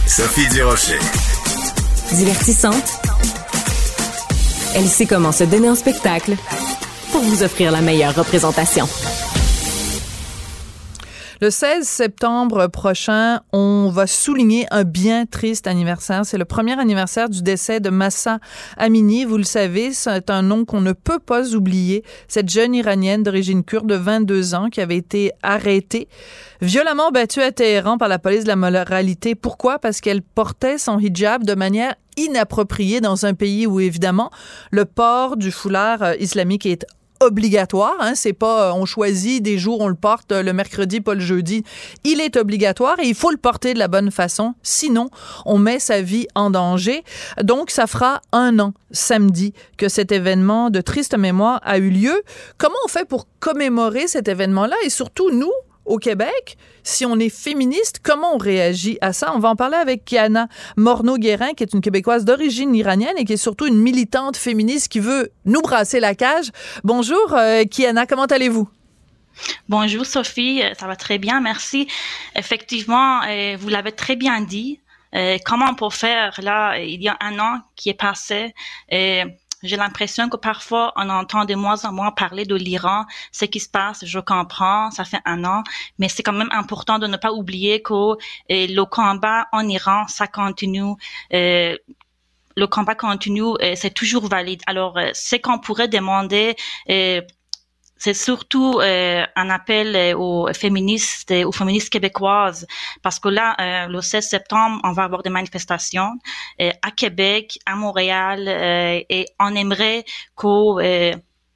Sophie 0.07 0.49
Durocher. 0.49 1.32
Divertissante. 2.11 2.99
Elle 4.75 4.87
sait 4.87 5.05
comment 5.05 5.31
se 5.31 5.43
donner 5.43 5.69
en 5.69 5.75
spectacle 5.75 6.35
pour 7.11 7.21
vous 7.21 7.43
offrir 7.43 7.71
la 7.71 7.81
meilleure 7.81 8.15
représentation. 8.15 8.87
Le 11.43 11.49
16 11.49 11.85
septembre 11.85 12.67
prochain, 12.67 13.41
on 13.51 13.89
va 13.89 14.07
souligner 14.07 14.65
un 14.71 14.85
bien 14.85 15.25
triste 15.25 15.67
anniversaire. 15.67 16.25
C'est 16.25 16.37
le 16.37 16.45
premier 16.45 16.79
anniversaire 16.79 17.27
du 17.27 17.41
décès 17.41 17.81
de 17.81 17.89
Massa 17.89 18.39
Amini. 18.77 19.25
Vous 19.25 19.35
le 19.35 19.43
savez, 19.43 19.91
c'est 19.91 20.29
un 20.29 20.41
nom 20.41 20.63
qu'on 20.63 20.79
ne 20.79 20.93
peut 20.93 21.19
pas 21.19 21.53
oublier. 21.53 22.05
Cette 22.29 22.49
jeune 22.49 22.73
iranienne 22.73 23.23
d'origine 23.23 23.65
kurde 23.65 23.87
de 23.87 23.95
22 23.95 24.55
ans 24.55 24.69
qui 24.69 24.79
avait 24.79 24.95
été 24.95 25.33
arrêtée, 25.43 26.07
violemment 26.61 27.11
battue 27.11 27.41
à 27.41 27.51
Téhéran 27.51 27.97
par 27.97 28.07
la 28.07 28.19
police 28.19 28.45
de 28.45 28.47
la 28.47 28.55
moralité. 28.55 29.35
Pourquoi? 29.35 29.79
Parce 29.79 29.99
qu'elle 29.99 30.21
portait 30.21 30.77
son 30.77 30.97
hijab 30.97 31.43
de 31.43 31.55
manière 31.55 31.95
inappropriée 32.15 33.01
dans 33.01 33.25
un 33.25 33.33
pays 33.33 33.67
où, 33.67 33.81
évidemment, 33.81 34.31
le 34.71 34.85
port 34.85 35.35
du 35.35 35.51
foulard 35.51 36.03
euh, 36.03 36.15
islamique 36.21 36.65
est 36.65 36.85
obligatoire. 37.19 37.95
Hein, 37.99 38.13
c'est 38.15 38.33
pas 38.33 38.69
euh, 38.69 38.73
on 38.73 38.85
choisit 38.85 39.41
des 39.41 39.57
jours, 39.57 39.81
on 39.81 39.87
le 39.87 39.95
porte 39.95 40.31
euh, 40.31 40.43
le 40.43 40.53
mercredi, 40.53 41.01
pas 41.01 41.13
le 41.13 41.19
jeudi. 41.19 41.63
Il 42.03 42.21
est 42.21 42.37
obligatoire 42.37 42.99
et 42.99 43.07
il 43.07 43.15
faut 43.15 43.31
le 43.31 43.37
porter 43.37 43.73
de 43.73 43.79
la 43.79 43.87
bonne 43.87 44.11
façon. 44.11 44.55
Sinon, 44.63 45.09
on 45.45 45.57
met 45.57 45.79
sa 45.79 46.01
vie 46.01 46.27
en 46.35 46.49
danger. 46.49 47.03
Donc, 47.41 47.71
ça 47.71 47.87
fera 47.87 48.21
un 48.31 48.59
an 48.59 48.73
samedi 48.91 49.53
que 49.77 49.89
cet 49.89 50.11
événement 50.11 50.69
de 50.69 50.81
triste 50.81 51.17
mémoire 51.17 51.59
a 51.63 51.77
eu 51.77 51.89
lieu. 51.89 52.23
Comment 52.57 52.75
on 52.85 52.87
fait 52.87 53.07
pour 53.07 53.27
commémorer 53.39 54.07
cet 54.07 54.27
événement-là? 54.27 54.75
Et 54.85 54.89
surtout 54.89 55.31
nous, 55.31 55.51
au 55.85 55.97
Québec, 55.97 56.57
si 56.83 57.05
on 57.05 57.19
est 57.19 57.29
féministe, 57.29 57.99
comment 58.03 58.35
on 58.35 58.37
réagit 58.37 58.97
à 59.01 59.13
ça? 59.13 59.33
On 59.35 59.39
va 59.39 59.49
en 59.49 59.55
parler 59.55 59.77
avec 59.77 60.05
Kiana 60.05 60.47
Morneau-Guérin, 60.77 61.53
qui 61.53 61.63
est 61.63 61.73
une 61.73 61.81
Québécoise 61.81 62.25
d'origine 62.25 62.73
iranienne 62.75 63.15
et 63.17 63.25
qui 63.25 63.33
est 63.33 63.37
surtout 63.37 63.65
une 63.65 63.79
militante 63.79 64.37
féministe 64.37 64.89
qui 64.89 64.99
veut 64.99 65.31
nous 65.45 65.61
brasser 65.61 65.99
la 65.99 66.15
cage. 66.15 66.51
Bonjour, 66.83 67.33
euh, 67.33 67.63
Kiana, 67.65 68.05
comment 68.05 68.25
allez-vous? 68.25 68.69
Bonjour 69.67 70.05
Sophie, 70.05 70.61
euh, 70.61 70.73
ça 70.77 70.87
va 70.87 70.95
très 70.95 71.17
bien, 71.17 71.41
merci. 71.41 71.87
Effectivement, 72.35 73.21
euh, 73.23 73.57
vous 73.59 73.69
l'avez 73.69 73.91
très 73.91 74.15
bien 74.15 74.41
dit. 74.41 74.79
comment 75.45 75.67
on 75.69 75.75
peut 75.75 75.91
faire? 75.91 76.39
Là, 76.41 76.79
il 76.79 77.01
y 77.03 77.07
a 77.07 77.15
un 77.21 77.37
an 77.37 77.59
qui 77.75 77.89
est 77.89 77.99
passé, 77.99 78.51
j'ai 79.63 79.77
l'impression 79.77 80.29
que 80.29 80.37
parfois 80.37 80.93
on 80.95 81.09
entend 81.09 81.45
de 81.45 81.55
moins 81.55 81.85
en 81.85 81.91
moins 81.91 82.11
parler 82.11 82.45
de 82.45 82.55
l'Iran, 82.55 83.05
ce 83.31 83.45
qui 83.45 83.59
se 83.59 83.69
passe, 83.69 84.05
je 84.05 84.19
comprends, 84.19 84.91
ça 84.91 85.05
fait 85.05 85.21
un 85.25 85.43
an, 85.45 85.63
mais 85.99 86.09
c'est 86.09 86.23
quand 86.23 86.33
même 86.33 86.51
important 86.51 86.99
de 86.99 87.07
ne 87.07 87.17
pas 87.17 87.31
oublier 87.31 87.81
que 87.81 88.17
eh, 88.49 88.67
le 88.67 88.85
combat 88.85 89.47
en 89.51 89.67
Iran, 89.67 90.07
ça 90.07 90.27
continue. 90.27 90.93
Euh, 91.33 91.77
le 92.55 92.67
combat 92.67 92.93
continue, 92.93 93.55
c'est 93.75 93.93
toujours 93.93 94.27
valide. 94.27 94.61
Alors, 94.67 94.97
euh, 94.99 95.09
ce 95.13 95.35
qu'on 95.37 95.57
pourrait 95.57 95.87
demander, 95.87 96.55
c'est 98.03 98.13
surtout 98.13 98.81
euh, 98.81 99.25
un 99.37 99.49
appel 99.49 99.95
euh, 99.95 100.17
aux 100.17 100.53
féministes, 100.53 101.31
aux 101.31 101.53
féministes 101.53 101.89
québécoises, 101.89 102.67
parce 103.01 103.17
que 103.17 103.29
là, 103.29 103.55
euh, 103.61 103.87
le 103.87 104.01
16 104.01 104.27
septembre, 104.27 104.81
on 104.83 104.91
va 104.91 105.03
avoir 105.05 105.23
des 105.23 105.29
manifestations 105.29 106.11
à 106.59 106.91
Québec, 106.91 107.57
à 107.65 107.75
Montréal, 107.75 108.47
et 109.09 109.25
on 109.39 109.55
aimerait 109.55 110.03
que 110.35 111.15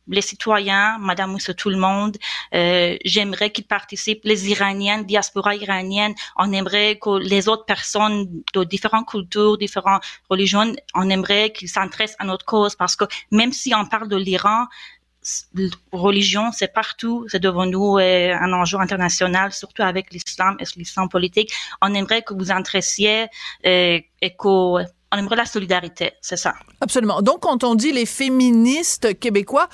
les 0.09 0.21
citoyens, 0.21 0.97
Madame 0.99 1.31
Mousse, 1.31 1.51
tout 1.57 1.69
le 1.69 1.77
monde, 1.77 2.17
j'aimerais 2.51 3.51
qu'ils 3.51 3.67
participent, 3.67 4.23
les 4.23 4.49
Iraniennes, 4.49 5.05
diaspora 5.05 5.55
iranienne, 5.55 6.13
on 6.37 6.51
aimerait 6.53 6.97
que 6.97 7.17
les 7.19 7.47
autres 7.47 7.65
personnes 7.65 8.25
de 8.53 8.63
différentes 8.63 9.07
cultures, 9.07 9.57
différentes 9.57 10.03
religions, 10.29 10.73
on 10.95 11.09
aimerait 11.09 11.51
qu'ils 11.51 11.69
s'intéressent 11.69 12.17
à 12.19 12.25
notre 12.25 12.45
cause. 12.45 12.75
Parce 12.75 12.95
que 12.95 13.05
même 13.31 13.51
si 13.51 13.73
on 13.75 13.85
parle 13.85 14.07
de 14.07 14.17
l'Iran, 14.17 14.65
religion, 15.91 16.51
c'est 16.51 16.73
partout, 16.73 17.25
c'est 17.29 17.39
devenu 17.39 18.01
euh, 18.01 18.35
un 18.39 18.53
enjeu 18.53 18.77
international, 18.79 19.51
surtout 19.51 19.83
avec 19.83 20.11
l'islam 20.11 20.57
et 20.59 20.65
l'islam 20.75 21.09
politique. 21.09 21.51
On 21.81 21.93
aimerait 21.93 22.21
que 22.21 22.33
vous 22.33 22.51
intéressiez 22.51 23.27
euh, 23.65 23.99
et 24.21 24.35
qu'on 24.35 24.85
on 25.11 25.17
aimerait 25.17 25.37
la 25.37 25.45
solidarité, 25.45 26.13
c'est 26.21 26.37
ça. 26.37 26.53
Absolument. 26.81 27.21
Donc, 27.21 27.39
quand 27.41 27.63
on 27.63 27.75
dit 27.75 27.93
les 27.93 28.05
féministes 28.05 29.17
québécois, 29.19 29.69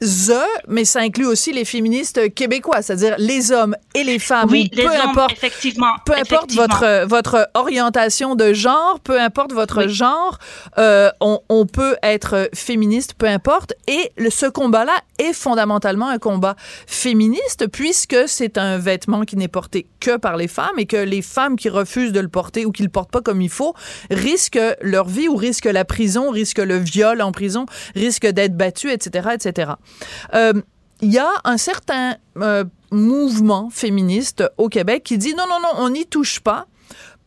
the, 0.00 0.32
mais 0.68 0.84
ça 0.84 1.00
inclut 1.00 1.26
aussi 1.26 1.52
les 1.52 1.64
féministes 1.64 2.32
québécois, 2.34 2.82
c'est-à-dire 2.82 3.14
les 3.18 3.52
hommes 3.52 3.76
et 3.94 4.04
les 4.04 4.18
femmes. 4.18 4.48
Oui, 4.50 4.68
peu 4.68 4.88
importe, 4.88 5.32
effectivement. 5.32 5.94
Peu 6.04 6.14
importe 6.14 6.52
votre 6.52 7.06
votre 7.06 7.48
orientation 7.54 8.34
de 8.34 8.52
genre, 8.52 9.00
peu 9.00 9.20
importe 9.20 9.52
votre 9.52 9.88
genre, 9.88 10.38
euh, 10.78 11.10
on, 11.20 11.40
on, 11.48 11.66
peut 11.66 11.96
être 12.02 12.48
féministe, 12.54 13.14
peu 13.14 13.26
importe. 13.26 13.74
Et 13.88 14.12
le, 14.16 14.30
ce 14.30 14.46
combat-là 14.46 14.94
est 15.18 15.32
fondamentalement 15.32 16.08
un 16.08 16.18
combat 16.18 16.56
féministe 16.86 17.68
puisque 17.68 18.16
c'est 18.26 18.58
un 18.58 18.78
vêtement 18.78 19.22
qui 19.22 19.36
n'est 19.36 19.48
porté 19.48 19.86
que 20.00 20.16
par 20.16 20.36
les 20.36 20.48
femmes 20.48 20.78
et 20.78 20.86
que 20.86 20.96
les 20.96 21.22
femmes 21.22 21.56
qui 21.56 21.68
refusent 21.68 22.12
de 22.12 22.20
le 22.20 22.28
porter 22.28 22.66
ou 22.66 22.72
qui 22.72 22.82
le 22.82 22.88
portent 22.88 23.10
pas 23.10 23.20
comme 23.20 23.40
il 23.40 23.50
faut 23.50 23.74
risquent 24.10 24.58
leur 24.80 25.08
vie 25.08 25.28
ou 25.28 25.36
risquent 25.36 25.66
la 25.66 25.84
prison, 25.84 26.30
risquent 26.30 26.58
le 26.58 26.78
viol 26.78 27.22
en 27.22 27.32
prison, 27.32 27.66
risquent 27.94 28.28
d'être 28.28 28.56
battues, 28.56 28.90
etc., 28.90 29.30
etc. 29.34 29.72
Euh, 30.34 30.52
il 31.00 31.12
y 31.12 31.18
a 31.18 31.30
un 31.44 31.58
certain 31.58 32.16
euh, 32.38 32.64
mouvement 32.90 33.68
féministe 33.70 34.44
au 34.58 34.68
Québec 34.68 35.02
qui 35.04 35.18
dit 35.18 35.34
non, 35.34 35.44
non, 35.48 35.58
non, 35.60 35.84
on 35.84 35.90
n'y 35.90 36.06
touche 36.06 36.40
pas 36.40 36.66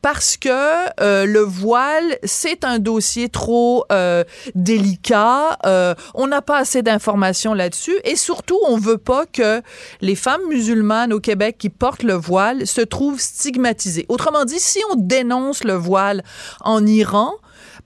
parce 0.01 0.37
que 0.37 0.49
euh, 1.01 1.25
le 1.25 1.39
voile, 1.39 2.17
c'est 2.23 2.63
un 2.63 2.79
dossier 2.79 3.29
trop 3.29 3.83
délicat. 4.55 5.57
on 6.13 6.27
n'a 6.27 6.41
pas 6.41 6.59
assez 6.59 6.81
d'informations 6.81 7.53
là-dessus. 7.53 7.95
Et 8.03 8.15
surtout, 8.15 8.59
on 8.67 8.77
veut 8.77 8.99
pas 8.99 9.25
que 9.25 9.61
les 10.01 10.15
femmes 10.15 10.47
musulmanes 10.47 11.11
au 11.11 11.19
Québec 11.19 11.57
qui 11.57 11.69
portent 11.69 12.03
le 12.03 12.13
voile 12.13 12.67
se 12.67 12.81
trouvent 12.81 13.19
stigmatisées. 13.19 14.05
Autrement 14.07 14.45
dit, 14.45 14.59
si 14.59 14.79
on 14.91 14.95
dénonce 14.95 15.63
le 15.63 15.73
voile 15.73 16.23
en 16.61 16.85
Iran, 16.85 17.33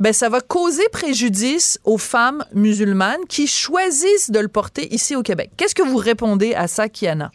ben 0.02 0.14
ça 0.14 0.30
va 0.30 0.42
causer 0.42 0.90
préjudice 0.92 1.80
aux 1.84 2.00
femmes 2.00 2.44
musulmanes 2.54 3.24
qui 3.30 3.46
choisissent 3.46 4.32
de 4.32 4.40
le 4.40 4.48
porter 4.48 4.92
ici 4.92 5.16
au 5.16 5.22
Québec. 5.22 5.52
Qu'est-ce 5.58 5.76
que 5.76 5.84
vous 5.84 5.98
répondez 5.98 6.56
à 6.56 6.68
ça, 6.68 6.90
Kiana? 6.90 7.32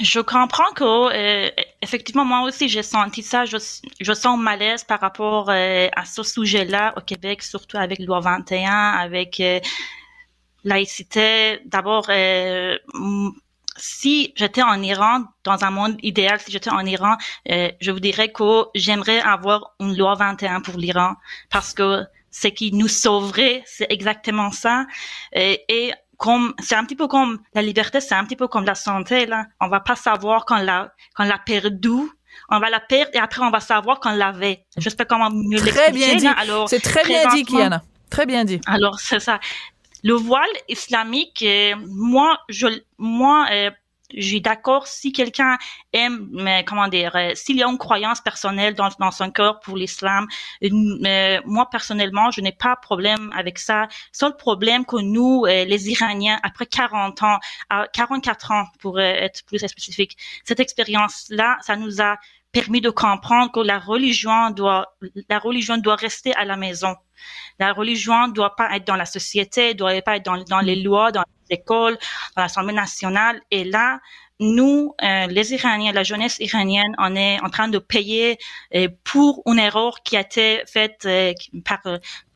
Je 0.00 0.20
comprends 0.20 0.72
que 0.74 0.84
euh, 0.84 1.50
effectivement 1.82 2.24
moi 2.24 2.42
aussi 2.42 2.68
j'ai 2.70 2.82
senti 2.82 3.22
ça. 3.22 3.44
Je, 3.44 3.58
je 4.00 4.12
sens 4.14 4.38
malaise 4.38 4.84
par 4.84 5.00
rapport 5.00 5.50
euh, 5.50 5.88
à 5.94 6.06
ce 6.06 6.22
sujet-là 6.22 6.94
au 6.96 7.02
Québec, 7.02 7.42
surtout 7.42 7.76
avec 7.76 7.98
loi 7.98 8.20
21, 8.20 8.70
avec 8.72 9.40
euh, 9.40 9.60
laïcité. 10.64 11.60
D'abord, 11.66 12.08
si 13.78 14.32
j'étais 14.36 14.62
en 14.62 14.82
Iran, 14.82 15.24
dans 15.44 15.64
un 15.64 15.70
monde 15.70 15.96
idéal, 16.02 16.40
si 16.40 16.50
j'étais 16.50 16.70
en 16.70 16.84
Iran, 16.84 17.16
euh, 17.50 17.70
je 17.80 17.90
vous 17.90 18.00
dirais 18.00 18.30
que 18.30 18.64
j'aimerais 18.74 19.20
avoir 19.20 19.74
une 19.80 19.96
loi 19.96 20.14
21 20.14 20.60
pour 20.60 20.76
l'Iran 20.76 21.14
parce 21.50 21.72
que 21.72 22.04
ce 22.30 22.48
qui 22.48 22.72
nous 22.72 22.88
sauverait, 22.88 23.62
c'est 23.66 23.86
exactement 23.90 24.50
ça. 24.50 24.86
Et, 25.32 25.64
et 25.68 25.92
comme 26.18 26.52
c'est 26.58 26.74
un 26.74 26.84
petit 26.84 26.96
peu 26.96 27.08
comme 27.08 27.40
la 27.54 27.62
liberté, 27.62 28.00
c'est 28.00 28.14
un 28.14 28.24
petit 28.24 28.36
peu 28.36 28.48
comme 28.48 28.64
la 28.64 28.74
santé 28.74 29.24
là. 29.26 29.46
On 29.60 29.68
va 29.68 29.80
pas 29.80 29.96
savoir 29.96 30.44
quand 30.44 30.58
la 30.58 30.92
quand 31.14 31.24
l'a 31.24 31.38
perdu. 31.38 32.10
On 32.50 32.60
va 32.60 32.70
la 32.70 32.80
perdre 32.80 33.10
et 33.14 33.18
après 33.18 33.42
on 33.42 33.50
va 33.50 33.60
savoir 33.60 34.00
qu'on 34.00 34.12
l'avait. 34.12 34.64
Je 34.76 34.88
sais 34.88 34.96
pas 34.96 35.04
comment 35.04 35.30
mieux 35.30 35.58
l'expliquer. 35.58 35.72
Très 35.72 35.92
bien 35.92 36.16
dit. 36.16 36.26
Alors, 36.26 36.68
c'est 36.68 36.80
très 36.80 37.04
bien 37.04 37.28
dit, 37.30 37.44
Kiana. 37.44 37.82
Très 38.10 38.26
bien 38.26 38.44
dit. 38.44 38.60
Alors 38.66 38.98
c'est 39.00 39.20
ça 39.20 39.38
le 40.08 40.14
voile 40.14 40.48
islamique, 40.68 41.42
euh, 41.42 41.74
moi, 41.86 42.38
je, 42.48 42.66
moi, 42.96 43.46
euh, 43.52 43.70
je 44.16 44.26
suis 44.26 44.40
d'accord 44.40 44.86
si 44.86 45.12
quelqu'un 45.12 45.58
aime, 45.92 46.28
mais 46.32 46.64
comment 46.64 46.88
dire, 46.88 47.14
euh, 47.14 47.32
s'il 47.34 47.56
y 47.56 47.62
a 47.62 47.68
une 47.68 47.76
croyance 47.76 48.22
personnelle 48.22 48.74
dans, 48.74 48.88
dans 48.98 49.10
son 49.10 49.30
cœur 49.30 49.60
pour 49.60 49.76
l'islam, 49.76 50.26
moi 51.44 51.68
personnellement, 51.70 52.30
je 52.30 52.40
n'ai 52.40 52.52
pas 52.52 52.74
de 52.76 52.80
problème 52.80 53.30
avec 53.36 53.58
ça. 53.58 53.86
Seul 54.12 54.34
problème 54.34 54.86
que 54.86 54.96
nous, 54.96 55.44
les 55.44 55.90
Iraniens, 55.90 56.38
après 56.42 56.64
40 56.64 57.22
ans, 57.22 57.38
à 57.68 57.86
44 57.92 58.52
ans 58.52 58.64
pour 58.80 58.98
être 58.98 59.44
plus 59.44 59.58
spécifique, 59.58 60.16
cette 60.42 60.60
expérience-là, 60.60 61.58
ça 61.60 61.76
nous 61.76 62.00
a 62.00 62.16
permis 62.52 62.80
de 62.80 62.90
comprendre 62.90 63.52
que 63.52 63.60
la 63.60 63.78
religion 63.78 64.50
doit, 64.50 64.94
la 65.28 65.38
religion 65.38 65.76
doit 65.76 65.96
rester 65.96 66.34
à 66.34 66.44
la 66.44 66.56
maison. 66.56 66.94
La 67.58 67.72
religion 67.72 68.28
ne 68.28 68.32
doit 68.32 68.56
pas 68.56 68.74
être 68.76 68.86
dans 68.86 68.96
la 68.96 69.06
société, 69.06 69.68
ne 69.68 69.78
doit 69.78 70.02
pas 70.02 70.16
être 70.16 70.24
dans, 70.24 70.42
dans 70.44 70.60
les 70.60 70.76
lois, 70.76 71.12
dans 71.12 71.24
les 71.50 71.56
écoles, 71.56 71.98
dans 72.36 72.42
l'Assemblée 72.42 72.74
nationale. 72.74 73.40
Et 73.50 73.64
là, 73.64 74.00
nous, 74.40 74.94
euh, 75.02 75.26
les 75.26 75.52
Iraniens, 75.52 75.92
la 75.92 76.04
jeunesse 76.04 76.38
iranienne, 76.38 76.94
on 76.98 77.16
est 77.16 77.40
en 77.40 77.50
train 77.50 77.68
de 77.68 77.78
payer 77.78 78.38
euh, 78.74 78.88
pour 79.02 79.42
une 79.46 79.58
erreur 79.58 80.02
qui 80.04 80.16
a 80.16 80.20
été 80.20 80.62
faite 80.66 81.02
euh, 81.06 81.32
par 81.64 81.80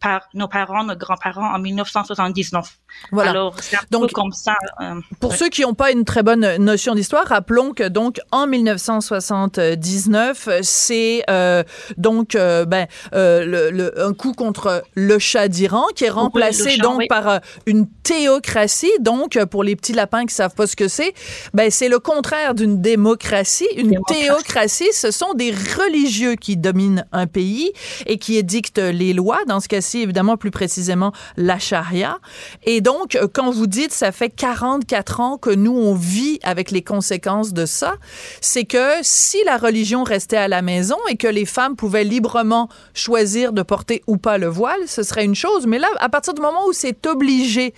par 0.02 0.28
nos 0.34 0.48
parents, 0.48 0.84
nos 0.84 0.96
grands-parents 0.96 1.54
en 1.54 1.58
1979. 1.58 2.78
Voilà. 3.12 3.30
Alors, 3.30 3.54
c'est 3.60 3.76
un 3.76 3.80
donc, 3.90 4.08
peu 4.08 4.14
comme 4.14 4.32
ça. 4.32 4.54
Euh, 4.80 5.00
pour 5.20 5.34
ceux 5.34 5.48
qui 5.48 5.62
n'ont 5.62 5.74
pas 5.74 5.92
une 5.92 6.04
très 6.04 6.22
bonne 6.22 6.56
notion 6.56 6.94
d'histoire, 6.94 7.24
rappelons 7.26 7.72
que 7.72 7.88
donc 7.88 8.20
en 8.32 8.46
1979, 8.46 10.48
c'est 10.62 11.22
euh, 11.30 11.62
donc 11.96 12.34
euh, 12.34 12.64
ben 12.64 12.86
euh, 13.14 13.70
le, 13.70 14.04
un 14.04 14.12
coup 14.12 14.32
contre 14.32 14.82
le 14.94 15.18
Shah 15.18 15.48
d'Iran 15.48 15.86
qui 15.94 16.04
est 16.04 16.10
remplacé 16.10 16.76
donc 16.78 17.06
par 17.08 17.40
une 17.66 17.86
théocratie. 18.02 18.92
Donc 19.00 19.42
pour 19.46 19.62
les 19.62 19.76
petits 19.76 19.92
lapins 19.92 20.26
qui 20.26 20.34
savent 20.34 20.54
pas 20.54 20.66
ce 20.66 20.76
que 20.76 20.88
c'est, 20.88 21.14
ben 21.54 21.70
c'est 21.70 21.88
le 21.88 22.00
contraire 22.00 22.54
d'une 22.54 22.80
démocratie. 22.80 23.68
Une 23.76 23.98
théocratie, 24.08 24.92
ce 24.92 25.12
sont 25.12 25.34
des 25.34 25.52
religieux 25.52 26.34
qui 26.34 26.56
dominent 26.56 27.06
un 27.12 27.26
pays 27.26 27.72
et 28.06 28.18
qui 28.18 28.36
édictent 28.36 28.78
les 28.78 29.12
lois. 29.12 29.40
Dans 29.46 29.60
ce 29.60 29.68
cas-ci 29.68 29.91
évidemment 30.00 30.36
plus 30.36 30.50
précisément 30.50 31.12
la 31.36 31.58
charia. 31.58 32.18
Et 32.64 32.80
donc, 32.80 33.14
euh, 33.14 33.28
quand 33.32 33.50
vous 33.50 33.66
dites 33.66 33.92
ça 33.92 34.12
fait 34.12 34.30
44 34.30 35.20
ans 35.20 35.38
que 35.38 35.50
nous, 35.50 35.76
on 35.76 35.94
vit 35.94 36.38
avec 36.42 36.70
les 36.70 36.82
conséquences 36.82 37.52
de 37.52 37.66
ça, 37.66 37.94
c'est 38.40 38.64
que 38.64 38.94
si 39.02 39.38
la 39.44 39.56
religion 39.56 40.04
restait 40.04 40.36
à 40.36 40.48
la 40.48 40.62
maison 40.62 40.96
et 41.08 41.16
que 41.16 41.28
les 41.28 41.44
femmes 41.44 41.76
pouvaient 41.76 42.04
librement 42.04 42.68
choisir 42.94 43.52
de 43.52 43.62
porter 43.62 44.02
ou 44.06 44.16
pas 44.16 44.38
le 44.38 44.46
voile, 44.46 44.80
ce 44.86 45.02
serait 45.02 45.24
une 45.24 45.34
chose. 45.34 45.66
Mais 45.66 45.78
là, 45.78 45.88
à 45.98 46.08
partir 46.08 46.34
du 46.34 46.40
moment 46.40 46.66
où 46.68 46.72
c'est 46.72 47.06
obligé 47.06 47.74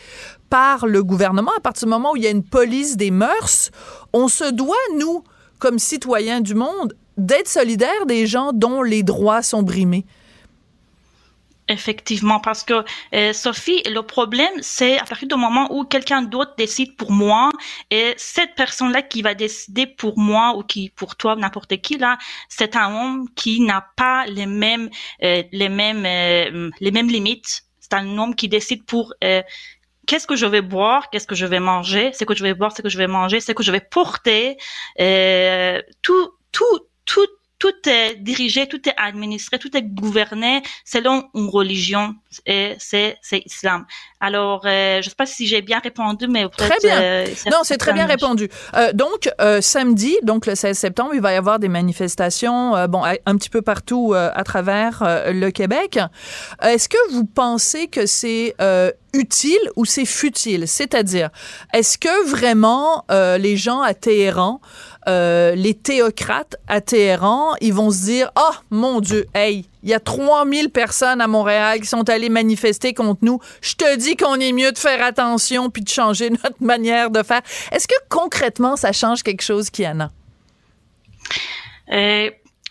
par 0.51 0.87
le 0.87 1.03
gouvernement, 1.03 1.51
à 1.57 1.61
partir 1.61 1.87
du 1.87 1.91
moment 1.91 2.13
où 2.13 2.17
il 2.17 2.23
y 2.23 2.27
a 2.27 2.31
une 2.31 2.45
police 2.45 2.97
des 2.97 3.11
mœurs, 3.11 3.71
on 4.13 4.29
se 4.29 4.51
doit, 4.53 4.77
nous, 4.97 5.25
comme 5.59 5.79
citoyens 5.79 6.41
du 6.41 6.55
monde, 6.55 6.95
d'être 7.17 7.49
solidaires 7.49 8.07
des 8.07 8.27
gens 8.27 8.53
dont 8.53 8.83
les 8.83 9.03
droits 9.03 9.43
sont 9.43 9.63
brimés. 9.63 10.05
Effectivement, 11.69 12.41
parce 12.41 12.63
que 12.63 12.85
euh, 13.15 13.33
Sophie, 13.33 13.83
le 13.87 14.03
problème, 14.03 14.53
c'est 14.61 14.99
à 14.99 15.05
partir 15.05 15.29
du 15.29 15.35
moment 15.35 15.75
où 15.75 15.85
quelqu'un 15.85 16.21
d'autre 16.21 16.53
décide 16.59 16.95
pour 16.95 17.11
moi, 17.11 17.49
et 17.91 18.13
cette 18.19 18.55
personne-là 18.55 19.01
qui 19.01 19.23
va 19.23 19.33
décider 19.33 19.87
pour 19.87 20.19
moi 20.19 20.55
ou 20.59 20.63
qui 20.63 20.91
pour 20.91 21.17
toi, 21.17 21.37
n'importe 21.37 21.79
qui 21.79 21.97
là, 21.97 22.19
c'est 22.51 22.77
un 22.77 22.95
homme 22.95 23.29
qui 23.35 23.61
n'a 23.61 23.87
pas 23.97 24.27
les 24.27 24.45
mêmes 24.45 24.91
euh, 25.23 25.43
les 25.53 25.71
mêmes 25.71 26.05
euh, 26.05 26.71
les 26.81 26.91
mêmes 26.91 27.09
limites. 27.09 27.63
C'est 27.81 27.95
un 27.95 28.19
homme 28.19 28.35
qui 28.35 28.49
décide 28.49 28.85
pour 28.85 29.15
qu'est-ce 30.07 30.27
que 30.27 30.37
je 30.37 30.47
vais 30.47 30.63
boire, 30.63 31.09
qu'est-ce 31.09 31.27
que 31.27 31.35
je 31.35 31.47
vais 31.47 31.61
manger, 31.61 32.13
ce 32.13 32.25
que 32.25 32.35
je 32.35 32.43
vais 32.43 32.53
boire, 32.53 32.77
ce 32.77 32.83
que 32.83 32.91
je 32.91 32.99
vais 32.99 33.07
manger, 33.07 33.41
ce 33.41 33.53
que 33.53 33.63
je 33.63 33.73
vais 33.73 33.81
porter, 33.81 34.59
tout 36.03 36.31
tout 36.53 36.81
tout 37.07 37.27
tout 37.65 37.89
est 37.89 38.17
dirigé, 38.17 38.67
tout 38.67 38.87
est 38.87 38.95
administré, 38.99 39.59
tout 39.59 39.75
est 39.75 39.81
gouverné 39.81 40.63
selon 40.85 41.31
une 41.35 41.49
religion, 41.49 42.15
et 42.45 42.75
c'est 42.79 43.17
c'est 43.23 43.39
islam. 43.47 43.87
Alors, 44.21 44.63
euh, 44.67 45.01
je 45.01 45.09
sais 45.09 45.15
pas 45.15 45.25
si 45.25 45.47
j'ai 45.47 45.63
bien 45.63 45.79
répondu, 45.79 46.27
mais 46.29 46.47
très 46.49 46.77
bien. 46.83 47.01
Euh, 47.01 47.27
non, 47.51 47.59
c'est 47.63 47.79
très 47.79 47.95
bien 47.95 48.07
répondu. 48.07 48.51
Euh, 48.75 48.93
donc 48.93 49.31
euh, 49.41 49.63
samedi, 49.63 50.15
donc 50.23 50.47
le 50.47 50.55
16 50.55 50.77
septembre, 50.77 51.13
il 51.15 51.23
va 51.23 51.33
y 51.33 51.37
avoir 51.37 51.59
des 51.59 51.69
manifestations, 51.69 52.77
euh, 52.77 52.87
bon, 52.87 53.03
un 53.03 53.37
petit 53.37 53.51
peu 53.51 53.63
partout 53.63 54.15
à 54.15 54.45
travers 54.45 55.03
le 55.29 55.51
Québec. 55.51 55.99
Est-ce 56.63 56.89
que 56.89 57.13
vous 57.13 57.25
pensez 57.25 57.89
que 57.89 58.05
c'est 58.05 58.55
utile 59.15 59.71
ou 59.77 59.85
c'est 59.85 60.07
futile? 60.07 60.69
C'est-à-dire, 60.69 61.31
est-ce 61.73 61.97
que 61.97 62.29
vraiment 62.29 63.05
les 63.11 63.57
gens 63.57 63.81
à 63.81 63.95
Téhéran 63.95 64.61
euh, 65.09 65.55
les 65.55 65.75
théocrates 65.75 66.57
à 66.67 66.81
Téhéran, 66.81 67.55
ils 67.61 67.75
vont 67.75 67.91
se 67.91 68.05
dire, 68.05 68.31
oh 68.39 68.55
mon 68.71 69.01
Dieu, 69.01 69.27
hey, 69.35 69.67
il 69.83 69.91
y 69.91 69.95
a 69.95 70.01
3000 70.01 70.71
personnes 70.71 71.21
à 71.21 71.27
Montréal 71.27 71.81
qui 71.81 71.87
sont 71.87 72.09
allées 72.09 72.31
manifester 72.31 72.95
contre 72.95 73.21
nous. 73.23 73.39
Je 73.61 73.75
te 73.75 73.97
dis 73.97 74.17
qu'on 74.17 74.37
est 74.37 74.53
mieux 74.53 74.73
de 74.73 74.79
faire 74.79 75.05
attention 75.05 75.69
puis 75.71 75.83
de 75.83 75.89
changer 75.89 76.31
notre 76.45 76.61
manière 76.61 77.11
de 77.11 77.23
faire. 77.23 77.43
Est-ce 77.71 77.87
que 77.87 77.95
concrètement, 78.09 78.77
ça 78.77 78.93
change 78.93 79.23
quelque 79.23 79.43
chose, 79.43 79.71
Kiana? 79.71 80.11
Euh, 81.93 82.31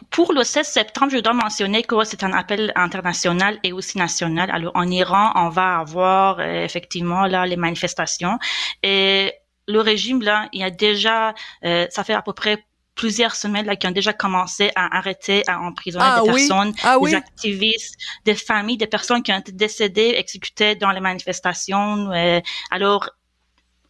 pour 0.10 0.34
le 0.34 0.44
16 0.44 0.68
septembre, 0.68 1.12
je 1.12 1.20
dois 1.20 1.34
mentionner 1.34 1.84
que 1.84 2.04
c'est 2.04 2.24
un 2.24 2.34
appel 2.34 2.72
international 2.76 3.60
et 3.64 3.74
aussi 3.74 3.98
national. 3.98 4.50
Alors, 4.52 4.72
en 4.76 4.88
Iran, 4.90 5.32
on 5.36 5.50
va 5.50 5.80
avoir 5.80 6.40
euh, 6.40 6.64
effectivement 6.64 7.26
là 7.28 7.46
les 7.46 7.58
manifestations 7.58 8.38
et 8.82 9.34
le 9.68 9.80
régime 9.80 10.22
là, 10.22 10.49
il 10.51 10.61
y 10.61 10.64
a 10.64 10.70
déjà, 10.70 11.34
euh, 11.64 11.88
ça 11.89 12.03
fait 12.03 12.14
à 12.14 12.22
peu 12.22 12.34
près 12.34 12.66
plusieurs 12.95 13.36
semaines 13.36 13.66
là, 13.66 13.76
qui 13.76 13.88
ont 13.88 13.91
déjà 13.91 14.14
commencé 14.14 14.72
à 14.76 14.95
arrêter, 14.97 15.43
à 15.47 15.59
emprisonner 15.59 16.05
ah 16.07 16.22
des 16.22 16.32
personnes, 16.32 16.74
ah 16.84 16.97
des 17.03 17.16
activistes, 17.16 17.95
des 18.26 18.36
familles, 18.36 18.78
des 18.78 18.88
personnes 18.88 19.24
qui 19.24 19.32
ont 19.32 19.39
été 19.39 19.51
décédées, 19.51 20.14
exécutées 20.16 20.76
dans 20.76 20.91
les 20.91 20.99
manifestations. 20.99 22.11
Euh, 22.11 22.39
alors, 22.70 23.09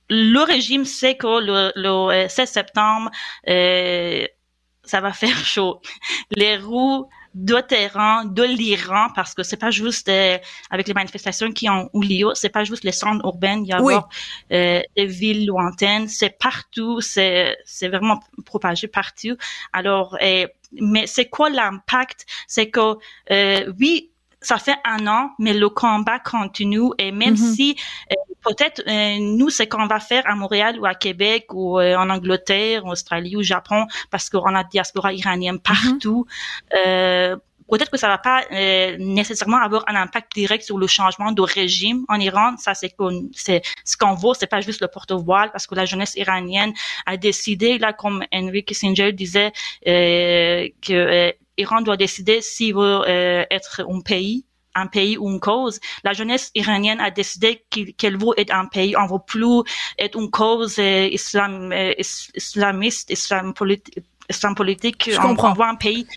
le 0.09 0.39
régime 0.43 0.85
sait 0.85 1.15
que 1.15 1.27
le, 1.27 1.71
le 1.75 2.27
16 2.29 2.49
septembre, 2.49 3.11
euh, 3.49 4.25
ça 4.83 5.01
va 5.01 5.11
faire 5.13 5.37
chaud. 5.45 5.81
Les 6.31 6.57
roues 6.57 7.09
de 7.33 7.59
terrain 7.61 8.25
de 8.25 8.43
l'Iran 8.43 9.07
parce 9.15 9.33
que 9.33 9.43
c'est 9.43 9.57
pas 9.57 9.71
juste 9.71 10.09
euh, 10.09 10.37
avec 10.69 10.87
les 10.87 10.93
manifestations 10.93 11.51
qui 11.51 11.69
ont 11.69 11.89
eu 11.93 12.01
lieu, 12.01 12.31
c'est 12.35 12.49
pas 12.49 12.63
juste 12.63 12.83
les 12.83 12.91
centres 12.91 13.25
urbains, 13.25 13.61
il 13.61 13.67
y 13.67 13.73
a 13.73 13.81
euh, 14.51 14.81
des 14.95 15.05
villes 15.05 15.47
lointaines, 15.47 16.07
c'est 16.07 16.37
partout, 16.37 17.01
c'est 17.01 17.57
c'est 17.65 17.87
vraiment 17.87 18.19
propagé 18.45 18.87
partout. 18.87 19.35
Alors, 19.71 20.17
euh, 20.21 20.47
mais 20.79 21.07
c'est 21.07 21.29
quoi 21.29 21.49
l'impact? 21.49 22.25
C'est 22.47 22.69
que 22.69 22.97
euh, 23.31 23.73
oui, 23.79 24.11
ça 24.41 24.57
fait 24.57 24.75
un 24.85 25.07
an, 25.07 25.31
mais 25.39 25.53
le 25.53 25.69
combat 25.69 26.19
continue 26.19 26.89
et 26.97 27.11
même 27.11 27.35
mm-hmm. 27.35 27.55
si 27.55 27.77
euh, 28.11 28.15
peut-être 28.43 28.81
euh, 28.87 29.17
nous, 29.19 29.49
ce 29.49 29.63
qu'on 29.63 29.87
va 29.87 29.99
faire 29.99 30.23
à 30.25 30.35
Montréal 30.35 30.79
ou 30.79 30.85
à 30.85 30.95
Québec 30.95 31.47
ou 31.53 31.79
euh, 31.79 31.95
en 31.95 32.09
Angleterre, 32.09 32.85
en 32.85 32.91
Australie 32.91 33.35
ou 33.35 33.39
au 33.39 33.43
Japon, 33.43 33.87
parce 34.11 34.29
qu'on 34.29 34.55
a 34.55 34.63
diaspora 34.63 35.13
iranienne 35.13 35.59
partout, 35.59 36.25
mm-hmm 36.71 37.39
peut-être 37.73 37.91
que 37.91 37.97
ça 37.97 38.07
va 38.07 38.17
pas 38.17 38.43
euh, 38.51 38.97
nécessairement 38.99 39.57
avoir 39.57 39.83
un 39.87 39.95
impact 39.95 40.33
direct 40.35 40.63
sur 40.63 40.77
le 40.77 40.87
changement 40.87 41.31
de 41.31 41.41
régime 41.41 42.05
en 42.07 42.19
Iran. 42.19 42.55
Ça, 42.57 42.73
c'est 42.73 42.95
c'est 43.33 43.61
ce 43.83 43.97
qu'on 43.97 44.13
voit, 44.13 44.35
c'est 44.35 44.47
pas 44.47 44.61
juste 44.61 44.81
le 44.81 44.87
porte-voile, 44.87 45.51
parce 45.51 45.67
que 45.67 45.75
la 45.75 45.85
jeunesse 45.85 46.15
iranienne 46.15 46.73
a 47.05 47.17
décidé, 47.17 47.77
là, 47.77 47.93
comme 47.93 48.23
Henry 48.33 48.63
Kissinger 48.63 49.11
disait, 49.11 49.51
euh, 49.87 50.67
que 50.81 50.93
euh, 50.93 51.31
Iran 51.57 51.81
doit 51.81 51.97
décider 51.97 52.41
s'il 52.41 52.75
veut 52.75 53.01
euh, 53.07 53.45
être 53.49 53.85
un 53.87 54.01
pays 54.01 54.45
un 54.75 54.87
pays 54.87 55.17
ou 55.17 55.29
une 55.29 55.39
cause. 55.39 55.79
La 56.03 56.13
jeunesse 56.13 56.51
iranienne 56.55 56.99
a 56.99 57.11
décidé 57.11 57.65
qu'elle 57.97 58.17
veut 58.17 58.33
être 58.37 58.53
un 58.53 58.65
pays. 58.65 58.95
On 58.97 59.05
veut 59.05 59.23
plus 59.25 59.63
être 59.99 60.19
une 60.19 60.29
cause 60.29 60.77
euh, 60.79 61.07
islam, 61.11 61.71
euh, 61.71 61.93
islamiste, 62.35 63.09
islam 63.09 63.53
politique 63.53 64.03
islam 64.29 64.55
politique. 64.55 65.09
Je 65.11 65.19
on, 65.19 65.35
on 65.37 65.61
un 65.61 65.75
pays 65.75 66.07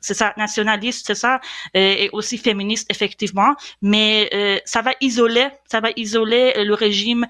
c'est 0.00 0.14
ça, 0.14 0.32
nationaliste, 0.36 1.06
c'est 1.06 1.14
ça, 1.14 1.40
euh, 1.76 1.94
et 2.02 2.10
aussi 2.12 2.38
féministe 2.38 2.86
effectivement, 2.90 3.54
mais 3.82 4.30
euh, 4.34 4.58
ça 4.64 4.82
va 4.82 4.92
isoler, 5.00 5.48
ça 5.66 5.80
va 5.80 5.88
isoler 5.96 6.52
euh, 6.56 6.64
le 6.64 6.74
régime 6.74 7.26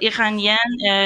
iranien 0.00 0.56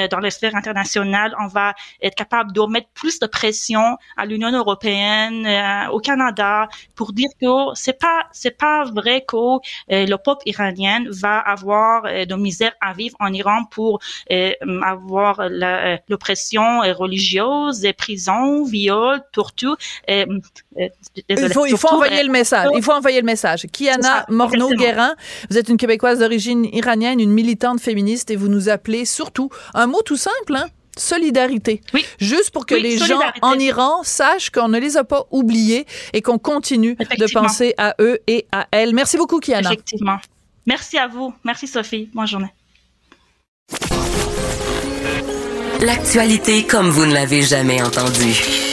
dans 0.09 0.19
l'esphère 0.19 0.55
internationale. 0.55 1.35
On 1.39 1.47
va 1.47 1.73
être 2.01 2.15
capable 2.15 2.51
de 2.53 2.61
mettre 2.67 2.87
plus 2.93 3.19
de 3.19 3.27
pression 3.27 3.97
à 4.17 4.25
l'Union 4.25 4.51
européenne, 4.51 5.47
au 5.91 5.99
Canada, 5.99 6.67
pour 6.95 7.13
dire 7.13 7.29
que 7.39 7.73
c'est 7.75 7.99
pas 7.99 8.27
c'est 8.31 8.57
pas 8.57 8.85
vrai 8.85 9.23
que 9.27 9.59
le 9.89 10.15
peuple 10.15 10.43
iranien 10.45 11.03
va 11.09 11.39
avoir 11.39 12.03
de 12.03 12.35
misère 12.35 12.73
à 12.81 12.93
vivre 12.93 13.15
en 13.19 13.31
Iran 13.33 13.65
pour 13.69 13.99
avoir 14.93 15.41
l'oppression 16.09 16.79
religieuse, 16.81 17.87
prisons, 17.97 18.63
viols, 18.63 19.21
torture 21.03 21.45
il 21.45 21.53
faut, 21.53 21.65
il 21.65 21.77
faut 21.77 21.89
envoyer 21.89 22.23
le 22.23 22.31
message. 22.31 22.69
Il 22.75 22.83
faut 22.83 22.91
envoyer 22.91 23.19
le 23.19 23.25
message. 23.25 23.67
Kiana 23.71 24.25
Morneau-Guérin, 24.29 25.15
vous 25.49 25.57
êtes 25.57 25.69
une 25.69 25.77
Québécoise 25.77 26.19
d'origine 26.19 26.65
iranienne, 26.65 27.19
une 27.19 27.31
militante 27.31 27.79
féministe 27.79 28.31
et 28.31 28.35
vous 28.35 28.47
nous 28.47 28.69
appelez 28.69 29.05
surtout 29.05 29.49
un 29.73 29.87
mot 29.87 30.01
tout 30.01 30.17
simple, 30.17 30.55
hein? 30.55 30.67
solidarité. 30.97 31.81
Oui. 31.93 32.05
Juste 32.19 32.51
pour 32.51 32.65
que 32.65 32.75
les 32.75 32.97
gens 32.97 33.19
en 33.41 33.57
Iran 33.57 34.03
sachent 34.03 34.49
qu'on 34.49 34.67
ne 34.67 34.79
les 34.79 34.97
a 34.97 35.03
pas 35.03 35.25
oubliés 35.31 35.85
et 36.13 36.21
qu'on 36.21 36.37
continue 36.37 36.95
de 36.95 37.33
penser 37.33 37.73
à 37.77 37.95
eux 37.99 38.19
et 38.27 38.45
à 38.51 38.67
elles. 38.71 38.93
Merci 38.93 39.17
beaucoup, 39.17 39.39
Kiana. 39.39 39.71
Effectivement. 39.71 40.17
Merci 40.65 40.97
à 40.97 41.07
vous. 41.07 41.33
Merci, 41.43 41.67
Sophie. 41.67 42.09
Bonne 42.13 42.27
journée. 42.27 42.53
L'actualité 45.81 46.63
comme 46.63 46.89
vous 46.89 47.05
ne 47.05 47.13
l'avez 47.13 47.41
jamais 47.41 47.81
entendue 47.81 48.72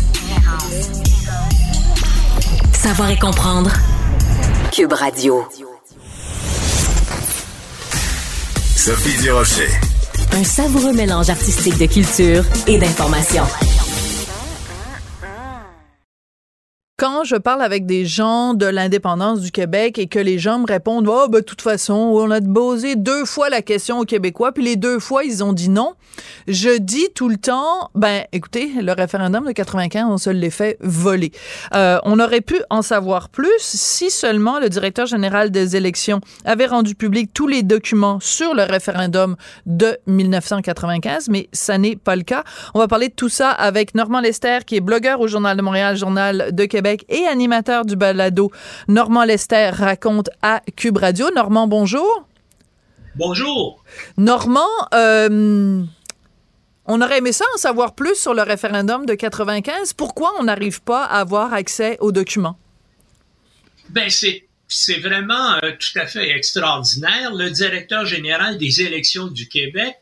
Savoir 2.81 3.11
et 3.11 3.19
comprendre. 3.19 3.71
Cube 4.71 4.91
Radio. 4.91 5.45
Sophie 8.75 9.21
Durocher. 9.21 9.69
Un 10.31 10.43
savoureux 10.43 10.91
mélange 10.91 11.29
artistique 11.29 11.77
de 11.77 11.85
culture 11.85 12.43
et 12.65 12.79
d'information. 12.79 13.43
Je 17.23 17.35
parle 17.35 17.61
avec 17.61 17.85
des 17.85 18.05
gens 18.05 18.53
de 18.53 18.65
l'indépendance 18.65 19.41
du 19.41 19.51
Québec 19.51 19.99
et 19.99 20.07
que 20.07 20.19
les 20.19 20.39
gens 20.39 20.59
me 20.59 20.65
répondent 20.65 21.07
oh 21.07 21.27
ben 21.29 21.39
de 21.39 21.45
toute 21.45 21.61
façon 21.61 21.93
on 21.93 22.31
a 22.31 22.41
posé 22.41 22.95
deux 22.95 23.25
fois 23.25 23.49
la 23.49 23.61
question 23.61 23.99
aux 23.99 24.05
Québécois 24.05 24.51
puis 24.51 24.63
les 24.63 24.75
deux 24.75 24.99
fois 24.99 25.23
ils 25.23 25.43
ont 25.43 25.53
dit 25.53 25.69
non 25.69 25.93
je 26.47 26.77
dis 26.77 27.07
tout 27.13 27.29
le 27.29 27.37
temps 27.37 27.89
ben 27.95 28.23
écoutez 28.31 28.71
le 28.81 28.91
référendum 28.93 29.45
de 29.45 29.51
95 29.51 30.05
on 30.09 30.17
se 30.17 30.29
l'est 30.29 30.49
fait 30.49 30.77
voler. 30.81 31.31
Euh, 31.75 31.99
on 32.03 32.19
aurait 32.19 32.41
pu 32.41 32.61
en 32.69 32.81
savoir 32.81 33.29
plus 33.29 33.49
si 33.59 34.09
seulement 34.09 34.59
le 34.59 34.69
directeur 34.69 35.05
général 35.05 35.51
des 35.51 35.75
élections 35.75 36.21
avait 36.45 36.65
rendu 36.65 36.95
public 36.95 37.31
tous 37.33 37.47
les 37.47 37.63
documents 37.63 38.19
sur 38.19 38.53
le 38.53 38.63
référendum 38.63 39.35
de 39.65 39.97
1995 40.07 41.29
mais 41.29 41.49
ça 41.53 41.77
n'est 41.77 41.95
pas 41.95 42.15
le 42.15 42.23
cas. 42.23 42.43
On 42.73 42.79
va 42.79 42.87
parler 42.87 43.09
de 43.09 43.13
tout 43.13 43.29
ça 43.29 43.51
avec 43.51 43.95
Normand 43.95 44.21
Lester 44.21 44.59
qui 44.65 44.75
est 44.77 44.81
blogueur 44.81 45.19
au 45.19 45.27
Journal 45.27 45.55
de 45.55 45.61
Montréal 45.61 45.95
Journal 45.95 46.49
de 46.51 46.65
Québec 46.65 47.05
et 47.11 47.27
animateur 47.27 47.85
du 47.85 47.95
balado 47.95 48.51
Normand 48.87 49.23
Lester 49.23 49.69
raconte 49.71 50.29
à 50.41 50.61
Cube 50.75 50.97
Radio. 50.97 51.29
Normand, 51.35 51.67
bonjour. 51.67 52.25
Bonjour. 53.15 53.83
Normand, 54.17 54.67
euh, 54.93 55.83
on 56.85 57.01
aurait 57.01 57.19
aimé 57.19 57.33
ça 57.33 57.45
en 57.53 57.57
savoir 57.57 57.93
plus 57.93 58.15
sur 58.15 58.33
le 58.33 58.41
référendum 58.41 59.05
de 59.05 59.13
95. 59.13 59.93
Pourquoi 59.93 60.33
on 60.39 60.43
n'arrive 60.43 60.81
pas 60.81 61.03
à 61.03 61.19
avoir 61.19 61.53
accès 61.53 61.97
aux 61.99 62.11
documents? 62.11 62.57
Ben, 63.89 64.09
c'est 64.09 64.45
c'est 64.73 64.99
vraiment 64.99 65.57
euh, 65.63 65.71
tout 65.77 65.99
à 65.99 66.07
fait 66.07 66.29
extraordinaire. 66.29 67.35
Le 67.35 67.49
directeur 67.49 68.05
général 68.05 68.57
des 68.57 68.81
élections 68.81 69.27
du 69.27 69.49
Québec 69.49 69.97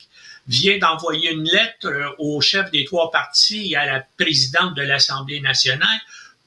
vient 0.48 0.78
d'envoyer 0.78 1.32
une 1.32 1.44
lettre 1.44 1.88
euh, 1.88 2.10
au 2.20 2.40
chef 2.40 2.70
des 2.70 2.86
trois 2.86 3.10
partis 3.10 3.72
et 3.72 3.76
à 3.76 3.88
la 3.88 4.06
présidente 4.18 4.76
de 4.76 4.84
l'Assemblée 4.84 5.42
nationale 5.42 6.00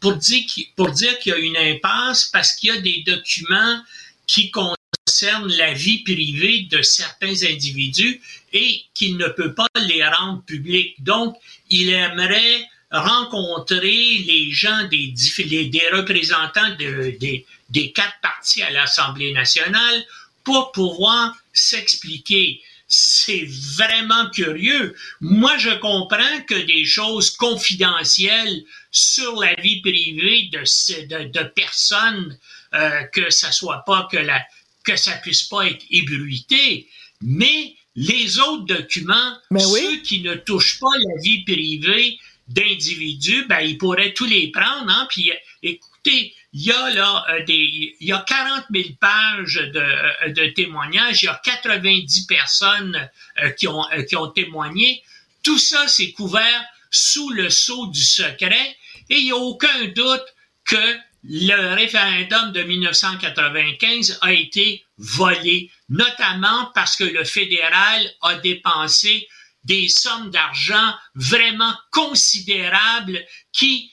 pour 0.02 0.16
dire, 0.16 1.18
qu'il 1.20 1.32
y 1.32 1.32
a 1.32 1.38
une 1.38 1.56
impasse 1.56 2.26
parce 2.26 2.52
qu'il 2.54 2.74
y 2.74 2.76
a 2.76 2.80
des 2.80 3.02
documents 3.06 3.80
qui 4.26 4.50
concernent 4.50 5.52
la 5.56 5.72
vie 5.72 6.02
privée 6.02 6.66
de 6.70 6.82
certains 6.82 7.44
individus 7.44 8.20
et 8.52 8.82
qu'il 8.94 9.16
ne 9.16 9.28
peut 9.28 9.54
pas 9.54 9.68
les 9.86 10.04
rendre 10.04 10.42
publics. 10.42 11.02
Donc, 11.02 11.36
il 11.70 11.88
aimerait 11.90 12.68
rencontrer 12.90 14.18
les 14.26 14.50
gens, 14.50 14.88
des, 14.88 15.14
des 15.46 15.88
représentants 15.92 16.76
des 16.78 17.92
quatre 17.92 18.20
partis 18.20 18.62
à 18.62 18.70
l'Assemblée 18.70 19.32
nationale 19.32 20.04
pour 20.44 20.72
pouvoir 20.72 21.34
s'expliquer 21.52 22.60
c'est 22.94 23.46
vraiment 23.78 24.28
curieux. 24.28 24.94
Moi, 25.22 25.56
je 25.56 25.70
comprends 25.70 26.40
que 26.46 26.66
des 26.66 26.84
choses 26.84 27.30
confidentielles 27.30 28.64
sur 28.90 29.40
la 29.40 29.54
vie 29.54 29.80
privée 29.80 30.50
de, 30.52 31.24
de, 31.24 31.42
personnes, 31.44 32.38
euh, 32.74 33.02
que 33.04 33.30
ça 33.30 33.50
soit 33.50 33.82
pas 33.86 34.06
que 34.12 34.18
la, 34.18 34.44
que 34.84 34.96
ça 34.96 35.12
puisse 35.12 35.44
pas 35.44 35.68
être 35.68 35.82
ébruité, 35.90 36.86
mais 37.22 37.74
les 37.96 38.38
autres 38.38 38.66
documents, 38.66 39.38
ceux 39.58 39.96
qui 40.02 40.20
ne 40.20 40.34
touchent 40.34 40.78
pas 40.78 40.94
la 41.08 41.22
vie 41.22 41.44
privée 41.44 42.18
d'individus, 42.48 43.46
ben, 43.48 43.60
ils 43.60 43.78
pourraient 43.78 44.12
tous 44.12 44.26
les 44.26 44.50
prendre, 44.50 44.90
hein, 44.90 45.06
puis 45.08 45.32
écoutez, 45.62 46.34
il 46.52 46.62
y 46.66 46.72
a 46.72 46.90
là 46.90 47.24
euh, 47.30 47.44
des, 47.44 47.96
il 48.00 48.08
y 48.08 48.12
a 48.12 48.24
40 48.26 48.64
000 48.74 48.88
pages 49.00 49.54
de, 49.54 49.78
euh, 49.78 50.28
de 50.32 50.46
témoignages, 50.46 51.22
il 51.22 51.26
y 51.26 51.28
a 51.28 51.40
90 51.42 52.26
personnes 52.26 53.08
euh, 53.42 53.50
qui 53.50 53.68
ont 53.68 53.84
qui 54.08 54.16
ont 54.16 54.28
témoigné. 54.28 55.02
Tout 55.42 55.58
ça, 55.58 55.88
c'est 55.88 56.12
couvert 56.12 56.64
sous 56.90 57.30
le 57.30 57.48
sceau 57.48 57.86
du 57.86 58.02
secret 58.02 58.76
Et 59.08 59.18
il 59.18 59.24
n'y 59.24 59.30
a 59.32 59.36
aucun 59.36 59.86
doute 59.96 60.24
que 60.64 60.96
le 61.24 61.74
référendum 61.74 62.52
de 62.52 62.62
1995 62.62 64.18
a 64.20 64.32
été 64.32 64.84
volé, 64.98 65.70
notamment 65.88 66.70
parce 66.74 66.96
que 66.96 67.04
le 67.04 67.24
fédéral 67.24 68.10
a 68.22 68.34
dépensé 68.34 69.26
des 69.64 69.88
sommes 69.88 70.30
d'argent 70.30 70.94
vraiment 71.14 71.72
considérables 71.92 73.24
qui 73.52 73.91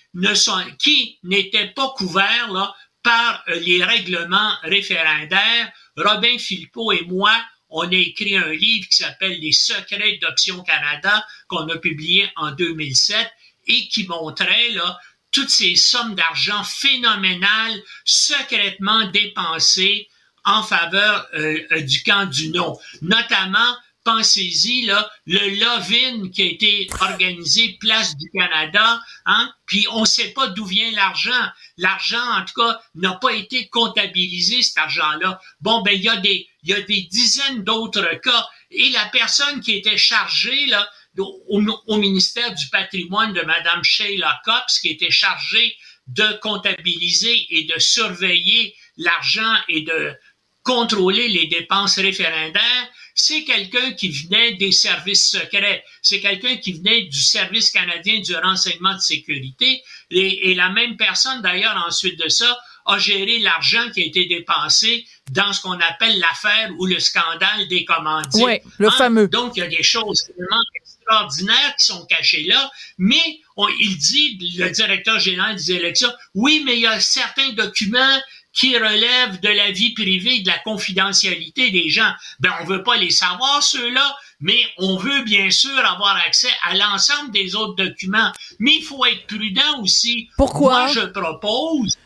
qui 0.80 1.20
n'étaient 1.24 1.74
pas 1.76 1.94
couverts 1.96 2.76
par 3.04 3.44
euh, 3.48 3.60
les 3.60 3.84
règlements 3.84 4.54
référendaires. 4.64 5.72
Robin 5.96 6.38
Philippot 6.38 6.92
et 6.92 7.04
moi, 7.06 7.34
on 7.70 7.88
a 7.88 7.96
écrit 7.96 8.36
un 8.36 8.52
livre 8.52 8.88
qui 8.90 8.98
s'appelle 8.98 9.40
Les 9.40 9.52
secrets 9.52 10.18
d'Option 10.22 10.64
Canada 10.64 11.26
qu'on 11.48 11.68
a 11.70 11.78
publié 11.78 12.30
en 12.36 12.52
2007 12.52 13.32
et 13.68 13.88
qui 13.88 14.08
montrait 14.08 14.72
toutes 15.32 15.50
ces 15.50 15.76
sommes 15.76 16.16
d'argent 16.16 16.64
phénoménales 16.64 17.80
secrètement 18.04 19.08
dépensées 19.12 20.08
en 20.46 20.64
faveur 20.64 21.28
euh, 21.36 21.60
euh, 21.72 21.82
du 21.82 22.02
camp 22.02 22.26
du 22.26 22.50
non, 22.50 22.78
notamment 23.02 23.76
pensez-y, 24.04 24.86
là, 24.86 25.10
le 25.26 25.60
Love-In 25.60 26.30
qui 26.30 26.42
a 26.42 26.46
été 26.46 26.88
organisé 27.02 27.78
Place 27.80 28.16
du 28.18 28.30
Canada, 28.32 29.00
hein, 29.26 29.52
puis 29.66 29.86
on 29.92 30.02
ne 30.02 30.06
sait 30.06 30.30
pas 30.30 30.48
d'où 30.48 30.66
vient 30.66 30.92
l'argent. 30.92 31.48
L'argent, 31.78 32.22
en 32.22 32.46
tout 32.46 32.62
cas, 32.62 32.80
n'a 32.96 33.16
pas 33.16 33.34
été 33.34 33.68
comptabilisé, 33.68 34.62
cet 34.62 34.78
argent-là. 34.78 35.40
Bon, 35.62 35.82
ben, 35.82 35.94
il 35.94 36.02
y 36.02 36.10
a 36.10 36.18
des, 36.18 36.48
il 36.64 36.70
y 36.70 36.74
a 36.74 36.82
des 36.82 37.02
dizaines 37.02 37.64
d'autres 37.64 38.20
cas. 38.22 38.48
Et 38.72 38.90
la 38.90 39.06
personne 39.06 39.62
qui 39.62 39.74
était 39.74 39.98
chargée, 39.98 40.66
là, 40.68 40.90
au, 41.18 41.98
ministère 41.98 42.54
du 42.54 42.68
patrimoine 42.70 43.34
de 43.34 43.42
Mme 43.42 43.84
Sheila 43.84 44.42
Copps, 44.46 44.80
qui 44.80 44.90
était 44.90 45.12
chargée 45.12 45.76
de 46.08 46.40
comptabiliser 46.42 47.46
et 47.50 47.64
de 47.66 47.78
surveiller 47.80 48.76
l'argent 48.98 49.56
et 49.68 49.82
de 49.82 50.14
contrôler 50.64 51.28
les 51.30 51.48
dépenses 51.48 51.98
référendaires, 51.98 52.90
c'est 53.22 53.44
quelqu'un 53.44 53.92
qui 53.92 54.10
venait 54.10 54.54
des 54.54 54.72
services 54.72 55.30
secrets, 55.30 55.84
c'est 56.02 56.22
quelqu'un 56.22 56.56
qui 56.58 56.74
venait 56.74 57.04
du 57.04 57.20
service 57.22 57.70
canadien 57.70 58.22
du 58.22 58.34
renseignement 58.36 58.96
de 58.96 59.02
sécurité, 59.02 59.84
et, 60.10 60.54
la 60.56 60.70
même 60.70 60.96
personne 60.96 61.42
d'ailleurs 61.42 61.84
ensuite 61.88 62.18
de 62.20 62.30
ça 62.30 62.58
a 62.86 62.98
géré 62.98 63.40
l'argent 63.40 63.90
qui 63.94 64.02
a 64.02 64.06
été 64.06 64.26
dépensé 64.26 65.06
dans 65.32 65.54
ce 65.54 65.62
qu'on 65.62 65.80
appelle 65.80 66.20
l'affaire 66.20 66.72
ou 66.80 66.86
le 66.86 67.00
scandale 67.00 67.68
des 67.68 67.86
commandites. 67.86 68.42
Oui, 68.44 68.60
le 68.78 68.88
hein? 68.88 68.92
fameux. 68.92 69.28
Donc, 69.28 69.58
il 69.58 69.60
y 69.60 69.64
a 69.64 69.68
des 69.68 69.84
choses 69.84 70.26
vraiment 70.36 70.62
extraordinaires 70.76 71.76
qui 71.78 71.86
sont 71.86 72.06
cachées 72.06 72.46
là, 72.46 72.72
mais 72.98 73.42
il 73.80 73.98
dit, 73.98 74.56
le 74.58 74.70
directeur 74.70 75.20
général 75.20 75.56
des 75.56 75.74
élections, 75.74 76.12
oui, 76.34 76.64
mais 76.66 76.78
il 76.78 76.82
y 76.82 76.88
a 76.88 77.00
certains 77.00 77.52
documents 77.52 78.20
qui 78.54 78.76
relèvent 78.78 79.40
de 79.42 79.50
la 79.50 79.72
vie 79.72 79.94
privée 79.94 80.36
et 80.36 80.42
de 80.42 80.48
la 80.48 80.58
confidentialité 80.60 81.72
des 81.72 81.90
gens. 81.90 82.12
Ben, 82.40 82.52
on 82.62 82.66
veut 82.66 82.84
pas 82.84 82.98
les 82.98 83.12
savoir, 83.12 83.62
ceux-là, 83.62 84.16
mais 84.40 84.60
on 84.78 84.98
veut 84.98 85.24
bien 85.24 85.50
sûr 85.52 85.78
avoir 85.86 86.16
accès 86.18 86.52
à 86.64 86.76
l'ensemble 86.76 87.32
des 87.32 87.56
autres 87.56 87.76
documents. 87.76 88.32
Mais 88.60 88.76
il 88.76 88.84
faut 88.84 89.06
être 89.06 89.28
prudent 89.28 89.82
aussi. 89.82 90.30
Pourquoi? 90.38 90.86
Moi, 90.86 90.94
je 90.94 91.02
propose, 91.02 91.98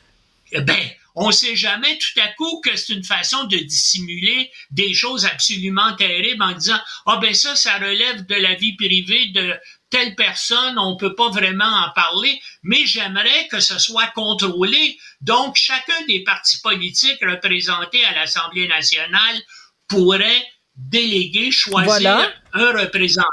ben, 0.52 0.90
on 1.16 1.32
sait 1.32 1.56
jamais 1.56 1.98
tout 1.98 2.20
à 2.20 2.28
coup 2.30 2.62
que 2.62 2.76
c'est 2.76 2.94
une 2.94 3.04
façon 3.04 3.44
de 3.46 3.58
dissimuler 3.58 4.52
des 4.72 4.94
choses 4.94 5.26
absolument 5.26 5.96
terribles 5.96 6.42
en 6.42 6.54
disant, 6.54 6.80
ah 7.06 7.18
ben 7.18 7.34
ça, 7.34 7.56
ça 7.56 7.78
relève 7.78 8.26
de 8.26 8.36
la 8.36 8.56
vie 8.56 8.76
privée 8.76 9.28
de 9.28 9.54
telle 9.94 10.16
personne, 10.16 10.80
on 10.80 10.98
peut 10.98 11.14
pas 11.14 11.30
vraiment 11.30 11.72
en 11.86 11.92
parler, 11.94 12.42
mais 12.64 12.84
j'aimerais 12.88 13.48
que 13.52 13.60
ce 13.60 13.78
soit 13.78 14.08
contrôlé. 14.08 14.98
Donc, 15.22 15.56
chacun 15.56 15.94
des 16.08 16.24
partis 16.24 16.60
politiques 16.62 17.20
représentés 17.22 18.04
à 18.06 18.16
l'Assemblée 18.16 18.68
nationale 18.68 19.40
pourrait 19.88 20.44
déléguer, 20.76 21.52
choisir 21.52 22.28
un 22.54 22.72
représentant. 22.72 23.28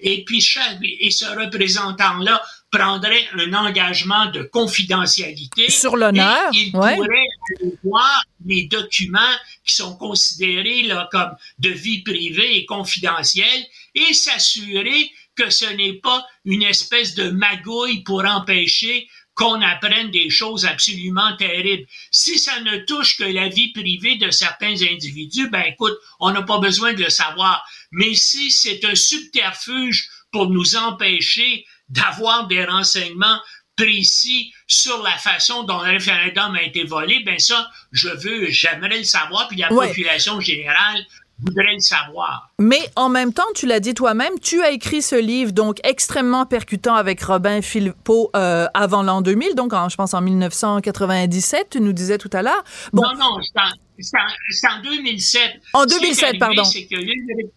Et 0.00 0.24
puis, 0.24 0.42
et 0.98 1.10
ce 1.10 1.26
représentant-là 1.26 2.42
prendrait 2.70 3.28
un 3.38 3.52
engagement 3.52 4.26
de 4.30 4.44
confidentialité. 4.44 5.70
Sur 5.70 5.98
l'honneur. 5.98 6.48
Il 6.54 6.72
pourrait 6.72 6.94
aller 6.94 7.76
voir 7.84 8.24
les 8.46 8.64
documents 8.64 9.20
qui 9.64 9.74
sont 9.74 9.94
considérés 9.96 10.84
là, 10.84 11.06
comme 11.12 11.36
de 11.58 11.68
vie 11.68 12.02
privée 12.02 12.56
et 12.56 12.64
confidentielle 12.64 13.66
et 13.94 14.14
s'assurer 14.14 15.10
que 15.36 15.50
ce 15.50 15.64
n'est 15.64 15.94
pas 15.94 16.24
une 16.44 16.62
espèce 16.62 17.14
de 17.14 17.30
magouille 17.30 18.02
pour 18.02 18.24
empêcher 18.24 19.08
qu'on 19.34 19.62
apprenne 19.62 20.10
des 20.10 20.28
choses 20.28 20.66
absolument 20.66 21.36
terribles. 21.36 21.86
Si 22.10 22.38
ça 22.38 22.60
ne 22.60 22.78
touche 22.84 23.16
que 23.16 23.24
la 23.24 23.48
vie 23.48 23.72
privée 23.72 24.16
de 24.16 24.30
certains 24.30 24.82
individus, 24.82 25.48
ben 25.48 25.62
écoute, 25.62 25.96
on 26.20 26.32
n'a 26.32 26.42
pas 26.42 26.58
besoin 26.58 26.92
de 26.92 27.02
le 27.02 27.10
savoir. 27.10 27.64
Mais 27.92 28.14
si 28.14 28.50
c'est 28.50 28.84
un 28.84 28.94
subterfuge 28.94 30.08
pour 30.30 30.50
nous 30.50 30.76
empêcher 30.76 31.64
d'avoir 31.88 32.46
des 32.46 32.64
renseignements 32.64 33.40
précis 33.76 34.52
sur 34.66 35.02
la 35.02 35.16
façon 35.16 35.62
dont 35.62 35.82
le 35.82 35.92
référendum 35.92 36.54
a 36.54 36.62
été 36.62 36.84
volé, 36.84 37.20
ben 37.20 37.38
ça, 37.38 37.70
je 37.90 38.08
veux, 38.08 38.50
j'aimerais 38.50 38.98
le 38.98 39.04
savoir, 39.04 39.48
puis 39.48 39.58
la 39.58 39.68
population 39.68 40.40
générale 40.40 41.06
voudrais 41.44 41.74
le 41.74 41.80
savoir. 41.80 42.50
Mais 42.58 42.80
en 42.96 43.08
même 43.08 43.32
temps, 43.32 43.42
tu 43.54 43.66
l'as 43.66 43.80
dit 43.80 43.94
toi-même, 43.94 44.38
tu 44.40 44.62
as 44.62 44.70
écrit 44.70 45.02
ce 45.02 45.16
livre 45.16 45.52
donc 45.52 45.78
extrêmement 45.84 46.46
percutant 46.46 46.94
avec 46.94 47.22
Robin 47.22 47.62
Philippot 47.62 48.30
euh, 48.36 48.66
avant 48.74 49.02
l'an 49.02 49.22
2000, 49.22 49.54
donc 49.54 49.72
je 49.72 49.96
pense 49.96 50.14
en 50.14 50.20
1997, 50.20 51.70
tu 51.70 51.80
nous 51.80 51.92
disais 51.92 52.18
tout 52.18 52.30
à 52.32 52.42
l'heure. 52.42 52.64
Bon. 52.92 53.02
Non, 53.02 53.14
non, 53.18 53.38
c'est 53.98 54.68
en, 54.68 54.82
2007. 54.82 55.60
En 55.74 55.86
2007, 55.86 56.38
pardon. 56.38 56.62
il 56.74 57.50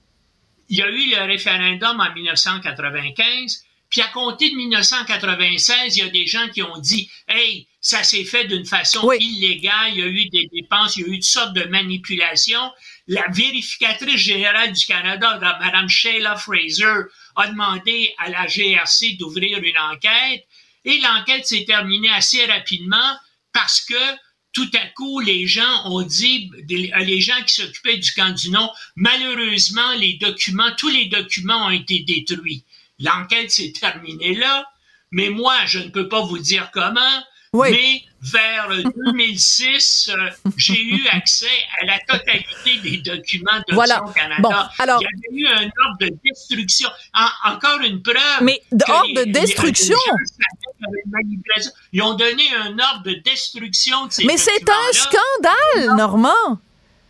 y 0.69 0.81
a 0.81 0.89
eu 0.89 1.11
le 1.11 1.25
référendum 1.27 1.99
en 1.99 2.13
1995 2.13 3.65
puis 3.89 4.01
à 4.01 4.07
compter 4.07 4.49
de 4.49 4.55
1996, 4.55 5.95
il 5.95 5.99
y 5.99 6.07
a 6.07 6.09
des 6.09 6.25
gens 6.25 6.47
qui 6.49 6.61
ont 6.61 6.77
dit, 6.79 7.09
hey, 7.29 7.67
ça 7.79 8.03
s'est 8.03 8.25
fait 8.25 8.45
d'une 8.45 8.65
façon 8.65 9.09
illégale, 9.13 9.91
il 9.93 9.99
y 9.99 10.01
a 10.01 10.07
eu 10.07 10.25
des 10.29 10.49
dépenses, 10.51 10.97
il 10.97 11.01
y 11.01 11.05
a 11.05 11.13
eu 11.13 11.19
toutes 11.19 11.23
sortes 11.23 11.53
de 11.53 11.63
manipulations. 11.63 12.71
La 13.07 13.27
vérificatrice 13.29 14.19
générale 14.19 14.73
du 14.73 14.85
Canada, 14.85 15.39
Mme 15.61 15.89
Sheila 15.89 16.35
Fraser, 16.35 17.03
a 17.35 17.47
demandé 17.47 18.13
à 18.17 18.29
la 18.29 18.47
GRC 18.47 19.17
d'ouvrir 19.19 19.59
une 19.59 19.77
enquête 19.77 20.45
et 20.85 20.99
l'enquête 20.99 21.45
s'est 21.45 21.65
terminée 21.65 22.09
assez 22.09 22.45
rapidement 22.45 23.17
parce 23.53 23.81
que 23.81 23.93
tout 24.53 24.71
à 24.73 24.87
coup, 24.95 25.19
les 25.19 25.45
gens 25.45 25.85
ont 25.85 26.01
dit, 26.01 26.49
les 26.69 27.19
gens 27.19 27.43
qui 27.45 27.55
s'occupaient 27.55 27.97
du 27.97 28.11
camp 28.13 28.33
du 28.33 28.51
non, 28.51 28.71
malheureusement, 28.95 29.91
les 29.97 30.13
documents, 30.13 30.71
tous 30.77 30.87
les 30.87 31.05
documents 31.07 31.67
ont 31.67 31.71
été 31.71 31.99
détruits. 31.99 32.63
L'enquête 32.99 33.51
s'est 33.51 33.73
terminée 33.77 34.33
là, 34.33 34.65
mais 35.11 35.29
moi, 35.29 35.57
je 35.65 35.79
ne 35.79 35.89
peux 35.89 36.07
pas 36.07 36.21
vous 36.21 36.37
dire 36.37 36.71
comment, 36.71 37.23
mais 37.63 38.03
vers 38.21 38.69
2006, 39.05 40.09
euh, 40.09 40.29
j'ai 40.57 40.81
eu 40.81 41.07
accès 41.11 41.45
à 41.81 41.85
la 41.85 41.99
totalité 41.99 42.77
des 42.83 42.97
documents 42.97 43.59
de 43.67 43.73
voilà. 43.73 44.03
Canada. 44.15 44.71
alors, 44.79 45.01
Il 45.01 45.05
y 45.05 45.47
avait 45.47 45.61
eu 45.61 45.65
un 45.65 45.71
ordre 45.85 45.97
de 46.01 46.09
destruction. 46.23 46.89
encore 47.43 47.81
une 47.81 48.01
preuve. 48.01 48.41
Mais 48.41 48.61
ordre 48.87 49.13
de 49.13 49.31
destruction? 49.31 49.97
ils 51.93 52.01
ont 52.01 52.15
donné 52.15 52.43
un 52.57 52.79
ordre 52.79 53.03
de 53.03 53.13
destruction 53.23 54.07
de 54.07 54.11
ces 54.11 54.25
Mais 54.25 54.37
c'est 54.37 54.67
un 54.67 54.93
scandale, 54.93 55.95
Normand. 55.95 56.59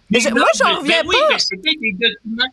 Mais, 0.10 0.20
moi, 0.32 0.46
j'en 0.58 0.78
reviens 0.80 1.04
ben 1.04 1.12
pas. 1.30 1.40
c'était 1.40 1.76
des 1.82 1.94
documents. 1.94 2.52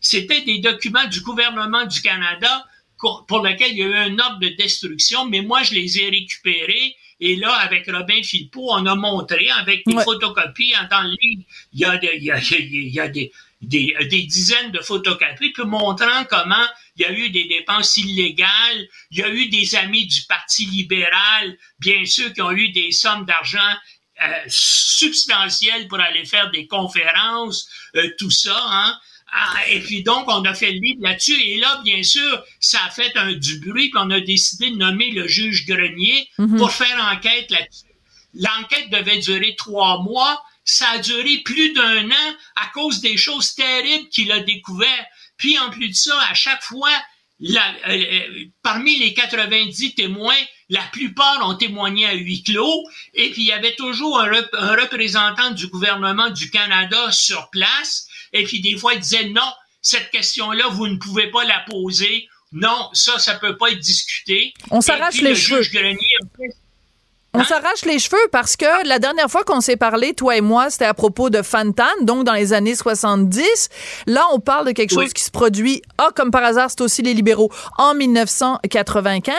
C'était 0.00 0.42
des 0.42 0.58
documents 0.60 1.06
du 1.06 1.20
gouvernement 1.20 1.84
du 1.84 2.00
Canada 2.00 2.64
pour 2.98 3.40
lequel 3.40 3.72
il 3.72 3.78
y 3.78 3.82
a 3.82 3.86
eu 3.86 3.94
un 3.94 4.18
ordre 4.18 4.38
de 4.38 4.48
destruction, 4.48 5.26
mais 5.26 5.42
moi, 5.42 5.62
je 5.62 5.74
les 5.74 5.98
ai 5.98 6.08
récupérés. 6.10 6.96
Et 7.20 7.36
là, 7.36 7.52
avec 7.54 7.88
Robin 7.90 8.22
Philpot, 8.22 8.72
on 8.72 8.86
a 8.86 8.94
montré 8.94 9.48
avec 9.50 9.86
des 9.86 10.02
photocopies 10.02 10.74
dans 10.90 11.02
le 11.02 11.16
livre, 11.20 11.42
il 11.72 11.80
y 11.80 11.84
a, 11.84 11.96
des, 11.96 12.10
il 12.16 12.24
y 12.24 12.30
a, 12.30 12.38
il 12.38 12.88
y 12.88 13.00
a 13.00 13.08
des, 13.08 13.32
des, 13.62 13.96
des, 14.10 14.22
dizaines 14.22 14.72
de 14.72 14.80
photocopies, 14.80 15.50
puis 15.52 15.64
montrant 15.64 16.24
comment 16.28 16.66
il 16.96 17.02
y 17.02 17.04
a 17.06 17.12
eu 17.12 17.30
des 17.30 17.44
dépenses 17.44 17.96
illégales, 17.96 18.88
il 19.10 19.18
y 19.18 19.22
a 19.22 19.28
eu 19.28 19.48
des 19.48 19.74
amis 19.76 20.06
du 20.06 20.22
Parti 20.22 20.66
libéral, 20.66 21.56
bien 21.78 22.04
sûr, 22.04 22.32
qui 22.32 22.42
ont 22.42 22.52
eu 22.52 22.70
des 22.70 22.92
sommes 22.92 23.24
d'argent 23.24 23.58
euh, 24.22 24.26
substantielles 24.46 25.88
pour 25.88 26.00
aller 26.00 26.24
faire 26.24 26.50
des 26.50 26.66
conférences, 26.66 27.68
euh, 27.96 28.10
tout 28.18 28.30
ça, 28.30 28.56
hein. 28.70 28.98
Ah, 29.36 29.68
et 29.68 29.80
puis 29.80 30.04
donc, 30.04 30.26
on 30.28 30.44
a 30.44 30.54
fait 30.54 30.70
le 30.70 30.78
livre 30.78 31.02
là-dessus. 31.02 31.40
Et 31.42 31.58
là, 31.58 31.80
bien 31.84 32.04
sûr, 32.04 32.44
ça 32.60 32.78
a 32.86 32.90
fait 32.90 33.10
un, 33.16 33.32
du 33.32 33.58
bruit, 33.58 33.90
puis 33.90 34.00
on 34.00 34.10
a 34.10 34.20
décidé 34.20 34.70
de 34.70 34.76
nommer 34.76 35.10
le 35.10 35.26
juge 35.26 35.66
Grenier 35.66 36.28
mhm. 36.38 36.56
pour 36.56 36.70
faire 36.70 37.12
enquête 37.12 37.50
là-dessus. 37.50 37.84
L'enquête 38.34 38.90
devait 38.90 39.18
durer 39.18 39.56
trois 39.56 40.02
mois. 40.02 40.40
Ça 40.64 40.88
a 40.90 40.98
duré 40.98 41.38
plus 41.38 41.72
d'un 41.72 42.08
an 42.10 42.34
à 42.56 42.66
cause 42.74 43.00
des 43.00 43.16
choses 43.16 43.54
terribles 43.56 44.08
qu'il 44.08 44.30
a 44.30 44.38
découvertes. 44.38 45.08
Puis 45.36 45.58
en 45.58 45.70
plus 45.70 45.88
de 45.88 45.94
ça, 45.94 46.16
à 46.30 46.34
chaque 46.34 46.62
fois, 46.62 46.92
la, 47.40 47.74
euh, 47.88 48.04
euh, 48.12 48.44
parmi 48.62 48.96
les 48.98 49.14
90 49.14 49.94
témoins, 49.94 50.34
La 50.70 50.82
plupart 50.92 51.46
ont 51.46 51.56
témoigné 51.56 52.06
à 52.06 52.14
huis 52.14 52.42
clos. 52.42 52.84
Et 53.12 53.30
puis, 53.30 53.42
il 53.42 53.48
y 53.48 53.52
avait 53.52 53.74
toujours 53.74 54.18
un, 54.18 54.32
un 54.54 54.74
représentant 54.74 55.50
du 55.50 55.66
gouvernement 55.66 56.30
du 56.30 56.50
Canada 56.50 57.12
sur 57.12 57.50
place. 57.50 58.08
Et 58.34 58.44
puis, 58.44 58.60
des 58.60 58.76
fois, 58.76 58.94
il 58.94 59.00
disait 59.00 59.28
non, 59.30 59.50
cette 59.80 60.10
question-là, 60.10 60.68
vous 60.72 60.88
ne 60.88 60.96
pouvez 60.96 61.30
pas 61.30 61.44
la 61.44 61.64
poser. 61.70 62.28
Non, 62.52 62.90
ça, 62.92 63.18
ça 63.18 63.34
peut 63.34 63.56
pas 63.56 63.70
être 63.70 63.80
discuté. 63.80 64.52
On 64.70 64.80
s'arrache 64.80 65.20
les 65.20 65.34
cheveux. 65.34 65.62
On 67.36 67.42
s'arrache 67.42 67.84
les 67.84 67.98
cheveux 67.98 68.28
parce 68.30 68.54
que 68.54 68.86
la 68.86 69.00
dernière 69.00 69.28
fois 69.28 69.42
qu'on 69.42 69.60
s'est 69.60 69.76
parlé, 69.76 70.14
toi 70.14 70.36
et 70.36 70.40
moi, 70.40 70.70
c'était 70.70 70.84
à 70.84 70.94
propos 70.94 71.30
de 71.30 71.42
Fantan, 71.42 71.82
donc 72.02 72.22
dans 72.22 72.32
les 72.32 72.52
années 72.52 72.76
70. 72.76 73.70
Là, 74.06 74.24
on 74.32 74.38
parle 74.38 74.68
de 74.68 74.70
quelque 74.70 74.94
chose 74.94 75.12
qui 75.12 75.24
se 75.24 75.32
produit, 75.32 75.82
ah, 75.98 76.10
comme 76.14 76.30
par 76.30 76.44
hasard, 76.44 76.70
c'est 76.70 76.80
aussi 76.80 77.02
les 77.02 77.12
libéraux, 77.12 77.50
en 77.76 77.94
1995. 77.94 79.34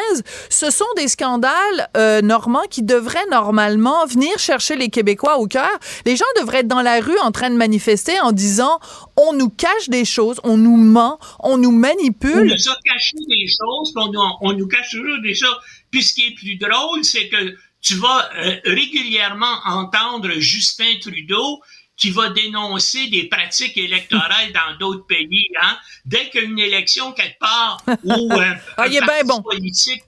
Ce 0.49 0.71
sont 0.71 0.83
des 0.97 1.07
scandales 1.07 1.89
euh, 1.95 2.21
normands 2.21 2.65
qui 2.69 2.83
devraient 2.83 3.27
normalement 3.31 4.05
venir 4.05 4.37
chercher 4.39 4.75
les 4.75 4.89
Québécois 4.89 5.37
au 5.37 5.47
cœur. 5.47 5.71
Les 6.05 6.17
gens 6.17 6.25
devraient 6.37 6.59
être 6.59 6.67
dans 6.67 6.81
la 6.81 6.99
rue 6.99 7.17
en 7.19 7.31
train 7.31 7.49
de 7.49 7.55
manifester 7.55 8.19
en 8.19 8.33
disant 8.33 8.77
on 9.15 9.31
nous 9.31 9.49
cache 9.49 9.87
des 9.87 10.03
choses, 10.03 10.41
on 10.43 10.57
nous 10.57 10.75
ment, 10.75 11.17
on 11.39 11.57
nous 11.57 11.71
manipule. 11.71 12.39
On 12.39 12.43
nous 12.43 12.69
a 12.69 12.77
caché 12.83 13.15
des 13.29 13.47
choses, 13.47 13.93
on 13.95 14.11
nous, 14.11 14.19
on 14.41 14.51
nous 14.51 14.67
cache 14.67 14.89
toujours 14.91 15.21
des 15.23 15.33
choses. 15.33 15.57
Puis 15.91 16.03
ce 16.03 16.13
qui 16.13 16.23
est 16.27 16.35
plus 16.35 16.57
drôle, 16.57 17.05
c'est 17.05 17.29
que 17.29 17.55
tu 17.85 17.95
vas 17.95 18.29
euh, 18.35 18.59
régulièrement 18.65 19.59
entendre 19.65 20.31
Justin 20.39 20.97
Trudeau 20.99 21.61
qui 21.95 22.09
va 22.09 22.29
dénoncer 22.29 23.07
des 23.07 23.27
pratiques 23.27 23.77
électorales 23.77 24.51
dans 24.51 24.77
d'autres 24.79 25.05
pays. 25.05 25.47
Hein? 25.61 25.77
Dès 26.03 26.29
qu'il 26.29 26.41
y 26.41 26.43
a 26.43 26.47
une 26.47 26.59
élection 26.59 27.13
quelque 27.13 27.39
part 27.39 27.77
où 28.03 28.33
euh, 28.33 28.53
ah, 28.77 28.85
un 28.85 29.05
parti 29.05 29.27
bon. 29.27 29.41
politique 29.43 30.03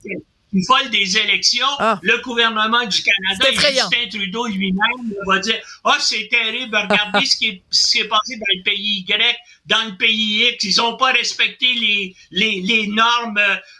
qui 0.50 0.60
vole 0.66 0.90
des 0.90 1.18
élections, 1.18 1.66
ah. 1.78 2.00
le 2.02 2.20
gouvernement 2.22 2.84
du 2.84 3.02
Canada 3.02 3.48
et 3.48 3.74
Justin 3.74 4.08
Trudeau 4.10 4.46
lui-même 4.48 5.14
va 5.26 5.38
dire 5.38 5.60
«Ah, 5.84 5.92
oh, 5.94 6.00
c'est 6.00 6.28
terrible, 6.28 6.76
regardez 6.76 7.26
ce 7.26 7.36
qui 7.36 7.46
est 7.46 8.08
passé 8.08 8.36
dans 8.36 8.56
le 8.56 8.62
pays 8.64 9.04
Y, 9.06 9.36
dans 9.68 9.84
le 9.84 9.96
pays 9.96 10.48
X, 10.52 10.64
ils 10.64 10.80
ont 10.80 10.96
pas 10.96 11.12
respecté 11.12 11.72
les, 11.74 12.16
les, 12.30 12.60
les 12.62 12.86
normes 12.86 13.38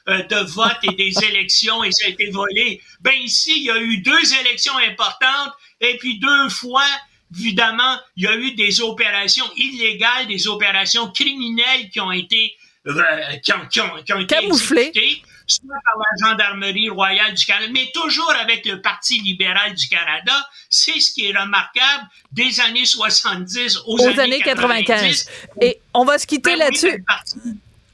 euh, 0.09 0.23
de 0.23 0.51
vote 0.51 0.79
et 0.83 0.93
des 0.93 1.13
élections 1.25 1.83
et 1.83 1.93
ça 1.93 2.07
a 2.07 2.11
été 2.11 2.31
volé. 2.31 2.81
Ben 3.01 3.15
ici, 3.21 3.55
il 3.57 3.65
y 3.65 3.71
a 3.71 3.79
eu 3.79 3.99
deux 3.99 4.35
élections 4.41 4.77
importantes 4.77 5.55
et 5.81 5.97
puis 5.99 6.19
deux 6.19 6.49
fois, 6.51 6.87
évidemment, 7.35 7.99
il 8.17 8.25
y 8.25 8.27
a 8.27 8.37
eu 8.37 8.53
des 8.53 8.81
opérations 8.83 9.47
illégales, 9.57 10.27
des 10.29 10.47
opérations 10.47 11.11
criminelles 11.11 11.89
qui 11.91 12.01
ont 12.01 12.13
été 12.13 12.55
euh, 12.87 13.37
qui 13.43 13.53
ont, 13.53 13.67
qui 13.71 13.81
ont, 13.81 14.03
qui 14.05 14.13
ont 14.13 14.21
été 14.21 14.37
exécutées 14.37 15.23
soit 15.49 15.77
par 15.85 15.95
la 15.99 16.29
Gendarmerie 16.29 16.89
royale 16.91 17.35
du 17.35 17.45
Canada, 17.45 17.71
mais 17.73 17.91
toujours 17.93 18.33
avec 18.41 18.65
le 18.67 18.81
Parti 18.81 19.21
libéral 19.21 19.75
du 19.75 19.89
Canada. 19.89 20.33
C'est 20.69 21.01
ce 21.01 21.13
qui 21.13 21.27
est 21.27 21.37
remarquable 21.37 22.05
des 22.33 22.61
années 22.61 22.85
70 22.85 23.79
aux, 23.87 24.21
années, 24.21 24.41
95. 24.41 25.29
Et 25.61 25.81
on 25.95 26.05
va 26.05 26.19
se 26.19 26.27
quitter 26.27 26.53
ben 26.53 26.59
là-dessus. 26.59 27.05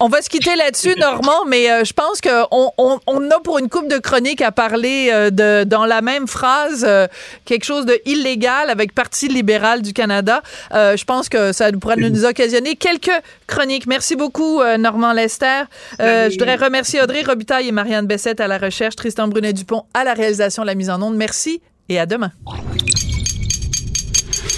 On 0.01 0.09
va 0.09 0.23
se 0.23 0.29
quitter 0.29 0.57
là-dessus, 0.57 0.95
Normand, 0.99 1.45
mais 1.47 1.71
euh, 1.71 1.85
je 1.85 1.93
pense 1.93 2.21
qu'on 2.21 2.71
on, 2.79 2.99
on, 3.07 3.31
a 3.31 3.41
pour 3.41 3.59
une 3.59 3.69
coupe 3.69 3.89
de 3.89 3.99
chronique 3.99 4.43
à 4.43 4.51
parler 4.51 5.11
euh, 5.13 5.31
de 5.31 5.65
dans 5.65 5.87
la 5.87 6.03
même 6.03 6.27
phrase 6.27 6.85
euh, 6.87 7.07
quelque 7.45 7.65
chose 7.65 7.87
de 7.87 7.99
illégal 8.05 8.71
avec 8.71 8.93
Parti 8.93 9.29
libéral 9.29 9.83
du 9.83 9.93
Canada. 9.93 10.43
je 10.73 11.05
pense 11.05 11.29
que 11.29 11.53
ça 11.53 11.71
pourrait 11.73 11.97
nous 11.97 12.25
occasionner 12.25 12.77
quelques 12.77 13.11
chroniques. 13.47 13.87
Merci 13.87 14.17
beaucoup, 14.17 14.63
Normand 14.79 15.13
Lester. 15.13 15.63
je 15.99 16.31
voudrais 16.31 16.57
remercier 16.57 17.01
Audrey 17.01 17.23
Robitaille 17.23 17.69
et 17.69 17.73
Marianne 17.73 18.07
Bessette 18.07 18.41
à 18.41 18.49
la 18.49 18.59
recherche, 18.59 18.97
Tristan 18.97 19.29
Brunet-Dupont 19.29 19.85
à 19.95 20.05
la 20.05 20.15
réalisation, 20.15 20.65
la 20.65 20.75
mise 20.75 20.91
en 20.91 21.01
onde. 21.03 21.17
Merci 21.17 21.61
et 21.89 21.99
à 21.99 22.07
demain. 22.07 22.33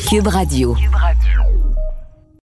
Cube 0.08 0.26
Radio. 0.28 0.74
Cube 0.74 0.94
Radio. 0.94 1.35